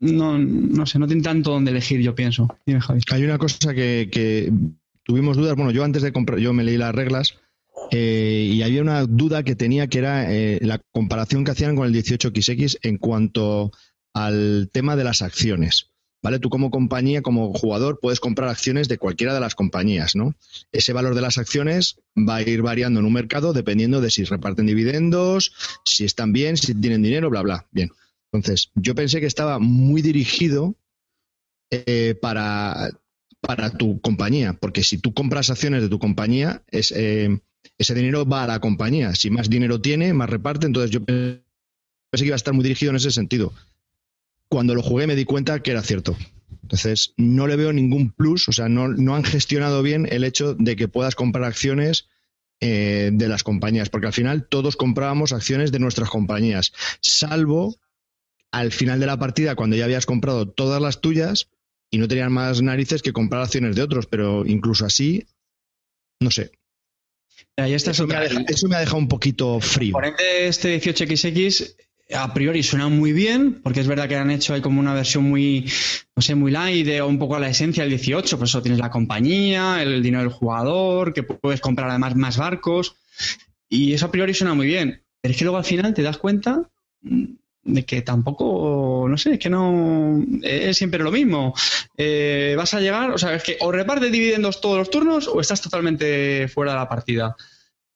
[0.00, 2.48] no, no sé, no tiene tanto donde elegir, yo pienso.
[3.12, 4.52] Hay una cosa que,
[5.04, 5.54] tuvimos dudas.
[5.56, 7.38] Bueno, yo antes de comprar, yo me leí las reglas
[7.90, 11.86] eh, y había una duda que tenía que era eh, la comparación que hacían con
[11.86, 13.72] el 18XX en cuanto
[14.14, 15.86] al tema de las acciones.
[16.22, 16.38] ¿Vale?
[16.38, 20.34] Tú como compañía, como jugador, puedes comprar acciones de cualquiera de las compañías, ¿no?
[20.70, 24.24] Ese valor de las acciones va a ir variando en un mercado dependiendo de si
[24.24, 27.66] reparten dividendos, si están bien, si tienen dinero, bla, bla.
[27.70, 27.90] Bien.
[28.32, 30.76] Entonces, yo pensé que estaba muy dirigido
[31.70, 32.90] eh, para,
[33.40, 37.40] para tu compañía, porque si tú compras acciones de tu compañía, es, eh,
[37.78, 39.14] ese dinero va a la compañía.
[39.14, 40.66] Si más dinero tiene, más reparte.
[40.66, 41.42] Entonces, yo pensé
[42.12, 43.52] que iba a estar muy dirigido en ese sentido.
[44.48, 46.16] Cuando lo jugué me di cuenta que era cierto.
[46.62, 50.76] Entonces, no le veo ningún plus, o sea, no, han gestionado bien el hecho de
[50.76, 52.06] que puedas comprar acciones
[52.60, 57.76] eh, de las compañías, porque al final todos comprábamos acciones de nuestras compañías, salvo
[58.52, 61.48] al final de la partida, cuando ya habías comprado todas las tuyas,
[61.90, 65.26] y no tenían más narices que comprar acciones de otros, pero incluso así,
[66.20, 66.52] no sé.
[67.56, 69.88] Está eso, me ha dejado, eso me ha dejado un poquito frío.
[69.88, 71.74] El componente este 18XX
[72.12, 75.24] a priori suena muy bien, porque es verdad que han hecho ahí como una versión
[75.24, 75.70] muy,
[76.16, 78.80] no sé, muy light, de un poco a la esencia del 18, por eso tienes
[78.80, 82.96] la compañía, el dinero del jugador, que puedes comprar además más barcos,
[83.68, 86.18] y eso a priori suena muy bien, pero es que luego al final te das
[86.18, 86.68] cuenta
[87.86, 91.54] que tampoco, no sé, es que no, es siempre lo mismo.
[91.96, 95.40] Eh, vas a llegar, o sea, es que o repartes dividendos todos los turnos o
[95.40, 97.36] estás totalmente fuera de la partida.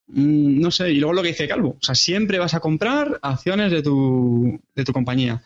[0.06, 3.18] Mm, no sé, y luego lo que dice Calvo, o sea, siempre vas a comprar
[3.22, 5.42] acciones de tu, de tu compañía.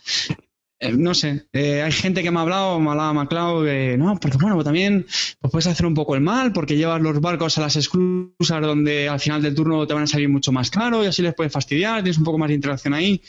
[0.81, 4.17] Eh, no sé, eh, hay gente que me ha hablado, me ha hablado que no,
[4.21, 5.07] porque bueno, también
[5.41, 9.09] pues puedes hacer un poco el mal porque llevas los barcos a las exclusas donde
[9.09, 11.53] al final del turno te van a salir mucho más caro y así les puedes
[11.53, 13.21] fastidiar, tienes un poco más de interacción ahí.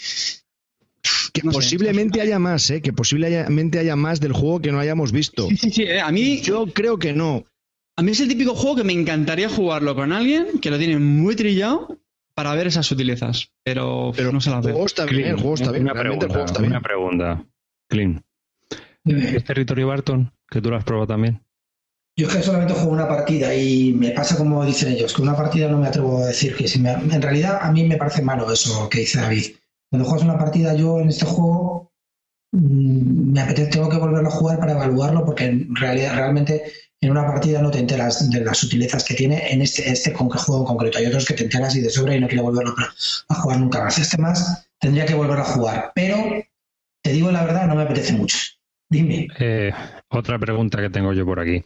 [1.34, 2.82] Que posiblemente haya más, ¿eh?
[2.82, 5.48] que posiblemente haya más del juego que no hayamos visto.
[5.48, 6.42] Sí, sí, sí, eh, a mí...
[6.42, 7.46] Yo creo que no.
[7.96, 10.98] A mí es el típico juego que me encantaría jugarlo con alguien que lo tiene
[11.00, 12.00] muy trillado
[12.34, 14.70] para ver esas sutilezas, pero, pero no se las ve.
[14.70, 15.84] El juego está bien, el juego está bien.
[15.84, 16.28] Una pregunta,
[16.60, 17.46] una pregunta,
[17.90, 18.24] Clean.
[19.04, 20.32] ¿Es territorio Barton?
[20.50, 21.42] Que tú lo has probado también.
[22.16, 25.36] Yo es que solamente juego una partida y me pasa como dicen ellos, que una
[25.36, 26.92] partida no me atrevo a decir que si me...
[26.92, 29.56] En realidad a mí me parece malo eso que dice David.
[29.90, 31.92] Cuando juegas una partida yo en este juego
[32.52, 36.72] mm, me apetece, tengo que volverlo a jugar para evaluarlo porque en realidad realmente
[37.02, 40.30] en una partida no te enteras de las sutilezas que tiene en este, este con
[40.30, 40.98] juego en concreto.
[40.98, 42.76] Hay otros que te enteras y de sobra y no quiero volverlo
[43.30, 43.98] a jugar nunca más.
[43.98, 46.18] Este más tendría que volver a jugar, pero
[47.02, 48.38] te digo la verdad, no me apetece mucho.
[48.90, 49.28] Dime.
[49.40, 49.72] Eh,
[50.10, 51.64] otra pregunta que tengo yo por aquí.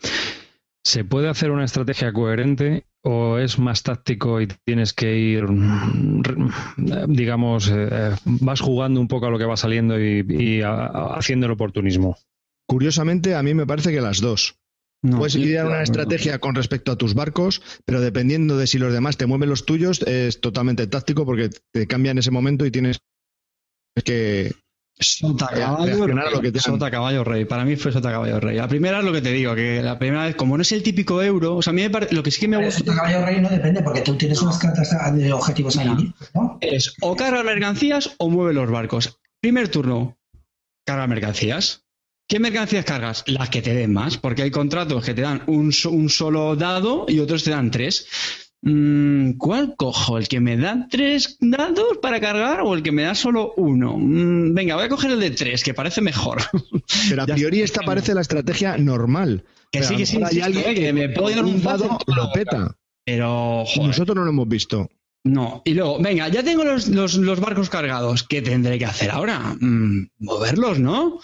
[0.86, 5.46] ¿Se puede hacer una estrategia coherente o es más táctico y tienes que ir,
[7.08, 12.18] digamos, eh, vas jugando un poco a lo que va saliendo y, haciendo el oportunismo?
[12.68, 14.58] Curiosamente, a mí me parece que las dos.
[15.02, 19.18] Puedes idear una estrategia con respecto a tus barcos, pero dependiendo de si los demás
[19.18, 23.02] te mueven los tuyos, es totalmente táctico porque te cambia en ese momento y tienes
[24.06, 24.54] que,
[25.04, 27.46] Sota caballo, rey, Sota caballo rey.
[27.46, 28.58] Para mí fue Sota caballo rey.
[28.58, 30.84] La primera es lo que te digo, que la primera vez, como no es el
[30.84, 32.80] típico euro, o sea, a mí me parece, lo que sí que me gusta.
[32.80, 36.58] Sota caballo rey no depende, porque tú tienes unas cartas de objetivos ahí, ¿no?
[36.62, 39.20] Es o carga mercancías o mueve los barcos.
[39.40, 40.18] Primer turno,
[40.86, 41.84] carga mercancías.
[42.28, 43.24] ¿Qué mercancías cargas?
[43.28, 47.06] Las que te den más, porque hay contratos que te dan un, un solo dado
[47.08, 48.08] y otros te dan tres.
[48.66, 50.18] Mm, ¿Cuál cojo?
[50.18, 53.98] ¿El que me da tres dados para cargar o el que me da solo uno?
[53.98, 56.42] Mm, venga, voy a coger el de tres, que parece mejor.
[57.10, 59.44] Pero a priori esta parece la estrategia normal.
[59.70, 62.78] Que sí, que sí, hay alguien que, me puede dar un dado, lo peta.
[63.06, 64.90] Pero nosotros no lo hemos visto.
[65.26, 68.24] No, y luego, venga, ya tengo los, los, barcos cargados.
[68.24, 69.58] ¿Qué tendré que hacer ahora?
[69.60, 71.20] Mm, moverlos, ¿no?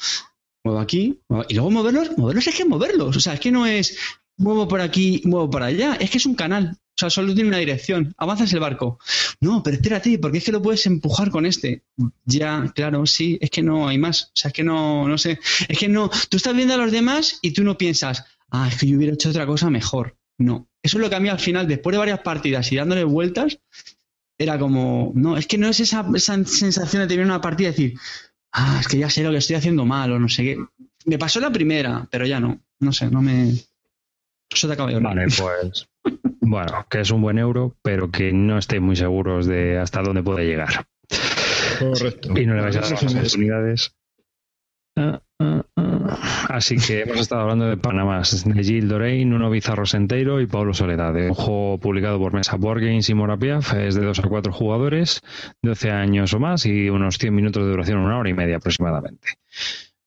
[0.66, 3.16] Muevo aquí, y luego moverlos, moverlos es que moverlos.
[3.16, 3.98] O sea, es que no es
[4.38, 5.96] muevo por aquí, muevo por allá.
[6.00, 6.78] Es que es un canal.
[7.00, 8.14] O sea, solo tiene una dirección.
[8.18, 9.00] Avanzas el barco.
[9.40, 11.84] No, pero espérate, porque es que lo puedes empujar con este.
[12.26, 14.24] Ya, claro, sí, es que no hay más.
[14.24, 15.40] O sea, es que no, no sé.
[15.70, 16.10] Es que no.
[16.28, 19.14] Tú estás viendo a los demás y tú no piensas, ah, es que yo hubiera
[19.14, 20.18] hecho otra cosa mejor.
[20.38, 20.68] No.
[20.84, 23.60] Eso es lo que a mí al final, después de varias partidas y dándole vueltas,
[24.38, 27.72] era como, no, es que no es esa, esa sensación de tener una partida y
[27.72, 27.94] decir,
[28.52, 30.66] ah, es que ya sé lo que estoy haciendo mal o no sé qué.
[31.06, 32.60] Me pasó la primera, pero ya no.
[32.80, 33.54] No sé, no me.
[34.50, 35.88] Eso te acaba de Vale, pues
[36.50, 40.24] bueno, que es un buen euro, pero que no estéis muy seguros de hasta dónde
[40.24, 40.86] puede llegar.
[41.78, 42.34] Correcto.
[42.36, 43.96] Y no le vais a dar las oportunidades.
[44.96, 46.46] Ah, ah, ah.
[46.50, 50.74] Así que hemos estado hablando de Panamá, de Gil Dorein, Nuno Bizarro Senteiro y Pablo
[50.74, 51.16] Soledad.
[51.16, 53.76] Un juego publicado por Mesa Board Games y Morapiaf.
[53.76, 55.22] Es de 2 a 4 jugadores,
[55.62, 59.38] 12 años o más y unos 100 minutos de duración, una hora y media aproximadamente.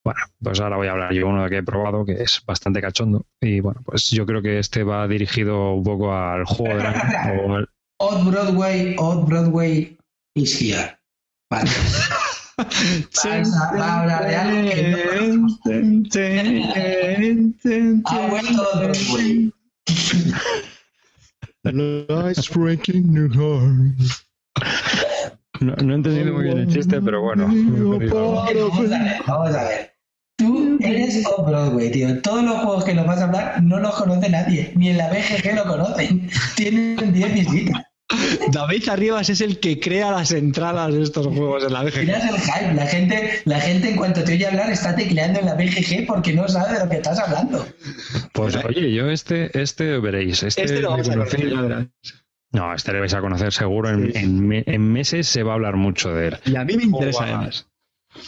[0.03, 3.25] Bueno, pues ahora voy a hablar yo uno que he probado que es bastante cachondo.
[3.39, 7.65] Y bueno, pues yo creo que este va dirigido un poco al juego de la.
[7.97, 9.97] Odd Broadway, Odd Broadway
[10.35, 10.99] is here.
[11.49, 11.69] Vale.
[12.59, 14.97] va a hablar de algo que no
[18.05, 19.53] Ha vuelto Broadway.
[25.61, 27.47] No, no he entendido muy bien el chiste, pero bueno.
[27.47, 29.92] Vamos a ver, vamos a ver.
[30.43, 32.21] Tú eres Off-Broadway, tío.
[32.21, 34.73] Todos los juegos que nos vas a hablar no los conoce nadie.
[34.75, 36.29] Ni en la BGG lo conocen.
[36.57, 37.83] Tienen 10 visitas.
[38.51, 41.99] David Arribas es el que crea las entradas de estos juegos en la BGG.
[41.99, 42.73] Miras el hype.
[42.73, 46.33] La gente, la gente, en cuanto te oye hablar, está tecleando en la BGG porque
[46.33, 47.65] no sabe de lo que estás hablando.
[48.33, 50.43] Pues oye, yo este, este veréis.
[50.43, 51.53] Este, este lo vamos a conocer,
[52.51, 53.91] No, este le vais a conocer seguro.
[53.91, 56.37] En, en, meses se va a hablar mucho de él.
[56.43, 57.65] Y a mí me interesa además.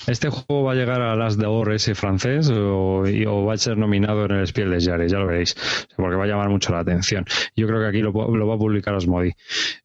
[0.07, 3.03] Este juego va a llegar a las de Or ese francés o,
[3.45, 5.55] va a ser nominado en el Spiel de Jahres, ya lo veréis,
[5.95, 7.25] porque va a llamar mucho la atención.
[7.55, 9.33] Yo creo que aquí lo, va a publicar Osmodi.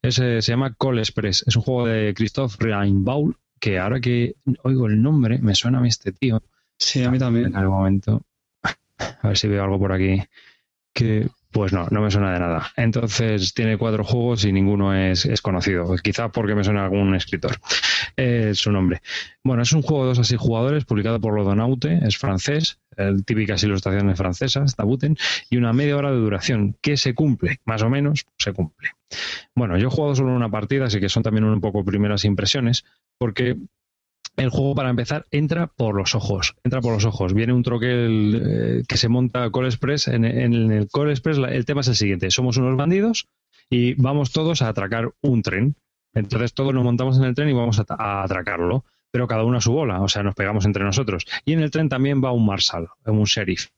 [0.02, 4.86] Ese se llama Call Express, es un juego de Christophe Reinbaul, que ahora que oigo
[4.86, 6.42] el nombre, me suena a mí este tío.
[6.78, 7.46] Sí, a mí también.
[7.46, 8.22] En algún momento.
[8.98, 10.22] A ver si veo algo por aquí.
[10.94, 12.70] Que pues no, no me suena de nada.
[12.76, 15.96] Entonces tiene cuatro juegos y ninguno es, conocido.
[16.02, 17.56] Quizá porque me suena algún escritor.
[18.16, 19.02] Es su nombre.
[19.42, 22.78] Bueno, es un juego de dos así jugadores, publicado por Lodonaute, es francés,
[23.24, 25.16] típicas ilustraciones francesas, Tabuten,
[25.48, 28.90] y una media hora de duración, que se cumple, más o menos, se cumple.
[29.54, 32.84] Bueno, yo he jugado solo una partida, así que son también un poco primeras impresiones,
[33.18, 33.56] porque
[34.36, 36.54] el juego, para empezar, entra por los ojos.
[36.64, 37.34] Entra por los ojos.
[37.34, 40.08] Viene un troquel eh, que se monta Call Express.
[40.08, 42.30] En, el Call Express el tema es el siguiente.
[42.30, 43.28] Somos unos bandidos
[43.68, 45.76] y vamos todos a atracar un tren.
[46.14, 48.84] Entonces todos nos montamos en el tren y vamos a, atracarlo.
[49.10, 50.00] Pero cada uno a su bola.
[50.00, 51.26] O sea, nos pegamos entre nosotros.
[51.44, 53.68] Y en el tren también va un marshal, un sheriff.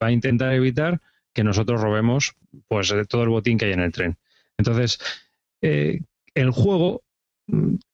[0.00, 1.00] Va a intentar evitar
[1.32, 2.34] que nosotros robemos
[2.68, 4.16] pues todo el botín que hay en el tren.
[4.58, 5.00] Entonces,
[5.62, 6.02] eh,
[6.34, 7.02] el juego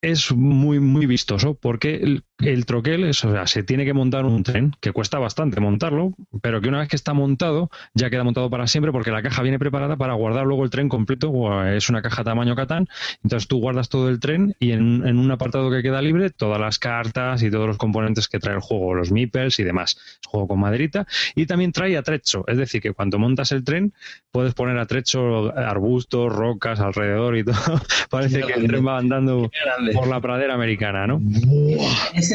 [0.02, 4.42] es muy, muy vistoso porque el, troquel es, o sea, se tiene que montar un
[4.42, 8.48] tren, que cuesta bastante montarlo, pero que una vez que está montado, ya queda montado
[8.48, 11.64] para siempre porque la caja viene preparada para guardar luego el tren completo.
[11.64, 12.88] Es una caja tamaño Catán,
[13.24, 16.60] entonces tú guardas todo el tren y en, en, un apartado que queda libre, todas
[16.60, 19.98] las cartas y todos los componentes que trae el juego, los meeples y demás.
[20.20, 23.92] Es juego con maderita y también trae atrecho, es decir, que cuando montas el tren
[24.30, 27.56] puedes poner atrecho, arbustos, rocas alrededor y todo.
[28.10, 29.50] Parece que el tren va andando
[29.94, 31.20] por la pradera americana, ¿no?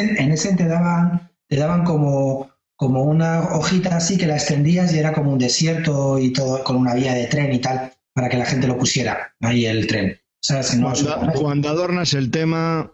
[0.02, 5.00] En ese, te daban, te daban como, como una hojita así que la extendías y
[5.00, 8.38] era como un desierto y todo con una vía de tren y tal para que
[8.38, 10.20] la gente lo pusiera ahí el tren.
[11.36, 12.92] cuando, adornas el tema.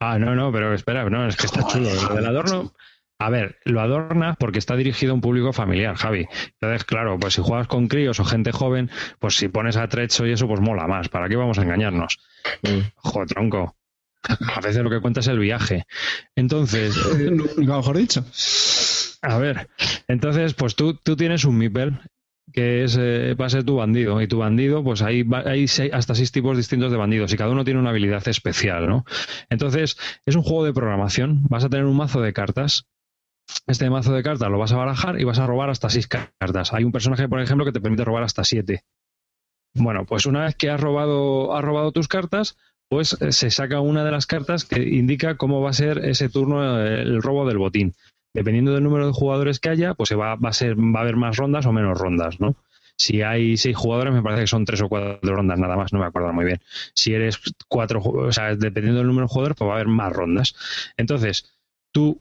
[0.00, 1.88] Ah, no, no, pero espera, no, es que está chulo.
[1.94, 2.72] Lo del adorno,
[3.18, 6.26] a ver, lo adornas porque está dirigido a un público familiar, Javi.
[6.60, 10.32] Entonces, claro, pues si juegas con críos o gente joven, pues si pones atrecho y
[10.32, 11.08] eso, pues mola más.
[11.08, 12.18] ¿Para qué vamos a engañarnos?
[12.96, 13.76] Joder, tronco.
[14.54, 15.86] A veces lo que cuenta es el viaje.
[16.36, 16.96] Entonces.
[17.56, 18.24] Nunca mejor dicho.
[19.22, 19.68] A ver,
[20.06, 21.98] entonces, pues tú, tú tienes un Mipel
[22.52, 24.20] que es, eh, va a ser tu bandido.
[24.20, 27.64] Y tu bandido, pues hay, hay hasta seis tipos distintos de bandidos y cada uno
[27.64, 29.04] tiene una habilidad especial, ¿no?
[29.50, 29.96] Entonces,
[30.26, 31.42] es un juego de programación.
[31.48, 32.86] Vas a tener un mazo de cartas
[33.66, 36.72] este mazo de cartas lo vas a barajar y vas a robar hasta seis cartas.
[36.72, 38.84] Hay un personaje, por ejemplo, que te permite robar hasta siete.
[39.74, 42.56] Bueno, pues una vez que has robado, has robado tus cartas,
[42.88, 46.28] pues eh, se saca una de las cartas que indica cómo va a ser ese
[46.28, 47.94] turno eh, el robo del botín.
[48.34, 51.02] Dependiendo del número de jugadores que haya, pues se va, va, a ser, va a
[51.02, 52.56] haber más rondas o menos rondas, ¿no?
[52.96, 55.98] Si hay seis jugadores, me parece que son tres o cuatro rondas nada más, no
[55.98, 56.60] me acuerdo muy bien.
[56.94, 60.12] Si eres cuatro, o sea, dependiendo del número de jugadores, pues va a haber más
[60.12, 60.54] rondas.
[60.96, 61.52] Entonces,
[61.92, 62.20] tú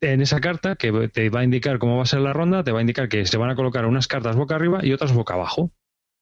[0.00, 2.72] en esa carta que te va a indicar cómo va a ser la ronda, te
[2.72, 5.34] va a indicar que se van a colocar unas cartas boca arriba y otras boca
[5.34, 5.70] abajo.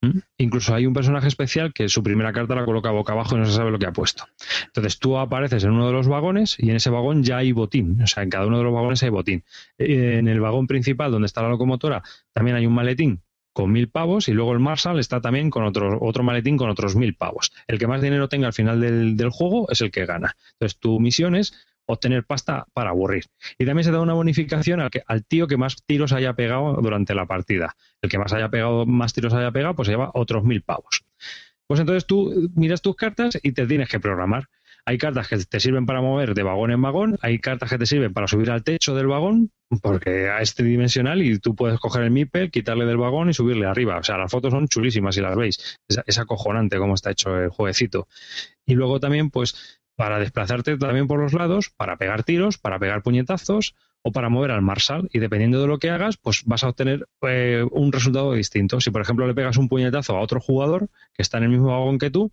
[0.01, 0.19] ¿Mm?
[0.37, 3.45] Incluso hay un personaje especial que su primera carta la coloca boca abajo y no
[3.45, 4.25] se sabe lo que ha puesto.
[4.65, 8.01] Entonces tú apareces en uno de los vagones y en ese vagón ya hay botín.
[8.01, 9.43] O sea, en cada uno de los vagones hay botín.
[9.77, 12.01] En el vagón principal, donde está la locomotora,
[12.33, 13.21] también hay un maletín
[13.53, 16.95] con mil pavos y luego el Marshall está también con otro, otro maletín con otros
[16.95, 17.51] mil pavos.
[17.67, 20.35] El que más dinero tenga al final del, del juego es el que gana.
[20.53, 21.53] Entonces tu misión es
[21.91, 23.25] obtener pasta para aburrir.
[23.57, 26.79] Y también se da una bonificación al, que, al tío que más tiros haya pegado
[26.81, 27.75] durante la partida.
[28.01, 31.03] El que más haya pegado, más tiros haya pegado, pues se lleva otros mil pavos.
[31.67, 34.47] Pues entonces tú miras tus cartas y te tienes que programar.
[34.85, 37.85] Hay cartas que te sirven para mover de vagón en vagón, hay cartas que te
[37.85, 39.51] sirven para subir al techo del vagón,
[39.81, 43.97] porque es tridimensional y tú puedes coger el MIPEL, quitarle del vagón y subirle arriba.
[43.97, 45.79] O sea, las fotos son chulísimas si las veis.
[45.87, 48.07] Es, es acojonante cómo está hecho el jueguecito.
[48.65, 53.03] Y luego también, pues, para desplazarte también por los lados, para pegar tiros, para pegar
[53.03, 55.07] puñetazos o para mover al Marshall.
[55.13, 58.81] Y dependiendo de lo que hagas, pues vas a obtener eh, un resultado distinto.
[58.81, 61.67] Si, por ejemplo, le pegas un puñetazo a otro jugador que está en el mismo
[61.67, 62.31] vagón que tú,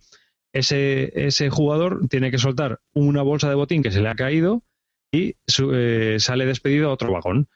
[0.51, 4.63] ese, ese jugador tiene que soltar una bolsa de botín que se le ha caído
[5.11, 5.35] y
[5.71, 7.49] eh, sale despedido a otro vagón.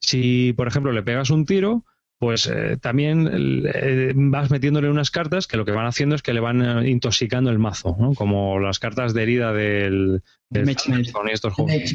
[0.00, 1.84] Si, por ejemplo, le pegas un tiro,
[2.20, 6.34] pues eh, también eh, vas metiéndole unas cartas que lo que van haciendo es que
[6.34, 8.12] le van eh, intoxicando el mazo, ¿no?
[8.12, 11.94] Como las cartas de herida del, del estos juegos.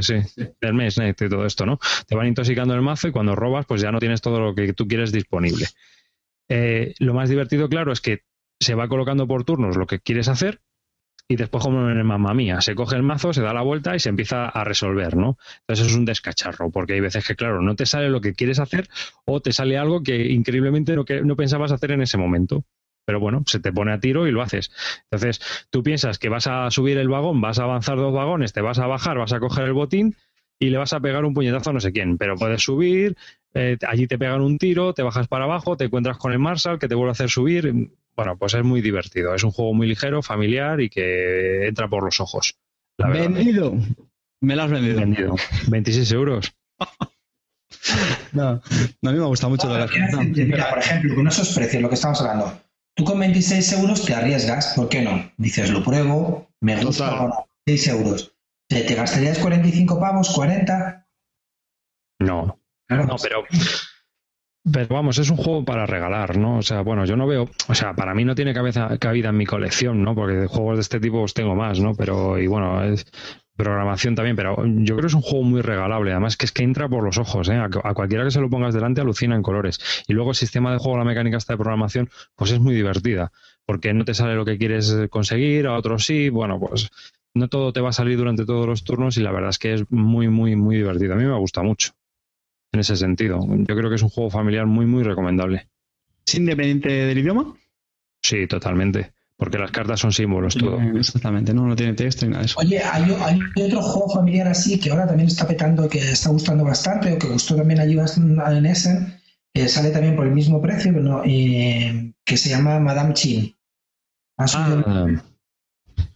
[0.00, 0.14] Sí,
[0.62, 1.78] del Mage y todo esto, ¿no?
[2.06, 4.72] Te van intoxicando el mazo y cuando robas, pues ya no tienes todo lo que
[4.72, 5.66] tú quieres disponible.
[6.48, 8.22] lo más divertido, claro, es que
[8.58, 10.62] se va colocando por turnos lo que quieres hacer
[11.28, 13.98] y después como en mamá mía, se coge el mazo, se da la vuelta y
[13.98, 15.36] se empieza a resolver, ¿no?
[15.60, 18.58] Entonces es un descacharro, porque hay veces que, claro, no te sale lo que quieres
[18.58, 18.88] hacer
[19.26, 22.64] o te sale algo que increíblemente no, que, no pensabas hacer en ese momento.
[23.04, 24.70] pero bueno, se te pone a tiro y lo haces.
[25.10, 25.40] Entonces,
[25.70, 28.78] tú piensas que vas a subir el vagón, vas a avanzar dos vagones, te vas
[28.78, 30.16] a bajar, vas a coger el botín
[30.58, 33.16] y le vas a pegar un puñetazo a no sé quién, pero puedes subir,
[33.54, 36.78] eh, allí te pegan un tiro, te bajas para abajo, te encuentras con el Marshall
[36.78, 37.90] que te vuelve a hacer subir.
[38.18, 39.32] Bueno, pues es muy divertido.
[39.32, 42.58] Es un juego muy ligero, familiar y que entra por los ojos.
[42.98, 43.74] Vendido.
[44.40, 44.98] Me lo has vendido.
[44.98, 45.36] Vendido.
[45.68, 46.52] 26 euros.
[48.32, 48.60] no, a
[49.02, 49.68] mí me gusta mucho.
[49.68, 49.86] la...
[49.86, 52.60] mira, por ejemplo, con esos precios, lo que estamos hablando,
[52.96, 55.30] Tú con 26 euros te arriesgas, ¿por qué no?
[55.36, 58.34] Dices, lo pruebo, me gusta 6 euros.
[58.68, 61.06] ¿Te, gastarías 45 pavos, 40?
[62.18, 62.60] No.
[62.88, 63.44] No, pero
[64.72, 66.58] pero vamos, es un juego para regalar, ¿no?
[66.58, 69.36] O sea, bueno, yo no veo, o sea, para mí no tiene cabeza, cabida en
[69.36, 70.14] mi colección, ¿no?
[70.14, 71.94] Porque de juegos de este tipo tengo más, ¿no?
[71.94, 73.06] Pero, y bueno, es,
[73.58, 76.12] programación también, pero yo creo que es un juego muy regalable.
[76.12, 77.48] Además, que es que entra por los ojos.
[77.48, 77.56] ¿eh?
[77.56, 79.80] A, cualquiera que se lo pongas delante alucina en colores.
[80.06, 83.32] Y luego el sistema de juego, la mecánica esta de programación, pues es muy divertida.
[83.66, 86.30] Porque no te sale lo que quieres conseguir, a otros sí.
[86.30, 86.88] Bueno, pues
[87.34, 89.74] no todo te va a salir durante todos los turnos y la verdad es que
[89.74, 91.14] es muy, muy, muy divertido.
[91.14, 91.97] A mí me gusta mucho
[92.72, 93.40] en ese sentido.
[93.40, 95.68] Yo creo que es un juego familiar muy, muy recomendable.
[96.26, 97.54] ¿Es independiente del idioma?
[98.22, 99.12] Sí, totalmente.
[99.36, 100.80] Porque las cartas son símbolos, todo.
[100.80, 102.58] Exactamente, no, no tiene texto ni nada de eso.
[102.58, 103.08] Oye, hay,
[103.62, 107.28] otro juego familiar así que ahora también está petando, que está gustando bastante, o que
[107.28, 109.14] gustó también allí en Essen,
[109.54, 113.54] que sale también por el mismo precio, pero que se llama Madame Chin.
[114.36, 115.06] Ah,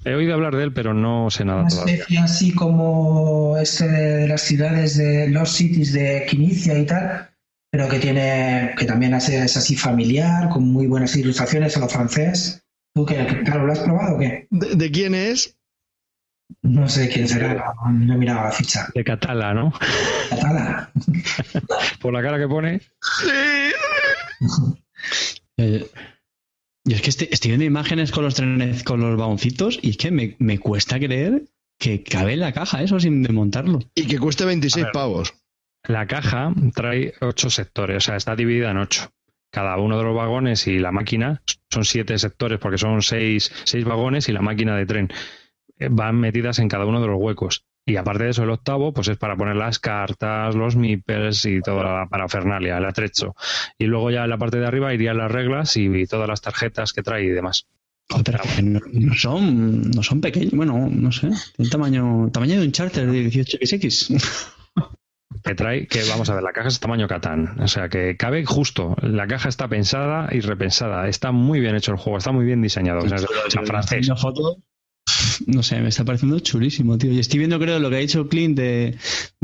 [0.05, 4.29] he oído hablar de él, pero no sé nada una especie así como este de
[4.29, 7.31] las ciudades de los cities de Quinicia y tal,
[7.71, 12.65] pero que tiene que también es así familiar, con muy buenas ilustraciones a lo francés.
[12.95, 13.43] ¿Tú qué?
[13.45, 14.47] Claro, ¿lo has probado o qué?
[14.51, 15.57] ¿De, quién es?
[16.61, 18.89] No sé quién será, no he mirado la ficha.
[18.95, 19.73] De Catala, ¿no?
[20.29, 20.93] Catala.
[22.01, 22.81] Por la cara que pone.
[23.01, 23.73] Sí.
[26.85, 29.97] Eh, y es que estoy, viendo imágenes con los trenes, con los vagoncitos, y es
[29.97, 31.45] que me, cuesta creer
[31.79, 33.81] que cabe en la caja eso sin desmontarlo.
[33.95, 35.35] Y que cueste 26 pavos.
[35.89, 39.13] La caja trae ocho sectores, o sea, está dividida en ocho
[39.53, 43.85] cada uno de los vagones y la máquina, son siete sectores porque son seis, seis
[43.85, 45.09] vagones y la máquina de tren,
[45.79, 47.67] eh, van metidas en cada uno de los huecos.
[47.85, 51.61] Y aparte de eso, el octavo, pues es para poner las cartas, los MIPERS y
[51.61, 53.35] toda la parafernalia, el atrecho.
[53.77, 56.93] Y luego ya en la parte de arriba irían las reglas y, todas las tarjetas
[56.93, 57.67] que trae y demás.
[58.63, 63.27] no, son, no son pequeños, bueno, no sé, el tamaño, tamaño de un charter de
[63.27, 64.21] 18XX.
[65.45, 68.45] que trae, que vamos a ver, la caja es tamaño Catán, o sea que cabe
[68.45, 72.45] justo, la caja está pensada y repensada, está muy bien hecho el juego, está muy
[72.45, 73.27] bien diseñado, o sea, es
[73.65, 74.09] francés.
[75.47, 77.13] No sé, me está pareciendo chulísimo, tío.
[77.13, 78.99] Y estoy viendo, creo, lo que ha dicho Clint de,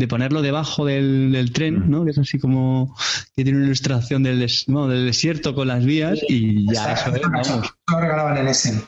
[0.08, 1.90] ponerlo debajo del, tren, mm.
[1.90, 2.04] ¿no?
[2.04, 2.96] Que es así como
[3.34, 7.74] que tiene una ilustración del, del desierto con las vías y ya eso es, vamos.
[7.90, 8.80] Lo regalaban en ese.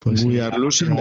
[0.00, 0.96] Pues We Are Losing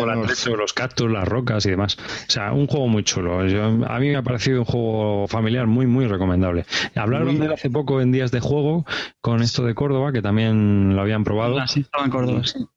[0.57, 1.97] los cactus, las rocas y demás.
[2.27, 3.39] O sea, un juego muy chulo.
[3.39, 6.65] a mí me ha parecido un juego familiar muy, muy recomendable.
[6.95, 8.85] Hablaron de él hace poco en Días de Juego
[9.21, 11.59] con esto de Córdoba, que también lo habían probado.
[11.59, 12.67] Ah, sí, estaba en Córdoba, sí.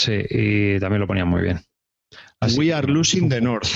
[0.00, 1.60] Sí, y también lo ponían muy bien.
[2.56, 3.68] We Are Losing the North.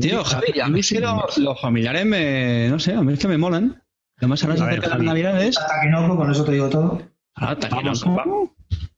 [0.00, 2.68] Tío, Javi, a mí es que los, familiares me.
[2.68, 3.80] No sé, a mí es que me molan.
[4.18, 5.54] Además, ahora se acercan las navidades.
[5.54, 7.02] Taquinoco, con eso te digo todo.
[7.36, 8.52] Ah, Taquinoco.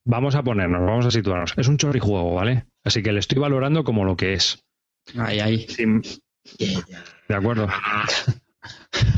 [0.06, 1.52] Vamos a ponernos, vamos a situarnos.
[1.58, 2.64] Es un chorrijuego, ¿vale?
[2.84, 4.64] Así que le estoy valorando como lo que es.
[5.18, 5.66] Ay, ay.
[7.28, 7.68] De acuerdo.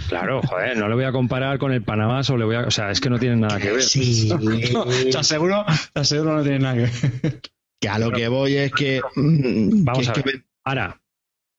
[0.09, 2.61] Claro, joder, no le voy a comparar con el Panamá o le voy a.
[2.61, 3.83] O sea, es que no tienen nada que ver.
[3.83, 4.31] Sí.
[5.11, 7.41] te aseguro, te aseguro no tiene nada que ver.
[7.81, 9.01] Que a lo que voy es que.
[9.17, 10.45] Vamos a ver.
[10.65, 11.01] Ahora,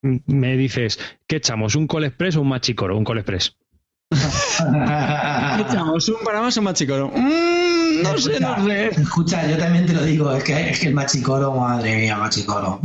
[0.02, 1.76] me dices, ¿qué echamos?
[1.76, 2.98] ¿Un Col Express o un Machicoro?
[2.98, 3.56] Un Col Express.
[4.10, 6.10] ¿Qué echamos?
[6.10, 7.12] ¿Un Panamá o un Machicoro?
[7.14, 8.88] Mm, no sé, no sé.
[8.88, 12.80] Escucha, yo también te lo digo, es que, es que el machicoro, madre mía, machicoro.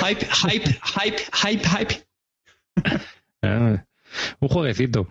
[0.00, 2.06] hype, hype, hype, hype, hype.
[3.42, 3.84] Ah,
[4.40, 5.08] un jueguecito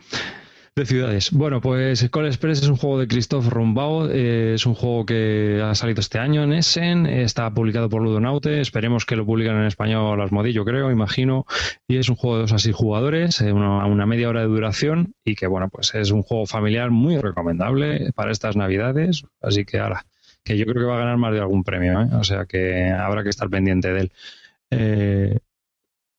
[0.73, 1.31] de ciudades.
[1.31, 5.61] Bueno, pues Call Express es un juego de Christophe Rumbao, eh, es un juego que
[5.61, 9.65] ha salido este año en Essen, está publicado por Ludonaute, esperemos que lo publiquen en
[9.65, 11.45] español Asmodillo, creo, imagino,
[11.89, 15.35] y es un juego de dos a jugadores, eh, una, media hora de duración y
[15.35, 20.05] que, bueno, pues es un juego familiar muy recomendable para estas navidades, así que ahora,
[20.41, 22.09] que yo creo que va a ganar más de algún premio, ¿eh?
[22.13, 25.41] o sea que habrá que estar pendiente de él.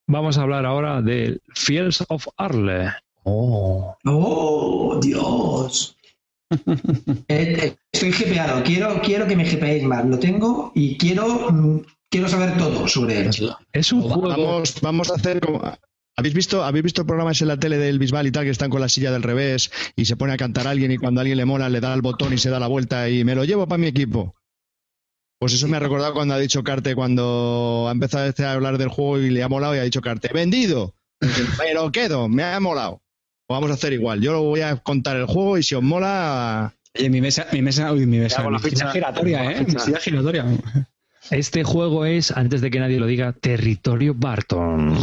[0.06, 2.92] Vamos a hablar ahora del Fields of Arle,
[3.24, 3.96] Oh.
[4.04, 5.96] Oh, Dios.
[7.28, 8.62] Eh, eh, estoy GPado.
[8.62, 10.04] Quiero, quiero que me GPéis más.
[10.04, 11.80] Lo tengo y quiero, mm,
[12.10, 13.30] quiero saber todo sobre él.
[13.72, 14.28] Es un juego.
[14.28, 15.62] Vamos, vamos a hacer como.
[16.14, 18.82] ¿Habéis visto, ¿Habéis visto programas en la tele del Bisbal y tal que están con
[18.82, 21.38] la silla del revés y se pone a cantar a alguien y cuando a alguien
[21.38, 23.66] le mola le da el botón y se da la vuelta y me lo llevo
[23.66, 24.34] para mi equipo?
[25.42, 28.78] Pues eso me ha recordado cuando ha dicho Carte, cuando ha empezado este a hablar
[28.78, 32.44] del juego y le ha molado y ha dicho Carte, vendido, me lo quedo, me
[32.44, 33.02] ha molado.
[33.48, 36.72] Vamos a hacer igual, yo voy a contar el juego y si os mola...
[36.96, 39.64] Oye, mi mesa, mi mesa, uy, mi mesa, hago la mi silla ficha- giratoria, ¿eh?
[39.66, 40.46] Mi silla giratoria.
[41.30, 44.98] Este juego es, antes de que nadie lo diga, Territorio Barton.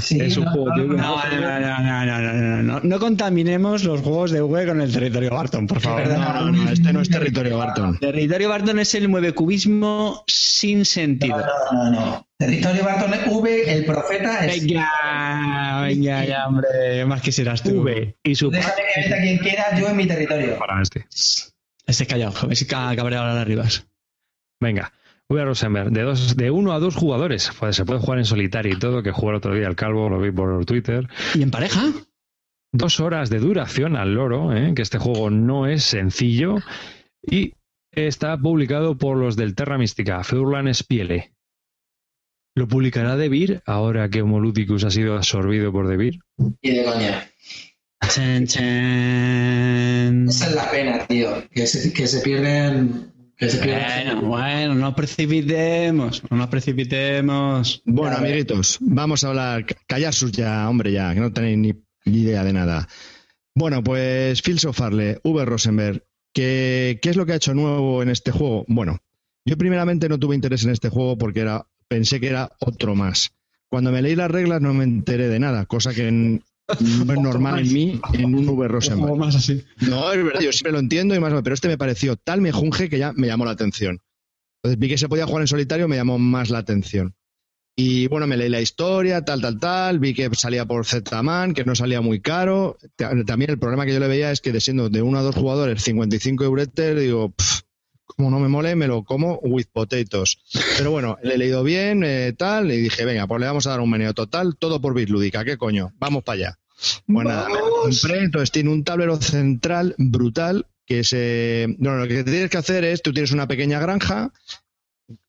[0.00, 2.80] Sí, es un no, juego de no, no, no, no, no, no.
[2.80, 6.08] No contaminemos los juegos de V con el territorio Barton, por favor.
[6.08, 6.70] No, no, no.
[6.70, 7.98] este no es territorio Barton.
[7.98, 11.38] Territorio Barton es el mueve cubismo sin sentido.
[11.72, 12.26] No, no, no.
[12.36, 14.60] Territorio Barton es V, el profeta es.
[14.66, 17.04] Venga, venga, ya, hombre.
[17.06, 17.82] Más que serás tú.
[17.82, 18.50] V y su.
[18.50, 20.58] Déjame que meta quien quiera yo en mi territorio.
[20.58, 21.06] Para este.
[21.86, 22.56] Este callado, joven.
[22.56, 23.64] Si cabreado ahora arriba.
[24.60, 24.92] Venga.
[25.30, 27.50] Venga, V Rosenberg, de, dos, de uno a dos jugadores.
[27.58, 30.20] Pues se puede jugar en solitario y todo, que el otro día al calvo, lo
[30.20, 31.08] vi por Twitter.
[31.34, 31.92] ¿Y en pareja?
[32.72, 34.72] Dos horas de duración al loro, ¿eh?
[34.74, 36.56] que este juego no es sencillo.
[37.22, 37.54] Y
[37.92, 41.32] está publicado por los del Terra Mística, Furlan Spiele.
[42.56, 46.20] ¿Lo publicará Devir ahora que Homoludicus ha sido absorbido por Devir?
[46.60, 47.30] Y de coña.
[48.08, 50.28] Chan, chan.
[50.28, 51.48] Esa es la pena, tío.
[51.50, 53.12] Que se, que se pierden.
[53.40, 57.82] Bueno, bueno, no nos precipitemos, no nos precipitemos.
[57.86, 59.64] Bueno, amiguitos, vamos a hablar.
[59.86, 61.72] Callaros ya, hombre, ya, que no tenéis ni,
[62.04, 62.86] ni idea de nada.
[63.54, 65.44] Bueno, pues Phil Sofarle, V.
[65.44, 66.04] Rosenberg,
[66.34, 68.64] ¿qué, ¿qué es lo que ha hecho nuevo en este juego?
[68.68, 68.98] Bueno,
[69.46, 73.32] yo primeramente no tuve interés en este juego porque era, pensé que era otro más.
[73.68, 76.42] Cuando me leí las reglas no me enteré de nada, cosa que en-
[76.78, 78.68] no es normal en mí, en un V.
[78.68, 79.16] Rosenberg.
[79.16, 79.64] más así.
[79.80, 82.88] No, es verdad, yo siempre lo entiendo y más, pero este me pareció tal mejunje
[82.88, 84.00] que ya me llamó la atención.
[84.62, 87.14] Entonces vi que se podía jugar en solitario, me llamó más la atención.
[87.76, 91.64] Y bueno, me leí la historia, tal, tal, tal, vi que salía por Z-Man, que
[91.64, 92.76] no salía muy caro.
[92.96, 95.22] Ta- También el problema que yo le veía es que de siendo de uno a
[95.22, 97.60] dos jugadores, 55 euretes, digo, "Pff,
[98.20, 100.38] como no me mole, me lo como with potatoes.
[100.76, 103.70] Pero bueno, le he leído bien, eh, tal, y dije, venga, pues le vamos a
[103.70, 105.94] dar un meneo total, todo por Bitlúdica, ¿qué coño?
[105.98, 106.58] Vamos para allá.
[107.06, 111.74] Pues nada, me lo compré, entonces tiene un tablero central brutal que se...
[111.78, 114.34] No, lo que tienes que hacer es, tú tienes una pequeña granja,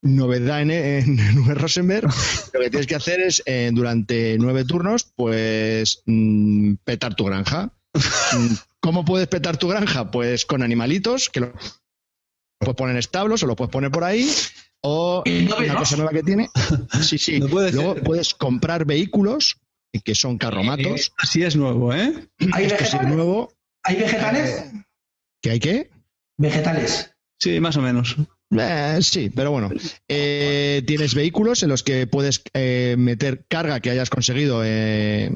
[0.01, 2.09] novedad en, en, en Rosenberg,
[2.53, 7.71] lo que tienes que hacer es, eh, durante nueve turnos, pues mm, petar tu granja.
[7.93, 10.11] Mm, ¿Cómo puedes petar tu granja?
[10.11, 11.53] Pues con animalitos, que lo
[12.61, 14.29] puedes poner en establos o lo puedes poner por ahí,
[14.81, 16.49] o una cosa nueva que tiene.
[17.01, 17.39] Sí, sí.
[17.39, 18.03] No puede Luego ser.
[18.03, 19.57] puedes comprar vehículos,
[20.03, 21.13] que son carromatos.
[21.17, 22.13] Así es nuevo, ¿eh?
[22.53, 23.15] ¿Hay Esto sí es vegetales?
[23.15, 23.53] nuevo.
[23.83, 24.65] ¿Hay vegetales?
[25.41, 25.89] ¿Que hay qué?
[26.37, 27.13] Vegetales.
[27.39, 28.15] Sí, más o menos.
[28.57, 29.69] Eh, sí, pero bueno.
[30.07, 35.31] Eh, tienes vehículos en los que puedes eh, meter carga que hayas conseguido, eh,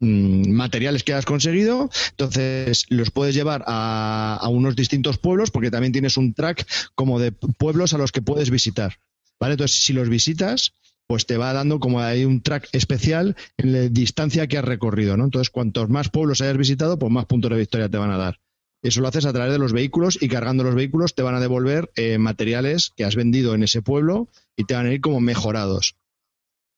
[0.00, 1.90] materiales que hayas conseguido.
[2.10, 7.18] Entonces los puedes llevar a, a unos distintos pueblos porque también tienes un track como
[7.18, 8.98] de pueblos a los que puedes visitar.
[9.40, 9.54] ¿Vale?
[9.54, 10.72] Entonces, si los visitas,
[11.06, 15.16] pues te va dando como hay un track especial en la distancia que has recorrido,
[15.16, 15.24] ¿no?
[15.24, 18.38] Entonces, cuantos más pueblos hayas visitado, pues más puntos de victoria te van a dar.
[18.82, 21.40] Eso lo haces a través de los vehículos y cargando los vehículos te van a
[21.40, 25.20] devolver eh, materiales que has vendido en ese pueblo y te van a ir como
[25.20, 25.96] mejorados.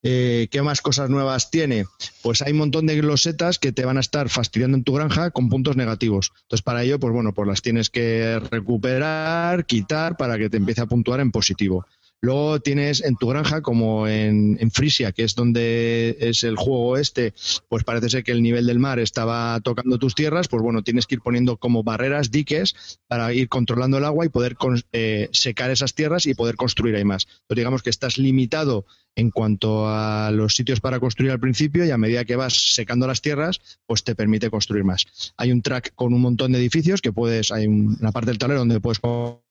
[0.03, 1.85] Eh, ¿Qué más cosas nuevas tiene?
[2.23, 5.29] Pues hay un montón de glosetas que te van a estar fastidiando en tu granja
[5.29, 6.31] con puntos negativos.
[6.43, 10.81] Entonces, para ello, pues bueno, pues las tienes que recuperar, quitar para que te empiece
[10.81, 11.85] a puntuar en positivo.
[12.23, 16.97] Luego tienes en tu granja, como en, en Frisia, que es donde es el juego
[16.97, 17.33] este,
[17.67, 21.07] pues parece ser que el nivel del mar estaba tocando tus tierras, pues bueno, tienes
[21.07, 24.55] que ir poniendo como barreras, diques, para ir controlando el agua y poder
[24.91, 27.25] eh, secar esas tierras y poder construir ahí más.
[27.25, 28.85] Entonces digamos que estás limitado
[29.15, 33.07] en cuanto a los sitios para construir al principio y a medida que vas secando
[33.07, 35.33] las tierras, pues te permite construir más.
[35.37, 38.37] Hay un track con un montón de edificios que puedes, hay un- una parte del
[38.37, 39.43] tablero donde puedes co-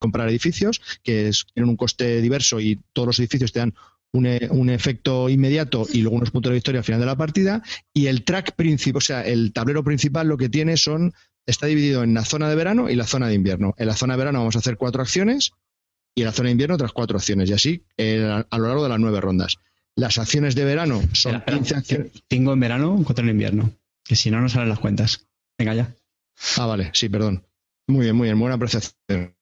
[0.00, 3.74] comprar edificios que es- tienen un coste diverso y todos los edificios te dan
[4.12, 7.16] un, e- un efecto inmediato y luego unos puntos de victoria al final de la
[7.16, 7.62] partida.
[7.92, 11.12] Y el track principal, o sea, el tablero principal lo que tiene son,
[11.46, 13.74] está dividido en la zona de verano y la zona de invierno.
[13.76, 15.52] En la zona de verano vamos a hacer cuatro acciones
[16.14, 17.50] y en la zona de invierno otras cuatro acciones.
[17.50, 19.56] Y así eh, a, a lo largo de las nueve rondas.
[19.96, 21.56] Las acciones de verano son Espera, espera.
[21.58, 22.12] 15 acciones.
[22.28, 23.70] Cinco en verano, cuatro en invierno.
[24.04, 25.26] Que si no, no salen las cuentas.
[25.58, 25.94] Venga ya.
[26.56, 27.44] Ah, vale, sí, perdón.
[27.86, 29.34] Muy bien, muy bien, buena apreciación.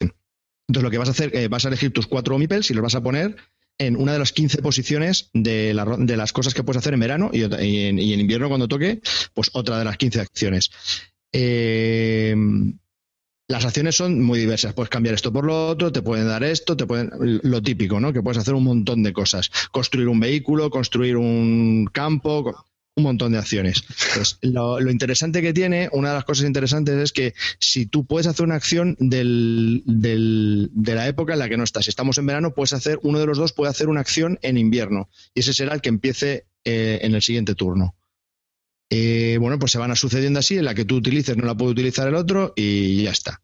[0.00, 2.82] Entonces, lo que vas a hacer, eh, vas a elegir tus cuatro omipels y los
[2.82, 3.36] vas a poner
[3.78, 6.94] en una de las 15 posiciones de, la ro- de las cosas que puedes hacer
[6.94, 9.00] en verano y en, y en invierno cuando toque,
[9.34, 10.70] pues otra de las 15 acciones.
[11.32, 12.34] Eh,
[13.52, 14.72] las acciones son muy diversas.
[14.72, 18.12] Puedes cambiar esto por lo otro, te pueden dar esto, te pueden lo típico, ¿no?
[18.12, 19.50] Que puedes hacer un montón de cosas.
[19.70, 22.66] Construir un vehículo, construir un campo,
[22.96, 23.84] un montón de acciones.
[24.14, 28.26] Pues lo, interesante que tiene, una de las cosas interesantes es que si tú puedes
[28.26, 32.24] hacer una acción del, de la época en la que no estás, si estamos en
[32.24, 35.52] verano, puedes hacer, uno de los dos puede hacer una acción en invierno y ese
[35.52, 37.94] será el que empiece eh, en el siguiente turno.
[38.94, 41.56] Eh, bueno, pues se van a sucediendo así, en la que tú utilices no la
[41.56, 43.40] puede utilizar el otro y ya está.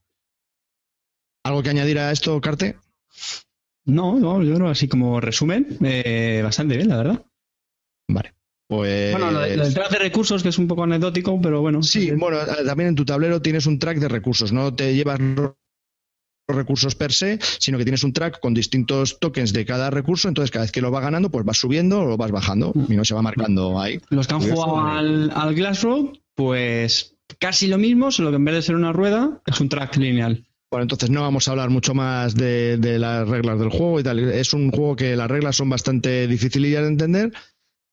[1.42, 2.76] ¿Algo que añadir a esto, Carte?
[3.86, 7.24] No, no, yo creo así como resumen, eh, bastante bien, la verdad.
[8.10, 8.34] Vale.
[8.66, 9.12] Pues...
[9.12, 11.82] Bueno, lo, del track de recursos, que es un poco anecdótico, pero bueno.
[11.82, 15.18] Sí, bueno, también en tu tablero tienes un track de recursos, no te llevas
[16.48, 20.50] recursos per se, sino que tienes un track con distintos tokens de cada recurso, entonces
[20.50, 23.04] cada vez que lo va ganando, pues vas subiendo o lo vas bajando y no
[23.04, 24.00] se va marcando ahí.
[24.08, 28.44] Los que han jugado al, al Glass Road, pues casi lo mismo, solo que en
[28.44, 30.44] vez de ser una rueda, es un track lineal.
[30.70, 34.02] Bueno, entonces no vamos a hablar mucho más de, de, las reglas del juego y
[34.02, 34.18] tal.
[34.18, 37.32] Es un juego que las reglas son bastante difíciles de entender,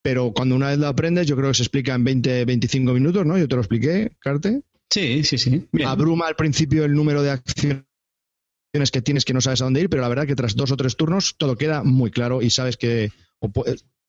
[0.02, 3.24] pero cuando una vez lo aprendes, yo creo que se explica en 20, 25 minutos,
[3.24, 3.38] ¿no?
[3.38, 4.60] Yo te lo expliqué, Carte.
[4.90, 5.66] Sí, sí, sí.
[5.84, 7.86] Abruma al principio el número de acciones
[8.90, 10.76] que tienes que no sabes a dónde ir, pero la verdad que tras dos o
[10.76, 13.10] tres turnos todo queda muy claro y sabes que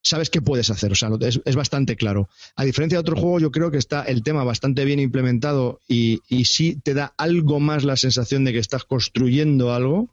[0.03, 2.29] sabes qué puedes hacer, o sea, es, es, bastante claro.
[2.55, 6.21] A diferencia de otro juego, yo creo que está el tema bastante bien implementado y,
[6.29, 10.09] y sí te da algo más la sensación de que estás construyendo algo.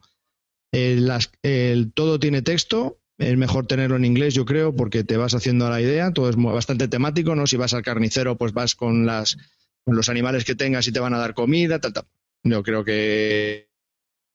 [0.71, 5.17] Eh, las, el, todo tiene texto, es mejor tenerlo en inglés, yo creo, porque te
[5.17, 6.11] vas haciendo la idea.
[6.11, 7.47] Todo es bastante temático, ¿no?
[7.47, 9.37] Si vas al carnicero, pues vas con las
[9.85, 12.05] con los animales que tengas y te van a dar comida, tal, tal.
[12.43, 13.69] Yo creo que,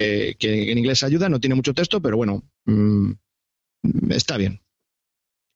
[0.00, 3.12] que en inglés ayuda, no tiene mucho texto, pero bueno, mm,
[4.10, 4.60] está bien.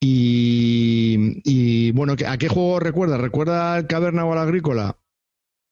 [0.01, 3.17] Y, y, bueno, ¿a qué juego recuerda?
[3.17, 4.99] ¿Recuerda al Caverna o al Agrícola?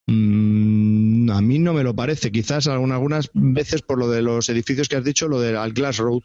[0.06, 2.32] Mm, a mí no me lo parece.
[2.32, 6.22] Quizás algunas veces por lo de los edificios que has dicho, lo del Glass Road.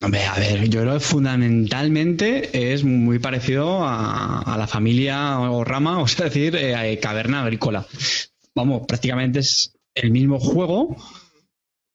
[0.00, 5.98] Hombre, a ver, yo creo que fundamentalmente es muy parecido a, la familia o rama,
[6.02, 7.86] o sea, decir, eh, caverna agrícola.
[8.54, 10.96] Vamos, prácticamente es el mismo juego,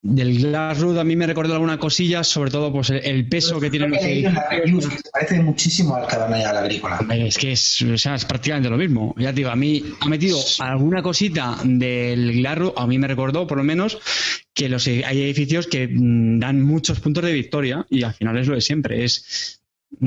[0.02, 3.90] del Glassroot a mí me recordó alguna cosilla, sobre todo pues el peso que tiene
[3.90, 7.00] los Se parece muchísimo al caverna y al agrícola.
[7.10, 9.16] Es que es, o sea, es prácticamente lo mismo.
[9.18, 13.48] Ya te digo, a mí ha metido alguna cosita del Glassroot, a mí me recordó
[13.48, 14.00] por lo menos
[14.54, 18.48] que los, hay edificios que mm, dan muchos puntos de victoria y al final es
[18.48, 19.62] lo de siempre, es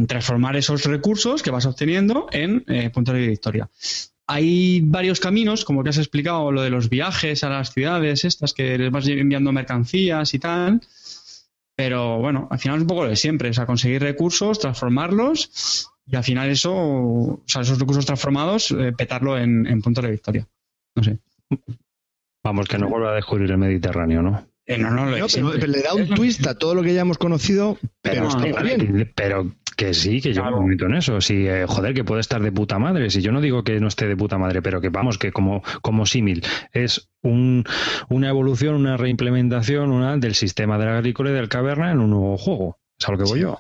[0.07, 3.69] transformar esos recursos que vas obteniendo en eh, puntos de victoria.
[4.33, 8.55] Hay varios caminos, como que has explicado, lo de los viajes a las ciudades, estas
[8.55, 10.81] que les vas enviando mercancías y tal.
[11.75, 15.91] Pero bueno, al final es un poco lo de siempre, o sea, conseguir recursos, transformarlos
[16.07, 20.11] y al final eso, o sea, esos recursos transformados, eh, petarlo en, en puntos de
[20.13, 20.47] victoria.
[20.95, 21.19] No sé.
[22.45, 24.47] Vamos, que no vuelva a descubrir el Mediterráneo, ¿no?
[24.67, 27.77] Eh, no, no, pero, le da un twist a todo lo que ya hemos conocido,
[28.03, 29.11] pero, está bien.
[29.17, 31.23] Pero que sí, que yo me meto en eso.
[31.23, 33.09] Sí, eh, joder, que puede estar de puta madre.
[33.09, 35.63] Si yo no digo que no esté de puta madre, pero que vamos, que como,
[35.81, 37.65] como símil, es un,
[38.11, 42.37] una evolución, una reimplementación una, del sistema del agrícola y del caverna en un nuevo
[42.37, 42.79] juego.
[42.99, 43.57] Es a lo que voy yo.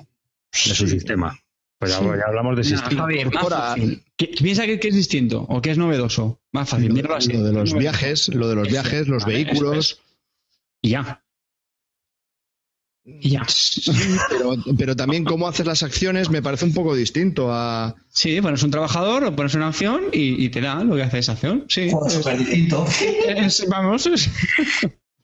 [0.52, 1.38] De su sistema.
[1.78, 3.06] Pues ya, hablamos de sistema.
[3.06, 6.38] piensa que, es distinto o que es novedoso.
[6.52, 6.88] Más fácil.
[6.88, 10.02] Lo, lo de los viajes, lo de los viajes, los vehículos.
[10.82, 11.22] Y ya.
[13.04, 13.46] Y ya.
[14.76, 17.94] pero, también cómo haces las acciones me parece un poco distinto a.
[18.08, 21.32] Sí, pones un trabajador o pones una acción y, te da lo que hace esa
[21.32, 21.64] acción.
[21.68, 21.90] Sí.
[22.08, 22.86] súper distinto.
[23.68, 24.08] vamos.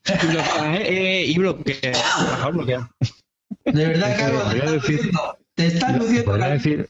[0.09, 1.91] Eh, y bloquea.
[3.65, 4.83] De verdad, Carlos,
[5.53, 6.37] te estás luciendo.
[6.37, 6.89] decir,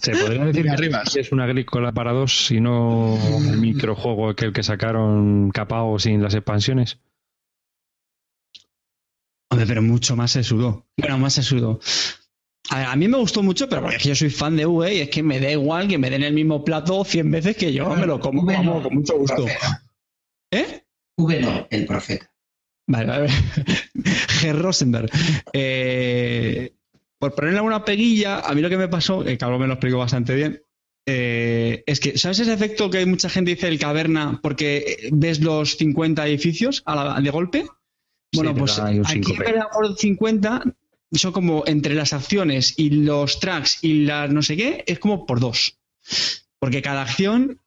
[0.00, 3.18] se podría decir que arriba es una agrícola para dos y no
[3.50, 6.98] el microjuego aquel que sacaron capao sin las expansiones.
[9.50, 10.86] Hombre, pero mucho más se sudó.
[10.96, 11.80] Bueno, más se sudó.
[12.70, 15.22] A, mí me gustó mucho, pero porque yo soy fan de V y es que
[15.22, 18.18] me da igual que me den el mismo plato 100 veces que yo me lo
[18.18, 19.46] como con mucho gusto.
[20.50, 20.82] ¿Eh?
[21.16, 22.30] V no, el profeta.
[22.88, 23.28] Vale, vale.
[24.40, 25.10] Ger Rosenberg.
[25.52, 26.72] Eh,
[27.18, 29.98] por ponerle una peguilla, a mí lo que me pasó, que Carlos me lo explicó
[29.98, 30.62] bastante bien,
[31.08, 35.76] eh, es que, ¿sabes ese efecto que mucha gente dice el caverna porque ves los
[35.76, 37.66] 50 edificios a de golpe?
[38.32, 39.34] Bueno, pues aquí
[39.72, 40.62] por 50
[41.12, 45.26] son como entre las acciones y los tracks y las no sé qué, es como
[45.26, 45.78] por dos.
[46.58, 47.60] Porque cada acción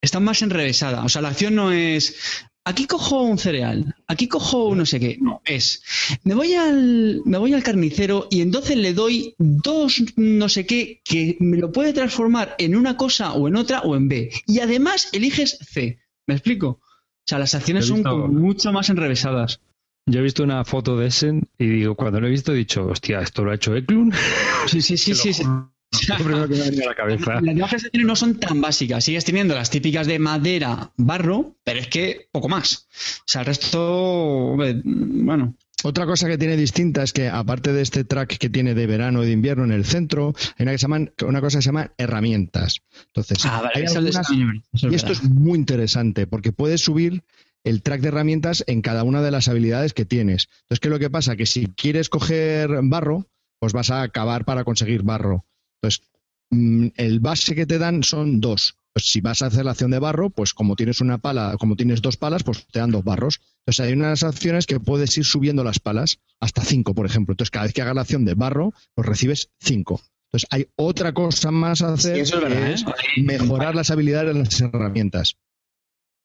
[0.00, 1.04] está más enrevesada.
[1.04, 5.00] O sea, la acción no es aquí cojo un cereal, aquí cojo un no sé
[5.00, 5.18] qué.
[5.20, 5.82] No, es,
[6.24, 11.00] me voy al, me voy al carnicero y entonces le doy dos no sé qué
[11.02, 14.30] que me lo puede transformar en una cosa o en otra o en B.
[14.46, 15.98] Y además eliges C.
[16.26, 16.68] ¿Me explico?
[16.68, 19.60] O sea, las acciones son como mucho más enrevesadas.
[20.08, 22.86] Yo he visto una foto de Essen y digo, cuando lo he visto he dicho,
[22.86, 24.14] hostia, ¿esto lo ha hecho Eklund?
[24.66, 25.32] Sí, sí, sí, sí.
[25.32, 25.42] sí.
[25.44, 27.40] Lo primero que me ha venido a la cabeza.
[27.40, 29.02] Las acciones no son tan básicas.
[29.04, 32.86] Sigues teniendo las típicas de madera, barro, pero es que poco más.
[33.20, 35.54] O sea, el resto, bueno,
[35.84, 39.22] Otra cosa que tiene distinta es que, aparte de este track que tiene de verano
[39.22, 41.68] y de invierno en el centro, hay una, que se llaman, una cosa que se
[41.68, 42.80] llama herramientas.
[43.06, 44.30] Entonces, Ah, vale, hay eso es algunas-
[44.74, 47.22] eso es y esto es muy interesante porque puedes subir
[47.64, 50.48] el track de herramientas en cada una de las habilidades que tienes.
[50.62, 51.36] Entonces, ¿qué es lo que pasa?
[51.36, 53.26] Que si quieres coger barro,
[53.58, 55.44] pues vas a acabar para conseguir barro.
[55.82, 56.02] Entonces,
[56.50, 58.76] mm, el base que te dan son dos.
[58.92, 61.76] Pues si vas a hacer la acción de barro, pues como tienes una pala, como
[61.76, 63.40] tienes dos palas, pues te dan dos barros.
[63.60, 67.32] Entonces hay unas acciones que puedes ir subiendo las palas hasta cinco, por ejemplo.
[67.32, 70.00] Entonces cada vez que hagas la acción de barro, pues recibes cinco.
[70.28, 73.22] Entonces hay otra cosa más a hacer Sí, eso es que verdad, es ¿eh?
[73.22, 75.36] mejorar las habilidades de las herramientas.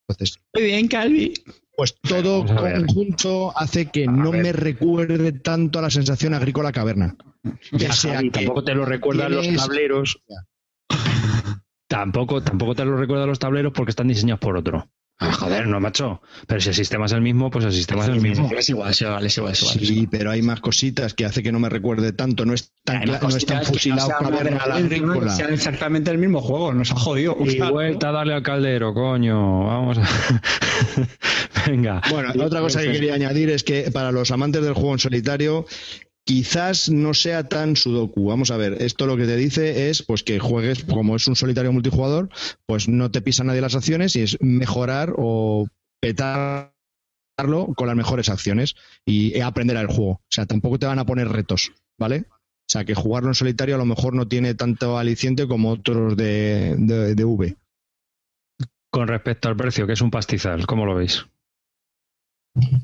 [0.08, 1.34] Entonces, Muy bien, Calvi.
[1.76, 4.44] pues todo conjunto hace que A no ver.
[4.44, 7.16] me recuerde tanto a la sensación agrícola caverna.
[7.72, 10.22] Ya sea Javi, que tampoco te lo recuerdan los tableros.
[11.88, 14.88] Tampoco, tampoco te lo recuerdan los tableros porque están diseñados por otro.
[15.19, 16.22] Ah, joder, no, macho.
[16.48, 18.49] Pero si el sistema es el mismo, pues el sistema es el mismo.
[18.57, 19.53] Es igual, es igual, es igual.
[19.53, 19.85] Es igual.
[19.85, 22.45] Sí, pero hay más cositas que hace que no me recuerde tanto.
[22.45, 25.35] No es tan, no es tan que no fusilado sean caverna a la agrícola.
[25.35, 27.38] sean exactamente el mismo juego, nos ha jodido.
[27.40, 29.65] Y vuelta a darle al caldero, coño.
[29.65, 30.03] Vamos a...
[31.68, 32.02] Venga.
[32.10, 34.99] Bueno, la otra cosa que quería añadir es que para los amantes del juego en
[34.99, 35.65] solitario,
[36.26, 38.28] quizás no sea tan sudoku.
[38.28, 41.36] Vamos a ver, esto lo que te dice es pues que juegues, como es un
[41.36, 42.30] solitario multijugador,
[42.66, 45.68] pues no te pisa nadie las acciones y es mejorar o
[46.02, 46.74] petarlo
[47.76, 48.76] con las mejores acciones
[49.06, 50.12] y aprender al juego.
[50.12, 52.26] O sea, tampoco te van a poner retos, ¿vale?
[52.30, 56.16] O sea, que jugarlo en solitario a lo mejor no tiene tanto aliciente como otros
[56.16, 57.58] de, de, de V.
[58.90, 61.26] Con respecto al precio, que es un pastizal, ¿cómo lo veis?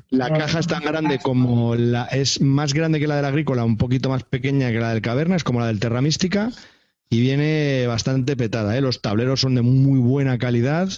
[0.10, 3.78] La caja es tan grande como la es más grande que la del agrícola, un
[3.78, 6.52] poquito más pequeña que la del caverna, es como la del Terra Mística
[7.10, 8.78] y viene bastante petada.
[8.78, 8.82] ¿eh?
[8.82, 10.90] Los tableros son de muy buena calidad,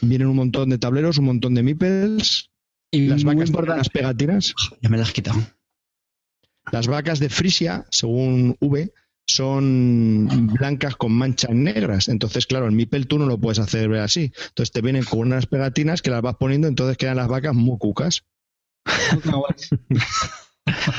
[0.00, 2.50] vienen un montón de tableros, un montón de meeples,
[2.90, 4.54] Y las vacas tienen unas pegatinas.
[4.80, 5.38] Ya me las has quitado.
[6.72, 8.92] Las vacas de Frisia, según V,
[9.26, 12.08] son blancas con manchas negras.
[12.08, 14.32] Entonces, claro, el Mipel tú no lo puedes hacer ver así.
[14.48, 17.78] Entonces te vienen con unas pegatinas que las vas poniendo, entonces quedan las vacas muy
[17.78, 18.24] cucas.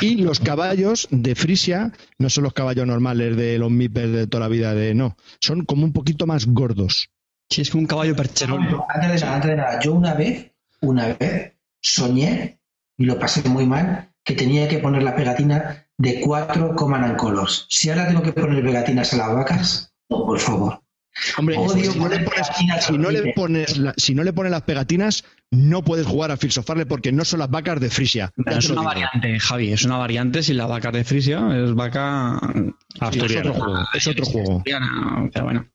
[0.01, 4.45] Y los caballos de Frisia no son los caballos normales de los Mipels de toda
[4.45, 5.17] la vida, de no.
[5.41, 7.09] Son como un poquito más gordos.
[7.49, 8.63] Sí, es como un caballo percherón.
[8.63, 12.59] Antes de nada, antes de nada, yo una vez, una vez, soñé,
[12.97, 17.18] y lo pasé muy mal, que tenía que poner la pegatina de cuatro Command and
[17.18, 17.65] Colors.
[17.69, 20.82] Si ahora tengo que poner pegatinas a las vacas, no, por favor.
[21.40, 22.48] Hombre, Odio si no, le pones,
[22.86, 26.38] si no le pones la- si no le pones las pegatinas, no puedes jugar a
[26.38, 28.32] Fields of Farley porque no son las vacas de Frisia.
[28.45, 28.84] Es una digo.
[28.84, 32.40] variante, Javi, es una variante si la vaca de Frisia es vaca
[33.11, 33.80] Sí, es otro juego.
[33.95, 34.57] Es otro juego.
[34.57, 35.68] asturiana, pero bueno.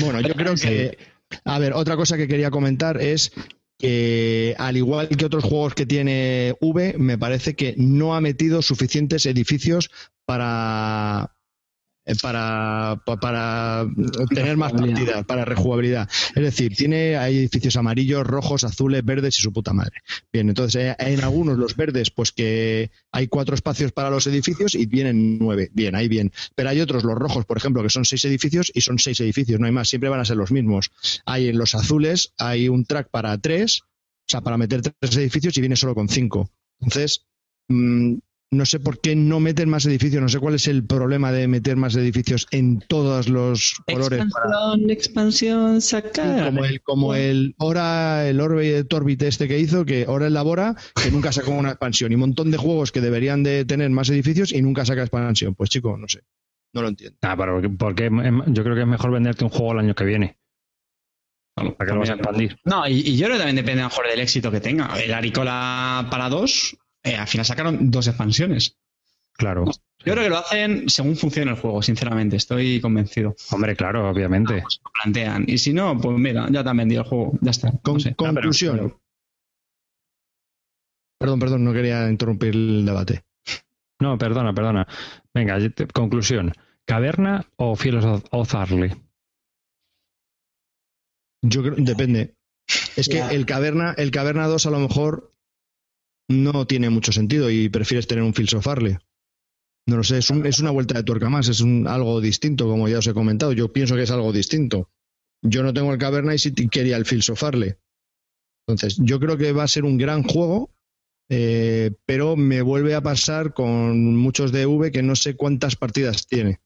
[0.00, 0.98] Bueno, yo creo que.
[1.44, 3.30] A ver, otra cosa que quería comentar es
[3.78, 8.62] que, al igual que otros juegos que tiene V, me parece que no ha metido
[8.62, 9.90] suficientes edificios
[10.24, 11.35] para.
[12.06, 13.86] Eh, Para, pa- para
[14.34, 16.08] tener más partidas, para rejugabilidad.
[16.34, 20.00] Es decir, tiene hay edificios amarillos, rojos, azules, verdes y su puta madre.
[20.32, 24.74] Bien, entonces eh, en algunos los verdes, pues que hay cuatro espacios para los edificios
[24.74, 25.70] y vienen nueve.
[25.74, 26.32] Bien, ahí bien.
[26.54, 29.58] Pero hay otros, los rojos, por ejemplo, que son seis edificios y son seis edificios,
[29.60, 30.90] no hay más, siempre van a ser los mismos.
[31.24, 35.56] Hay en los azules, hay un track para tres, o sea, para meter tres edificios
[35.56, 36.50] y viene solo con cinco.
[36.80, 37.26] Entonces,
[37.68, 38.14] mm,
[38.52, 41.48] no sé por qué no meten más edificios, no sé cuál es el problema de
[41.48, 44.24] meter más edificios en todos los colores.
[44.32, 46.44] para- Expansión, expansión, sacar.
[46.46, 51.10] como el, como el Hora, el Orbe Orbit este que hizo, que ahora elabora, que
[51.10, 52.12] nunca sacó una expansión.
[52.12, 55.54] Y un montón de juegos que deberían de tener más edificios y nunca saca expansión.
[55.54, 56.20] Pues chico, no sé.
[56.72, 57.16] No lo entiendo.
[57.22, 58.10] Ah, pero porque, porque
[58.48, 60.38] yo creo que es mejor venderte un juego el año que viene.
[61.56, 62.58] ¿Para qué lo vas a expandir?
[62.64, 64.94] No, y, y yo creo que también depende a lo mejor del éxito que tenga.
[65.02, 68.76] El Agricola para dos, eh, al final sacaron dos expansiones.
[69.32, 69.64] Claro.
[69.66, 73.34] Yo creo que lo hacen según funciona el juego, sinceramente, estoy convencido.
[73.50, 74.62] Hombre, claro, obviamente.
[74.62, 75.44] Pues lo plantean.
[75.46, 77.70] Y si no, pues mira, ya te han vendido el juego, ya está.
[77.82, 78.14] Con- no sé.
[78.14, 78.76] conclusión.
[78.76, 79.00] pero-
[81.18, 83.24] Perdón, perdón, no quería interrumpir el debate.
[84.00, 84.86] No, perdona, perdona.
[85.32, 86.52] Venga, te- conclusión.
[86.84, 88.92] ¿Caverna o Fieles of Harley?
[91.42, 92.36] Yo creo, depende.
[92.96, 95.32] Es que el Caverna, el Caverna 2 a lo mejor
[96.28, 98.96] no tiene mucho sentido y prefieres tener un Fields of Farley.
[99.88, 102.66] No lo sé, es, un- es una vuelta de tuerca más, es un, algo distinto,
[102.66, 103.52] como ya os he comentado.
[103.52, 104.90] Yo pienso que es algo distinto.
[105.42, 107.74] Yo no tengo el Caverna y t- quería el Fields of Farley.
[108.66, 110.72] Entonces, yo creo que va a ser un gran juego,
[111.30, 116.26] eh, pero me vuelve a pasar con muchos de V que no sé cuántas partidas
[116.26, 116.58] tiene.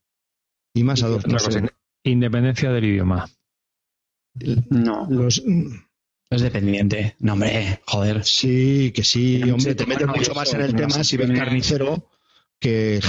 [0.75, 1.27] Y más a dos.
[1.27, 1.37] No
[2.05, 3.29] independencia del idioma.
[4.71, 5.43] No, Los-
[6.31, 7.17] es dependiente.
[7.19, 8.25] No, hombre, joder.
[8.25, 12.09] Sí, que sí, Tiene hombre, te metes mucho más en el tema si ves carnicero
[12.61, 13.01] que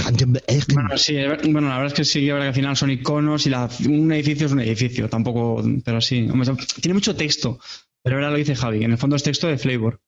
[0.72, 4.10] Bueno, sí, la verdad es que sí, que al final son iconos y la- un
[4.12, 6.26] edificio es un edificio, tampoco, pero sí.
[6.30, 6.50] Hombre,
[6.80, 7.60] tiene mucho texto,
[8.02, 10.00] pero ahora lo dice Javi, que en el fondo es texto de flavor.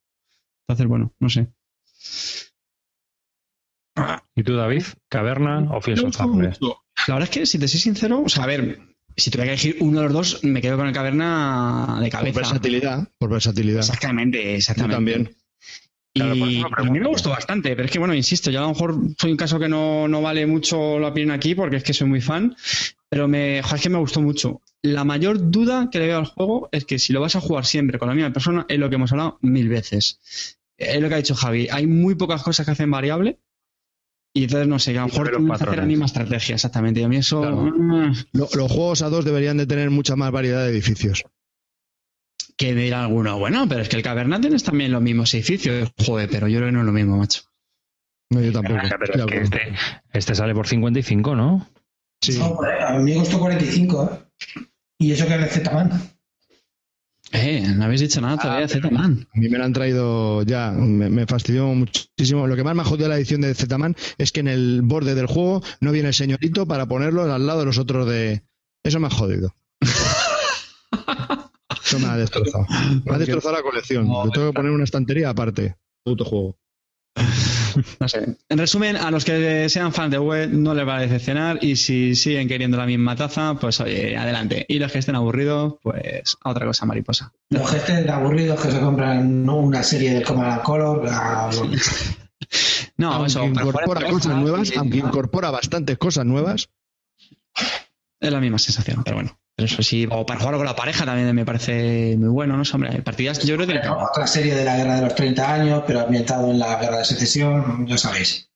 [0.66, 1.49] Entonces, bueno, no sé.
[4.35, 4.82] ¿Y tú, David?
[5.09, 6.19] ¿Caverna o Fields.
[6.19, 9.53] La verdad es que, si te soy sincero, o sea, a ver, si tuviera que
[9.53, 12.41] elegir uno de los dos, me quedo con el caverna de por cabeza.
[12.41, 13.81] versatilidad, por versatilidad.
[13.81, 14.95] Exactamente, Yo exactamente.
[14.97, 15.36] también.
[16.15, 18.62] Claro, por y a mí me gustó bastante, pero es que, bueno, insisto, yo a
[18.62, 21.82] lo mejor soy un caso que no, no vale mucho la opinión aquí porque es
[21.82, 22.57] que soy muy fan,
[23.09, 24.61] pero me, joder, es que me gustó mucho.
[24.82, 27.66] La mayor duda que le veo al juego es que si lo vas a jugar
[27.66, 30.20] siempre con la misma persona, es lo que hemos hablado mil veces.
[30.77, 33.39] Es lo que ha dicho Javi, hay muy pocas cosas que hacen variable
[34.36, 37.01] y entonces, no sé, que a lo mejor que hacer la misma estrategia, exactamente.
[37.01, 37.40] Y a mí eso...
[37.40, 37.62] Claro.
[37.62, 41.24] mm, Lo- los juegos a dos deberían de tener mucha más variedad de edificios.
[42.56, 45.90] que me dirá alguno, bueno, pero es que el Caverna tienes también los mismos edificios.
[46.05, 47.43] Joder, pero yo creo que no es lo mismo, macho.
[48.31, 48.81] No, yo tampoco.
[49.01, 49.74] Pero De es que este,
[50.12, 51.69] este sale por 55, ¿no?
[52.20, 52.39] Sí.
[52.39, 54.65] No, a mí me costó 45, ¿eh?
[54.98, 55.90] Y eso que es el Z-Man.
[57.36, 59.27] Eh, no habéis dicho nada todavía de Z-Man.
[59.35, 62.47] A mí me lo han traído ya, me, me fastidió muchísimo.
[62.47, 65.16] Lo que más me ha jodido la edición de Z-Man es que en el borde
[65.16, 68.44] del juego no viene el señorito para ponerlos al lado de los otros de...
[68.85, 69.52] Eso me ha jodido.
[71.85, 72.66] Eso me ha destrozado.
[73.05, 74.06] Me ha destrozado la colección.
[74.06, 75.77] Yo tengo que poner una estantería aparte.
[76.05, 76.56] Puto juego.
[78.01, 78.36] No sé.
[78.49, 81.77] En resumen, a los que sean fans de web no les va a decepcionar y
[81.77, 84.65] si siguen queriendo la misma taza, pues oye, adelante.
[84.69, 87.32] Y los que estén aburridos, pues a otra cosa mariposa.
[87.51, 91.09] Los gestes aburridos que se compran una serie de Command Color.
[91.11, 91.51] a-
[92.97, 93.45] No, aunque eso.
[93.45, 96.69] incorpora cosas nuevas, y- aunque incorpora bastantes cosas nuevas,
[98.20, 99.39] Es la misma sensación, pero bueno.
[99.56, 102.64] Pero eso sí, o para jugarlo con la pareja también me parece muy bueno, ¿no?
[102.72, 103.89] Hombre, partidas yo creo que...
[103.89, 107.05] Otra serie de la Guerra de los 30 años, pero ambientado en la Guerra de
[107.05, 108.51] Secesión, ya sabéis.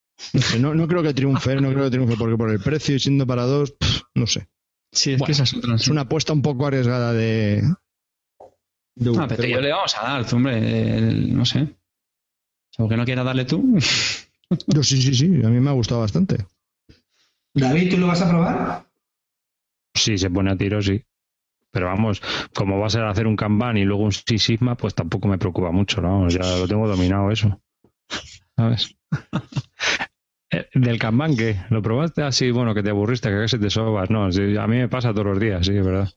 [0.58, 3.26] no, no creo que triunfe, no creo que triunfe, porque por el precio y siendo
[3.28, 4.48] para dos, pff, no sé.
[4.90, 5.82] Sí, es Bueno, que esas otras...
[5.82, 7.62] Es una apuesta un poco arriesgada de...
[8.96, 10.58] de Ah, pero yo le vamos a dar, tú, hombre,
[10.98, 11.76] el- no sé.
[12.78, 13.78] O que no quieras darle tú.
[14.66, 16.44] Yo sí, sí, sí, a mí me ha gustado bastante.
[17.54, 18.87] David, ¿tú lo vas a probar?
[19.98, 21.02] Si se pone a tiro, sí.
[21.70, 22.22] Pero vamos,
[22.54, 25.38] como va a ser hacer un Kanban y luego un Six Sigma, pues tampoco me
[25.38, 26.28] preocupa mucho, ¿no?
[26.28, 27.60] Ya lo tengo dominado eso.
[28.56, 28.96] ¿Sabes?
[30.50, 31.56] Eh, ¿Del Kanban qué?
[31.68, 32.50] ¿Lo probaste así?
[32.50, 34.08] Bueno, que te aburriste, que casi te sobas.
[34.08, 36.08] No, sí, a mí me pasa todos los días, sí, es verdad.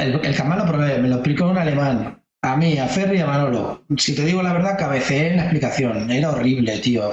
[0.00, 2.20] El, el Kanban lo probé, me lo explicó un alemán.
[2.42, 3.84] A mí, a Ferry y a Manolo.
[3.96, 6.10] Si te digo la verdad, cabeceé en la explicación.
[6.10, 7.10] Era horrible, tío.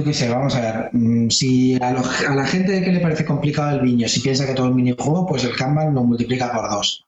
[0.00, 0.90] Yo qué sé, vamos a ver.
[0.94, 4.68] Mm, Si a, la gente que le parece complicado el viño, si piensa que todo
[4.68, 7.04] es minijuego, pues el Kanban lo multiplica por dos.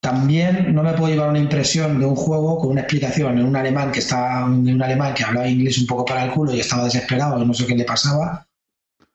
[0.00, 3.54] También no me puedo llevar una impresión de un juego con una explicación en un
[3.54, 6.60] alemán que está, de un alemán que hablaba inglés un poco para el culo y
[6.60, 8.46] estaba desesperado y no sé qué le pasaba.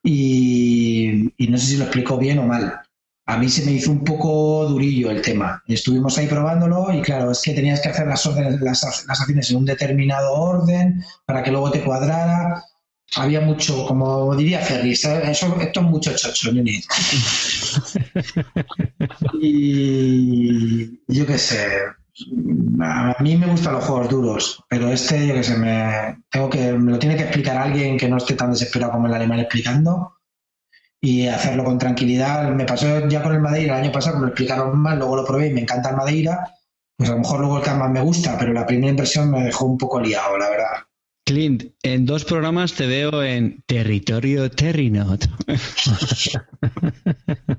[0.04, 2.82] Y, y no sé si lo explicó bien o mal.
[3.30, 5.61] A mí se me hizo un poco durillo el tema.
[5.68, 9.51] Estuvimos ahí probándolo y claro, es que tenías que hacer las, órdenes, las, las acciones
[9.51, 12.64] en un determinado orden para que luego te cuadrara.
[13.18, 15.30] Había mucho, como diría Ferry, ¿sabes?
[15.30, 16.81] eso, esto es mucho chocho, Nini.
[19.39, 21.68] y yo qué sé,
[22.81, 26.73] a mí me gustan los juegos duros, pero este, yo qué sé, me, tengo que,
[26.73, 30.14] me lo tiene que explicar alguien que no esté tan desesperado como el alemán explicando
[31.01, 32.49] y hacerlo con tranquilidad.
[32.51, 35.15] Me pasó ya con el Madeira el año pasado, que me lo explicaron mal, luego
[35.15, 36.55] lo probé y me encanta el Madeira.
[36.97, 39.65] Pues a lo mejor luego el Kanban me gusta, pero la primera impresión me dejó
[39.65, 40.67] un poco liado, la verdad.
[41.26, 45.26] Clint, en dos programas te veo en Territorio Terrinot.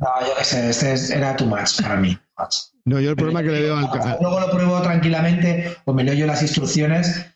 [0.00, 2.16] No, yo qué sé, este es- era too much para mí.
[2.84, 3.90] No, yo el problema que le veo al...
[3.90, 7.26] ca- Luego lo pruebo tranquilamente, pues me leo yo las instrucciones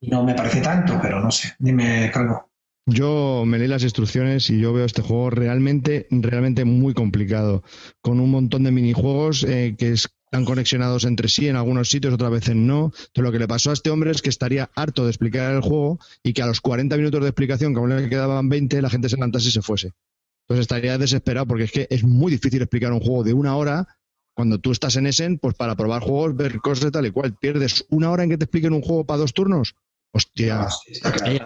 [0.00, 1.54] y no me parece tanto, pero no sé.
[1.58, 2.45] Dime, Calvo.
[2.88, 7.64] Yo me leí las instrucciones y yo veo este juego realmente, realmente muy complicado,
[8.00, 12.30] con un montón de minijuegos eh, que están conexionados entre sí en algunos sitios, otras
[12.30, 12.84] veces no.
[12.86, 15.62] Entonces lo que le pasó a este hombre es que estaría harto de explicar el
[15.62, 18.90] juego y que a los 40 minutos de explicación, que aún le quedaban 20, la
[18.90, 19.92] gente se levantase y se fuese.
[20.44, 23.88] Entonces estaría desesperado porque es que es muy difícil explicar un juego de una hora
[24.32, 27.84] cuando tú estás en Essen, pues para probar juegos, ver cosas tal y cual, pierdes
[27.88, 29.74] una hora en que te expliquen un juego para dos turnos.
[30.16, 30.66] Hostia,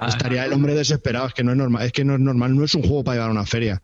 [0.06, 2.62] estaría el hombre desesperado, es que no es normal, es que no es normal, no
[2.62, 3.82] es un juego para llevar a una feria.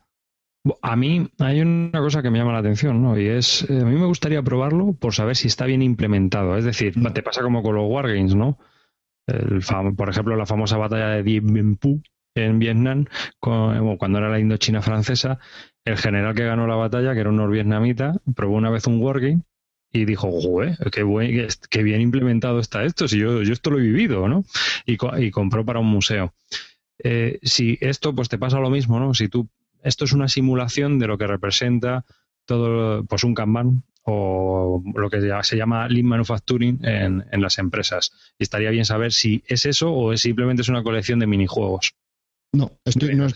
[0.81, 3.19] A mí hay una cosa que me llama la atención, ¿no?
[3.19, 6.55] Y es, eh, a mí me gustaría probarlo por saber si está bien implementado.
[6.55, 8.57] Es decir, te pasa como con los Wargames, ¿no?
[9.27, 9.61] El
[9.97, 12.01] por ejemplo, la famosa batalla de Dien Bien Phu
[12.35, 13.05] en Vietnam,
[13.39, 15.37] cuando era la Indochina francesa,
[15.83, 19.41] el general que ganó la batalla, que era un norvietnamita, probó una vez un wargame
[19.97, 20.29] y dijo,
[20.91, 24.45] qué, qué, bien implementado está esto, si yo, yo esto lo he vivido, ¿no?
[24.85, 26.33] Y, y compró para un museo.
[27.03, 29.13] Eh, si esto, pues te pasa lo mismo, ¿no?
[29.13, 29.49] Si tú,
[29.83, 32.05] esto es una simulación de lo que representa
[32.45, 38.13] todo, pues un Kanban o lo que se llama Lean Manufacturing en, en las empresas.
[38.39, 41.93] Y estaría bien saber si es eso o es simplemente es una colección de minijuegos.
[42.53, 42.79] No,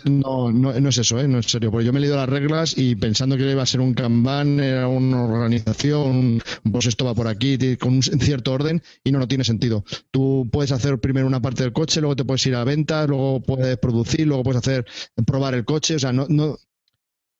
[0.05, 1.27] no, no, es eso, ¿eh?
[1.27, 1.69] no es serio.
[1.69, 4.59] Porque yo me he leído las reglas y pensando que iba a ser un Kanban,
[4.59, 9.27] era una organización, pues esto va por aquí, con un cierto orden, y no, no
[9.27, 9.83] tiene sentido.
[10.11, 13.41] Tú puedes hacer primero una parte del coche, luego te puedes ir a ventas, luego
[13.41, 14.85] puedes producir, luego puedes hacer
[15.25, 16.57] probar el coche, o sea, no, no,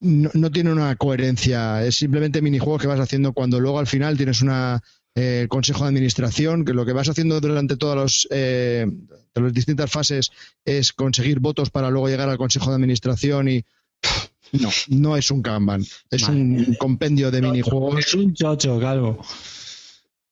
[0.02, 4.42] no, tiene una coherencia, es simplemente minijuegos que vas haciendo cuando luego al final tienes
[4.42, 4.82] una
[5.16, 8.88] eh, consejo de administración, que lo que vas haciendo durante todas los, eh,
[9.36, 10.32] las distintas fases
[10.64, 13.66] es conseguir votos para luego llegar al consejo de administración y
[14.54, 18.00] no, no es un Kanban, es un compendio de minijuegos.
[18.00, 19.20] Es un chocho, calvo.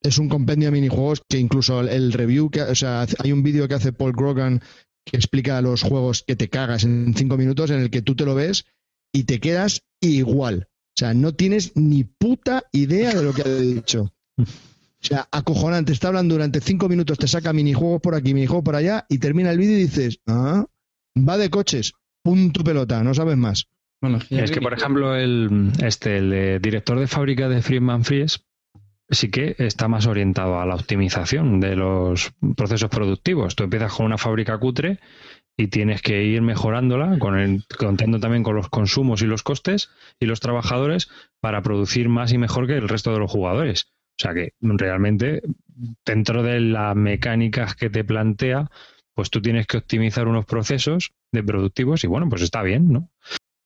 [0.02, 3.68] Es un compendio de minijuegos que incluso el, review, que, o sea, hay un vídeo
[3.68, 4.62] que hace Paul Grogan
[5.06, 8.26] que explica los juegos que te cagas en cinco minutos en el que tú te
[8.26, 8.66] lo ves
[9.12, 10.68] y te quedas igual.
[10.70, 14.14] O sea, no tienes ni puta idea de lo que ha dicho.
[14.40, 15.94] O sea, acojonante.
[15.94, 19.52] Está hablando durante cinco minutos, te saca minijuegos por aquí, minijuegos por allá, y termina
[19.52, 20.66] el vídeo y dices, ah,
[21.18, 23.68] va de coches, punto pelota, no sabes más.
[24.02, 28.46] Bueno, es que, por ejemplo, el, este, el director de fábrica de Friedman Fries
[29.10, 33.56] sí que está más orientado a la optimización de los procesos productivos.
[33.56, 35.00] Tú empiezas con una fábrica cutre
[35.58, 39.90] y tienes que ir mejorándola, con el, contando también con los consumos y los costes
[40.20, 41.10] y los trabajadores
[41.42, 43.92] para producir más y mejor que el resto de los jugadores.
[44.20, 45.42] O sea que realmente
[46.06, 48.70] dentro de las mecánicas que te plantea,
[49.14, 53.10] pues tú tienes que optimizar unos procesos de productivos y bueno, pues está bien, ¿no?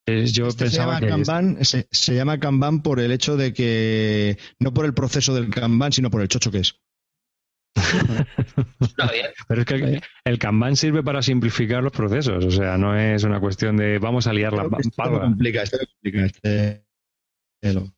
[0.05, 4.73] yo este pensaba se llama, Kanban, se, llama Kanban por el hecho de que no
[4.73, 6.79] por el proceso del Kanban, sino por el chocho que es.
[9.47, 13.39] Pero es que el, Kanban sirve para simplificar los procesos, o sea, no es una
[13.39, 15.21] cuestión de vamos a liar la palma.
[15.21, 16.25] complica, esto complica.
[16.25, 16.85] Este...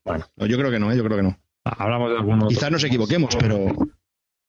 [0.06, 0.98] Bueno, yo creo que no, ¿eh?
[0.98, 1.40] yo creo que no.
[1.66, 2.50] Hablamos de algunos.
[2.50, 3.74] Quizás nos equivoquemos, pero.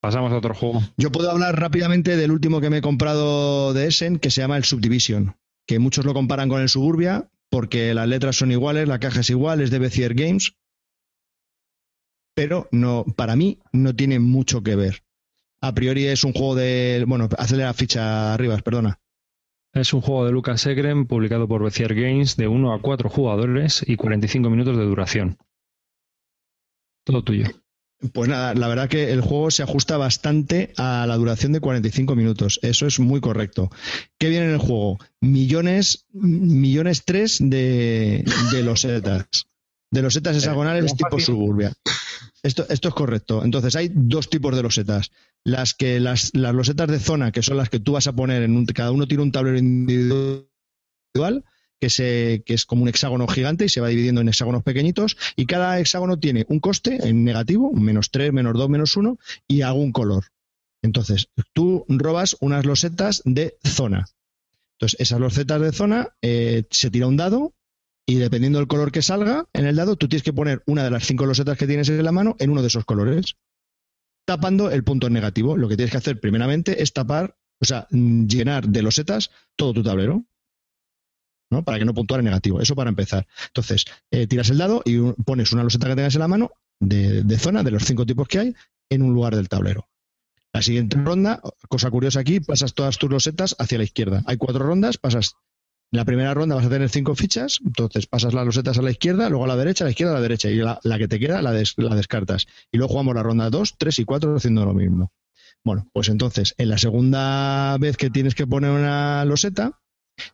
[0.01, 0.83] Pasamos a otro juego.
[0.99, 4.57] Yo puedo hablar rápidamente del último que me he comprado de Essen, que se llama
[4.57, 5.37] el Subdivision,
[5.67, 9.31] que muchos lo comparan con el Suburbia, porque las letras son iguales, la caja es
[9.31, 10.53] igual, es de Bezier Games,
[12.37, 15.03] pero no, para mí no tiene mucho que ver.
[15.63, 17.03] A priori es un juego de.
[17.09, 19.01] Bueno, hazle la ficha arriba, perdona.
[19.73, 23.83] Es un juego de Lucas Egren publicado por Bezier Games de 1 a 4 jugadores
[23.87, 25.39] y 45 minutos de duración.
[27.07, 27.47] Todo tuyo.
[28.13, 32.17] Pues nada, la verdad que el juego se ajusta bastante a la duración de 45
[32.17, 32.59] minutos.
[32.63, 33.71] Eso es muy correcto.
[34.19, 34.99] ¿Qué viene en el juego?
[35.21, 39.29] Millones, millones tres de, de losetas.
[39.91, 41.73] De losetas eh, hexagonales tipo suburbia.
[42.43, 43.45] Esto, esto es correcto.
[43.45, 45.13] Entonces hay dos tipos de losetas.
[45.45, 48.43] Las que las, las losetas de zona, que son las que tú vas a poner
[48.43, 51.45] en un, cada uno tiene un tablero individual
[51.81, 55.17] que, se, que es como un hexágono gigante y se va dividiendo en hexágonos pequeñitos
[55.37, 59.63] y cada hexágono tiene un coste en negativo, menos 3, menos 2, menos 1 y
[59.63, 60.25] algún color.
[60.83, 64.07] Entonces, tú robas unas losetas de zona.
[64.77, 67.55] Entonces, esas losetas de zona eh, se tira un dado
[68.07, 70.91] y dependiendo del color que salga en el dado, tú tienes que poner una de
[70.91, 73.35] las cinco losetas que tienes en la mano en uno de esos colores,
[74.25, 75.57] tapando el punto negativo.
[75.57, 79.83] Lo que tienes que hacer primeramente es tapar, o sea, llenar de losetas todo tu
[79.83, 80.25] tablero.
[81.51, 81.65] ¿No?
[81.65, 82.61] Para que no puntuar en negativo.
[82.61, 83.27] Eso para empezar.
[83.49, 87.39] Entonces, eh, tiras el dado y pones una loseta que tengas en la mano de,
[87.39, 88.55] zona, de los cinco tipos que hay,
[88.91, 89.89] en un lugar del tablero.
[90.53, 94.23] La siguiente ronda, cosa curiosa aquí, pasas todas tus losetas hacia la izquierda.
[94.27, 95.35] Hay cuatro rondas, pasas.
[95.93, 98.91] En la primera ronda vas a tener cinco fichas, entonces pasas las losetas a la
[98.91, 101.21] izquierda, luego a la derecha, a la izquierda, a la derecha, y la, que te
[101.21, 102.47] queda la, la descartas.
[102.73, 105.13] Y luego jugamos la ronda 2, 3 y 4 haciendo lo mismo.
[105.63, 109.81] Bueno, pues entonces, en la segunda vez que tienes que poner una loseta,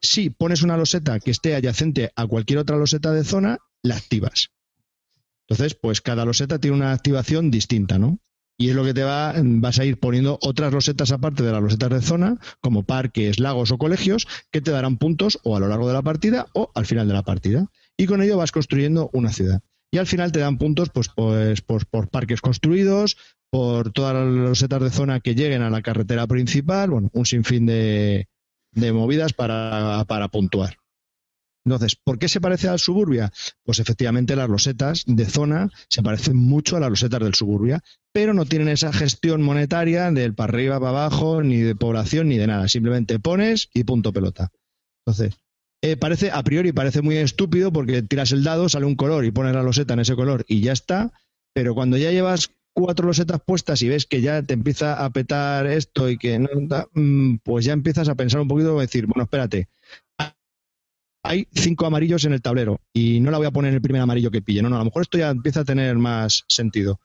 [0.00, 4.50] si pones una loseta que esté adyacente a cualquier otra loseta de zona, la activas.
[5.48, 8.18] Entonces, pues cada loseta tiene una activación distinta, ¿no?
[8.58, 11.62] Y es lo que te va, vas a ir poniendo otras losetas aparte de las
[11.62, 15.68] losetas de zona, como parques, lagos o colegios, que te darán puntos o a lo
[15.68, 17.66] largo de la partida o al final de la partida.
[17.96, 19.62] Y con ello vas construyendo una ciudad.
[19.90, 23.16] Y al final te dan puntos pues, pues, pues por parques construidos,
[23.50, 27.66] por todas las losetas de zona que lleguen a la carretera principal, bueno, un sinfín
[27.66, 28.28] de,
[28.72, 30.76] de movidas para, para puntuar.
[31.64, 33.32] Entonces, ¿por qué se parece al suburbia?
[33.62, 37.82] Pues efectivamente las losetas de zona se parecen mucho a las losetas del suburbia,
[38.12, 42.38] pero no tienen esa gestión monetaria del para arriba, para abajo, ni de población, ni
[42.38, 42.68] de nada.
[42.68, 44.50] Simplemente pones y punto pelota.
[45.06, 45.36] Entonces,
[45.82, 49.30] eh, parece, a priori parece muy estúpido porque tiras el dado, sale un color y
[49.30, 51.12] pones la loseta en ese color y ya está,
[51.54, 55.66] pero cuando ya llevas cuatro losetas puestas y ves que ya te empieza a petar
[55.66, 56.48] esto y que no
[56.94, 59.68] mm, pues ya empiezas a pensar un poquito decir, bueno, espérate,
[61.24, 64.02] hay cinco amarillos en el tablero y no la voy a poner en el primer
[64.02, 64.62] amarillo que pille.
[64.62, 67.00] No, no, a lo mejor esto ya empieza a tener más sentido.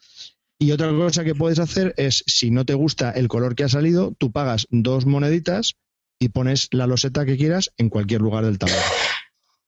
[0.60, 3.70] Y otra cosa que puedes hacer es, si no te gusta el color que ha
[3.70, 5.76] salido, tú pagas dos moneditas
[6.20, 8.82] y pones la loseta que quieras en cualquier lugar del tablero.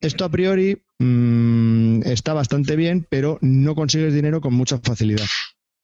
[0.02, 5.28] Esto a priori mm, está bastante bien, pero no consigues dinero con mucha facilidad.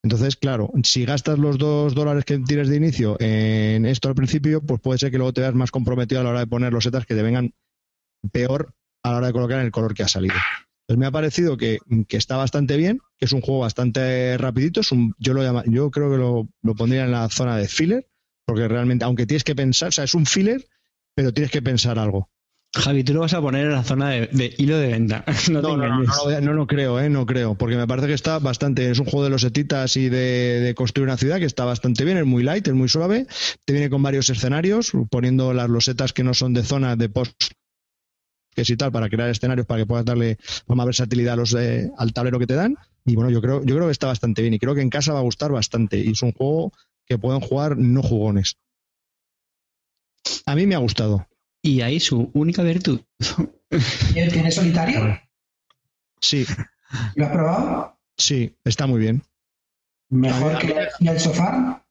[0.05, 4.61] Entonces, claro, si gastas los dos dólares que tienes de inicio en esto al principio,
[4.61, 6.83] pues puede ser que luego te veas más comprometido a la hora de poner los
[6.83, 7.55] setas que te vengan
[8.31, 10.35] peor a la hora de colocar en el color que ha salido.
[10.81, 11.79] Entonces me ha parecido que,
[12.09, 14.81] está bastante bien, que es un juego bastante rapidito.
[14.81, 17.67] Es un, yo, lo llamo, yo creo que lo, lo, pondría en la zona de
[17.67, 18.07] filler,
[18.45, 20.67] porque realmente, aunque tienes que pensar, o sea, es un filler,
[21.15, 22.29] pero tienes que pensar algo.
[22.75, 25.23] Javi, tú lo vas a poner en la zona de, hilo de venta.
[25.49, 27.09] No, no, no, no, no, lo creo, ¿eh?
[27.09, 30.09] no creo, porque me parece que está bastante, es un juego de los setitas y
[30.09, 33.27] de, construir una ciudad que está bastante bien, es muy light, es muy suave,
[33.63, 37.53] te viene con varios escenarios, poniendo las losetas que no son de zona de post
[38.53, 40.37] que y tal para crear escenarios para que puedas darle
[40.67, 42.77] más versatilidad a los, eh, al tablero que te dan.
[43.05, 45.11] Y bueno yo creo yo creo que está bastante bien y creo que en casa
[45.11, 45.99] va a gustar bastante.
[45.99, 46.71] Y es un juego
[47.05, 48.55] que pueden jugar no jugones.
[50.45, 51.27] A mí me ha gustado
[51.65, 53.01] y ahí su única virtud.
[54.13, 55.19] ¿Tiene solitario?
[56.21, 56.45] Sí.
[57.15, 57.99] ¿Lo has probado?
[58.17, 59.23] Sí, está muy bien.
[60.09, 61.83] ¿Mejor que el sofá?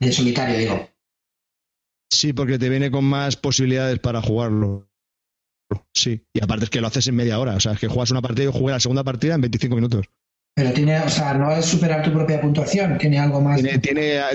[0.00, 0.88] El solitario, digo.
[2.10, 4.88] Sí, porque te viene con más posibilidades para jugarlo.
[5.92, 7.56] Sí, y aparte es que lo haces en media hora.
[7.56, 10.06] O sea, es que juegas una partida y juegas la segunda partida en 25 minutos.
[10.58, 13.62] Pero tiene, o sea, no es superar tu propia puntuación, tiene algo más.
[13.62, 13.78] Tiene,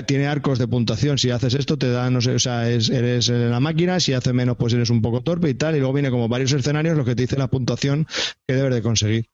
[0.06, 1.18] tiene, arcos de puntuación.
[1.18, 4.00] Si haces esto, te da, no sé, o sea, eres en la máquina.
[4.00, 5.76] Si haces menos, pues eres un poco torpe y tal.
[5.76, 8.06] Y luego viene como varios escenarios lo que te dice la puntuación
[8.48, 9.26] que debes de conseguir.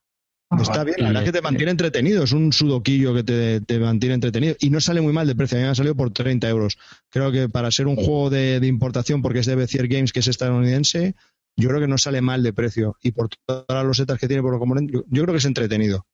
[0.50, 2.24] Ah, Está bien, la verdad es que te mantiene entretenido.
[2.24, 4.56] Es un sudoquillo que te, mantiene entretenido.
[4.58, 5.58] Y no sale muy mal de precio.
[5.58, 6.76] A mí me ha salido por 30 euros.
[7.08, 10.26] Creo que para ser un juego de, importación, porque es de Bezier Games, que es
[10.26, 11.14] estadounidense,
[11.56, 12.96] yo creo que no sale mal de precio.
[13.00, 16.04] Y por todas las losetas que tiene por lo común, yo creo que es entretenido.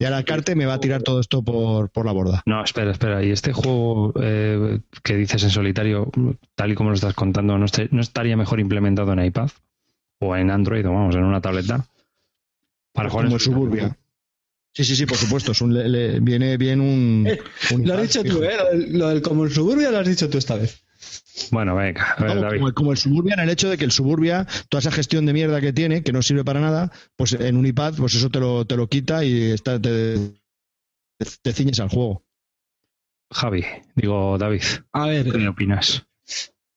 [0.00, 2.42] Y a la carta me va a tirar todo esto por, la borda.
[2.46, 3.24] No, espera, espera.
[3.24, 6.10] ¿Y este juego eh, que dices en solitario,
[6.54, 9.50] tal y como lo estás contando, ¿no, ¿no, estaría mejor implementado en iPad?
[10.20, 11.84] ¿O en Android, o vamos, en una tableta?
[12.92, 13.98] Para jugar Como en Suburbia.
[14.72, 15.52] Sí, sí, sí, por supuesto.
[16.20, 17.40] viene bien un, eh,
[17.82, 18.56] lo has dicho tú, ¿eh?
[18.90, 20.84] Lo del, como el Suburbia lo has dicho tú esta vez.
[21.50, 22.16] Bueno, venga.
[22.74, 25.60] Como, el Suburbia, en el hecho de que el Suburbia, toda esa gestión de mierda
[25.60, 28.64] que tiene, que no sirve para nada, pues en un iPad, pues eso te lo,
[28.64, 30.32] te lo quita y está, te,
[31.42, 32.24] te ciñes al juego.
[33.30, 33.64] Javi,
[33.94, 34.62] digo David.
[34.92, 35.30] A ver.
[35.30, 36.06] ¿Qué opinas?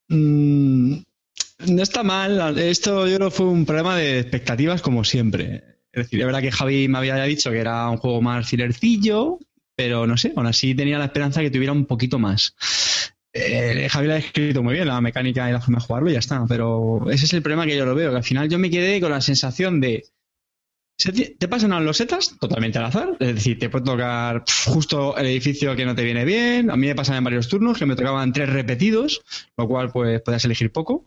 [0.09, 0.97] Mm,
[1.67, 2.57] no está mal.
[2.59, 5.63] Esto yo creo fue un problema de expectativas, como siempre.
[5.91, 9.39] Es decir, es verdad que Javi me había dicho que era un juego más filercillo,
[9.75, 12.55] pero no sé, aún así tenía la esperanza que tuviera un poquito más.
[13.33, 16.13] Eh, Javi lo ha escrito muy bien, la mecánica y la forma de jugarlo y
[16.13, 16.45] ya está.
[16.47, 18.99] Pero ese es el problema que yo lo veo, que al final yo me quedé
[18.99, 20.05] con la sensación de.
[21.39, 25.75] Te pasan las losetas totalmente al azar, es decir, te puede tocar justo el edificio
[25.75, 26.69] que no te viene bien.
[26.69, 29.23] A mí me pasan en varios turnos que me tocaban tres repetidos,
[29.57, 31.05] lo cual pues puedes elegir poco.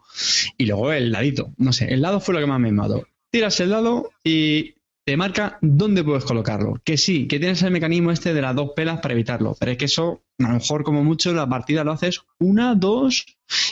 [0.59, 3.07] Y luego el ladito, no sé, el lado fue lo que más me mató.
[3.31, 4.75] Tiras el lado y
[5.05, 6.81] te marca dónde puedes colocarlo.
[6.83, 9.79] Que sí, que tienes el mecanismo este de las dos pelas para evitarlo, pero es
[9.79, 13.27] que eso, a lo mejor como mucho, la partida lo haces una, dos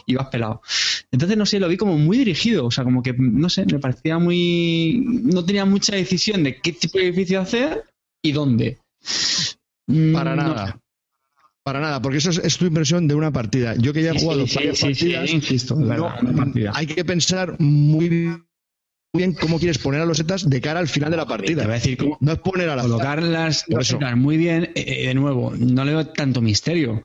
[0.07, 0.63] y vas pelado.
[1.11, 3.79] Entonces, no sé, lo vi como muy dirigido, o sea, como que, no sé, me
[3.79, 5.03] parecía muy...
[5.05, 7.85] no tenía mucha decisión de qué tipo de edificio hacer
[8.23, 8.79] y dónde.
[9.87, 10.79] Mm, Para nada.
[11.65, 13.77] Para nada, porque eso es, tu impresión de una partida.
[13.77, 15.79] Yo que ya he jugado varias partidas, insisto,
[16.73, 18.45] hay que pensar muy bien
[19.15, 21.65] bien cómo quieres poner a los setas de cara al final de la partida.
[21.65, 24.71] Te a decir no es poner a la colocar las losetas muy bien.
[24.75, 27.05] Eh, eh, de nuevo, no le veo tanto misterio.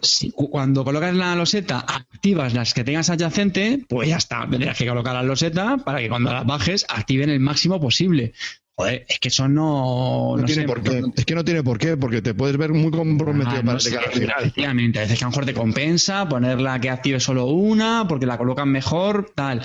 [0.00, 4.48] Si, cuando colocas la loseta, activas las que tengas adyacente, pues ya está.
[4.48, 8.32] Tendrías que colocar la loseta para que cuando las bajes activen el máximo posible.
[8.74, 10.38] Joder, es que eso no.
[10.38, 11.02] No, tiene por qué.
[11.14, 14.04] Es que no tiene por qué, porque te puedes ver muy comprometido ah, para llegar
[14.06, 14.36] al final.
[14.38, 18.24] Efectivamente, a veces que a lo mejor te compensa ponerla que active solo una, porque
[18.24, 19.62] la colocan mejor, tal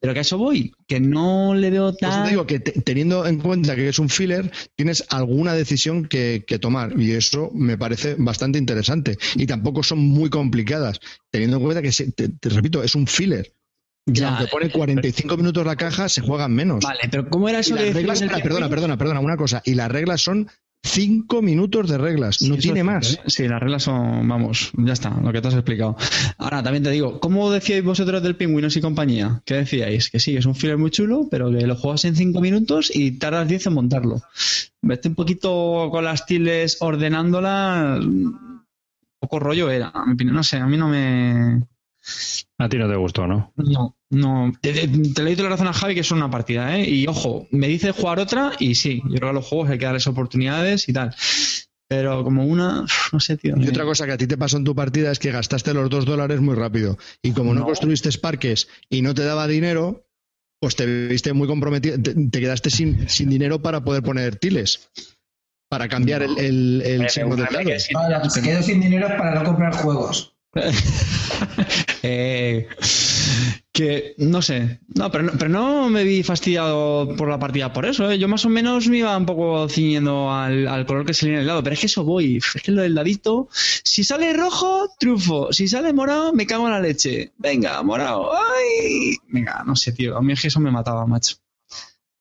[0.00, 2.24] Pero que a eso voy, que no le veo Pues tan...
[2.24, 6.44] te digo que te- teniendo en cuenta que es un filler, tienes alguna decisión que,
[6.46, 9.16] que tomar y eso me parece bastante interesante.
[9.36, 11.00] Y tampoco son muy complicadas,
[11.30, 13.52] teniendo en cuenta que, se- te, te repito, es un filler.
[14.08, 16.84] Ya, aunque pone 45 minutos la caja, se juegan menos.
[16.84, 19.62] Vale, pero ¿cómo era Y eso las de reglas, perdona, perdona, perdona, una cosa.
[19.64, 20.48] Y las reglas son
[20.86, 23.06] 5 minutos de reglas, no tiene es más.
[23.06, 23.30] cierto, ¿eh?
[23.30, 25.96] Sí, las reglas son, vamos, ya está, lo que te has explicado.
[26.38, 29.42] Ahora, también te digo, ¿cómo decíais vosotros del Pingüinos y compañía?
[29.44, 30.10] ¿Qué decíais?
[30.10, 33.12] Que sí, es un filler muy chulo, pero que lo juegas en 5 minutos y
[33.12, 34.22] tardas 10 en montarlo.
[34.82, 38.04] Vete un poquito con las tiles ordenándolas,
[39.18, 40.36] poco rollo era, a mi opinión.
[40.36, 41.64] No sé, a mí no me...
[42.58, 43.52] A ti no te gustó, ¿no?
[43.56, 44.52] No, no.
[44.60, 46.88] Te, te- te le doy la razón a Javi que es una partida, ¿eh?
[46.88, 49.78] Y ojo, me dice jugar otra y sí, yo creo que a los juegos hay
[49.78, 51.14] que darles oportunidades y tal.
[51.88, 53.54] Pero como una, no sé, tío.
[53.56, 55.88] Y otra cosa que a ti te pasó en tu partida es que gastaste los
[55.88, 56.98] 2 dólares muy rápido.
[57.22, 57.66] Y como no, No.
[57.66, 60.04] construiste parques y no te daba dinero,
[60.60, 64.88] pues te viste muy comprometido, te, te quedaste sin, sin dinero para poder poner tiles.
[65.68, 67.64] Para cambiar el, el, el Me- signo me- del me- dado.
[67.66, 70.35] que- se quedó sin dinero para no comprar juegos.
[72.02, 72.68] Eh,
[73.72, 77.84] que no sé, no pero, no, pero no me vi fastidiado por la partida por
[77.84, 78.08] eso.
[78.10, 78.18] ¿eh?
[78.18, 81.40] Yo más o menos me iba un poco ciñendo al, al color que salía en
[81.40, 82.36] el lado, pero es que eso voy.
[82.36, 85.52] Es que lo del ladito, si sale rojo, trufo.
[85.52, 87.32] Si sale morado, me cago en la leche.
[87.38, 88.30] Venga, morado.
[88.32, 89.16] ¡Ay!
[89.28, 90.16] Venga, no sé, tío.
[90.16, 91.36] A mí es que eso me mataba, macho.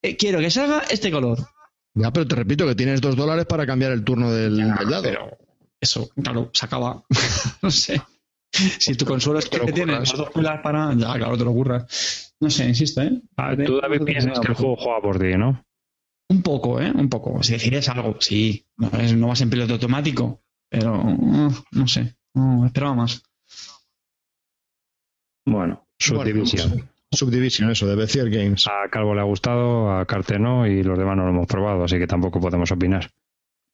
[0.02, 1.48] Eh, quiero que salga este color.
[1.94, 5.03] Ya, pero te repito que tienes 2 dólares para cambiar el turno del, del dado.
[5.03, 5.38] Pero
[5.80, 7.03] eso, claro, se acaba.
[7.62, 8.02] no sé.
[8.51, 10.93] Si tu consuelo es que Te lo te las dos pilas para.
[10.93, 12.34] Ya, claro, te lo ocurras.
[12.39, 13.22] No sé, insisto, ¿eh?
[13.38, 15.63] Ah, tú, David, piensas que el juego juega por ti, ¿no?
[16.30, 16.91] Un poco, ¿eh?
[16.93, 17.43] Un poco.
[17.43, 18.65] Si decides algo, sí.
[18.77, 22.15] No, es- no vas en piloto automático, pero uh, no sé.
[22.65, 23.23] Esperaba más.
[25.45, 26.69] Bueno, Subdivision.
[26.69, 28.67] Bueno, Subdivision, eso, de Bezier Games.
[28.67, 31.84] A Calvo le ha gustado, a Carte no, y los demás no lo hemos probado,
[31.84, 33.09] así que tampoco podemos opinar.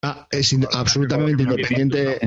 [0.03, 2.19] Ah, es in- absolutamente independiente.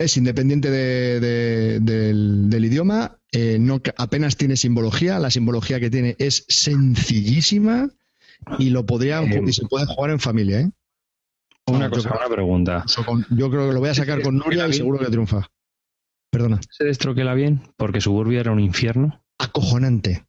[0.00, 3.18] Es independiente de- de- del, del idioma.
[3.32, 5.18] eh, no, apenas tiene simbología.
[5.18, 7.90] La simbología que tiene es sencillísima
[8.58, 10.60] y lo podría Eh, y se puede jugar en familia.
[10.60, 10.70] ¿eh?
[11.66, 12.84] Una cosa, creo- una pregunta.
[13.30, 15.48] Yo creo que lo voy a sacar con Nuria y seguro que triunfa.
[16.32, 16.60] Perdona.
[16.70, 17.60] ¿Se destroquela bien?
[17.76, 19.22] Porque Suburbia era un infierno.
[19.38, 20.24] Acojonante.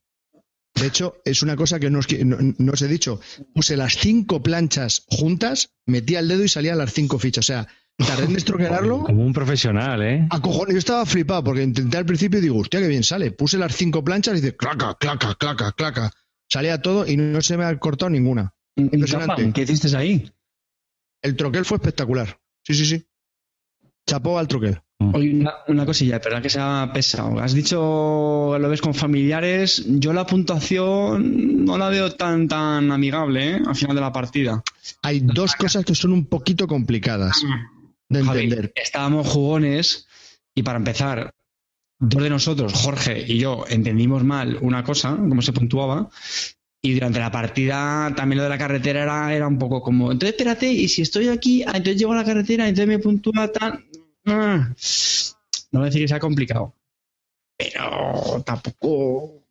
[0.76, 3.20] De hecho, es una cosa que no os, qui- no- no os he dicho.
[3.56, 7.46] Puse las cinco planchas juntas, metía el dedo y salían las cinco fichas.
[7.46, 9.04] O sea, tardé en destroquelarlo.
[9.04, 10.28] Como un profesional, ¿eh?
[10.30, 10.74] Acojonante.
[10.74, 13.32] Yo estaba flipado porque intenté al principio y digo, hostia, qué bien sale.
[13.32, 16.12] Puse las cinco planchas y dice, claca, claca, claca, claca.
[16.50, 18.54] Salía todo y no se me ha cortado ninguna.
[18.76, 19.52] Impresionante.
[19.54, 20.32] ¿Qué hiciste ahí?
[21.22, 22.40] El troquel fue espectacular.
[22.64, 23.06] Sí, sí, sí.
[24.08, 24.82] Chapó al troquel.
[25.14, 27.40] Oye, una, una cosilla, perdón que sea pesado.
[27.40, 29.84] Has dicho lo ves con familiares.
[29.88, 33.62] Yo la puntuación no la veo tan tan amigable ¿eh?
[33.66, 34.64] al final de la partida.
[35.02, 37.44] Hay dos cosas que son un poquito complicadas
[38.14, 38.74] de Javi, entender.
[38.76, 40.08] estábamos jugones
[40.56, 41.34] y para empezar,
[42.00, 46.10] dos de nosotros, Jorge y yo, entendimos mal una cosa, cómo se puntuaba.
[46.84, 50.32] Y durante la partida también lo de la carretera era, era un poco como, entonces
[50.36, 53.86] espérate, y si estoy aquí, ah, entonces llego a la carretera, entonces me puntúa tan...
[54.26, 54.74] Ah.
[55.72, 56.74] No voy a decir que sea complicado,
[57.56, 59.44] pero tampoco...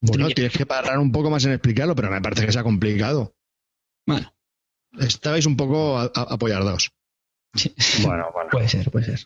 [0.00, 3.34] Bueno, tienes que parar un poco más en explicarlo, pero me parece que sea complicado.
[4.06, 4.32] Bueno,
[5.00, 6.92] Estabais un poco a- a- apoyardaos.
[7.54, 7.74] Sí.
[8.06, 8.50] Bueno, bueno.
[8.50, 9.20] puede ser, puede ser.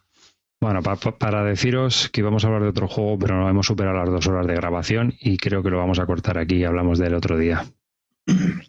[0.60, 3.66] Bueno, pa- pa- para deciros que íbamos a hablar de otro juego, pero no hemos
[3.66, 6.64] superado las dos horas de grabación y creo que lo vamos a cortar aquí y
[6.64, 7.64] hablamos del otro día.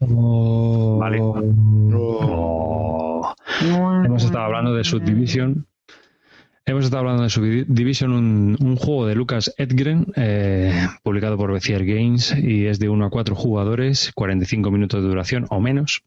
[0.02, 1.20] Vale.
[1.22, 3.34] Oh.
[4.06, 5.66] Hemos estado hablando de Subdivision.
[6.66, 11.86] Hemos estado hablando de Subdivision, un, un juego de Lucas Edgren, eh, publicado por Bezier
[11.86, 16.04] Games, y es de 1 a 4 jugadores, 45 minutos de duración o menos.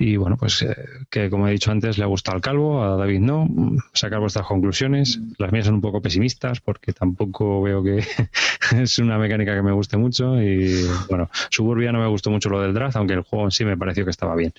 [0.00, 0.74] Y bueno, pues eh,
[1.10, 3.46] que como he dicho antes, le ha gustado al calvo, a David no.
[3.92, 5.20] Sacar vuestras conclusiones.
[5.36, 8.02] Las mías son un poco pesimistas porque tampoco veo que
[8.80, 10.40] es una mecánica que me guste mucho.
[10.40, 13.66] Y bueno, Suburbia no me gustó mucho lo del draft, aunque el juego en sí
[13.66, 14.54] me pareció que estaba bien.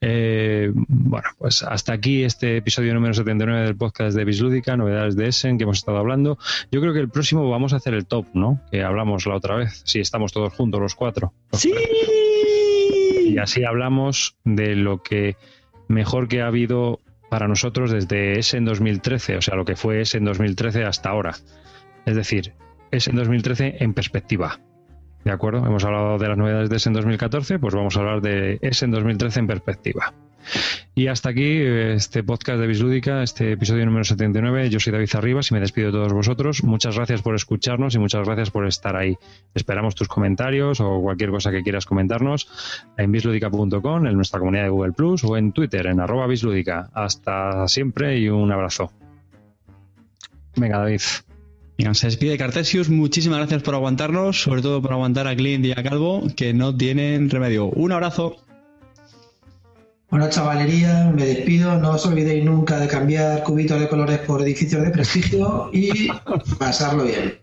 [0.00, 5.28] Eh, bueno, pues hasta aquí este episodio número 79 del podcast de Bislúdica, novedades de
[5.28, 6.38] Essen que hemos estado hablando.
[6.72, 8.62] Yo creo que el próximo vamos a hacer el top, ¿no?
[8.70, 11.34] Que hablamos la otra vez, si estamos todos juntos los cuatro.
[11.52, 11.74] ¡Sí!
[13.26, 15.36] Y así hablamos de lo que
[15.88, 20.00] mejor que ha habido para nosotros desde ese en 2013, o sea, lo que fue
[20.00, 21.34] ese en 2013 hasta ahora.
[22.04, 22.54] Es decir,
[22.90, 24.60] ese en 2013 en perspectiva.
[25.24, 25.66] ¿De acuerdo?
[25.66, 28.84] Hemos hablado de las novedades de ese en 2014, pues vamos a hablar de ese
[28.84, 30.14] en 2013 en perspectiva.
[30.94, 34.70] Y hasta aquí este podcast de Bislúdica, este episodio número 79.
[34.70, 36.64] Yo soy David Arribas y me despido de todos vosotros.
[36.64, 39.16] Muchas gracias por escucharnos y muchas gracias por estar ahí.
[39.54, 42.48] Esperamos tus comentarios o cualquier cosa que quieras comentarnos
[42.96, 46.88] en bislúdica.com, en nuestra comunidad de Google Plus o en Twitter, en arroba bislúdica.
[46.94, 48.92] Hasta siempre y un abrazo.
[50.56, 51.00] Venga, David.
[51.92, 52.88] Se despide Cartesius.
[52.88, 56.74] Muchísimas gracias por aguantarnos, sobre todo por aguantar a Clint y a Calvo, que no
[56.74, 57.66] tienen remedio.
[57.66, 58.45] Un abrazo.
[60.10, 61.78] Bueno, chavalería, me despido.
[61.78, 66.08] No os olvidéis nunca de cambiar cubitos de colores por edificios de prestigio y
[66.58, 67.38] pasarlo bien.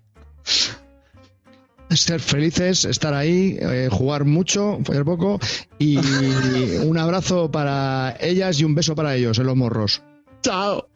[1.90, 5.40] Ser felices, estar ahí, eh, jugar mucho, fallar poco
[5.78, 5.98] y
[6.84, 10.02] un abrazo para ellas y un beso para ellos en los morros.
[10.42, 10.88] Chao.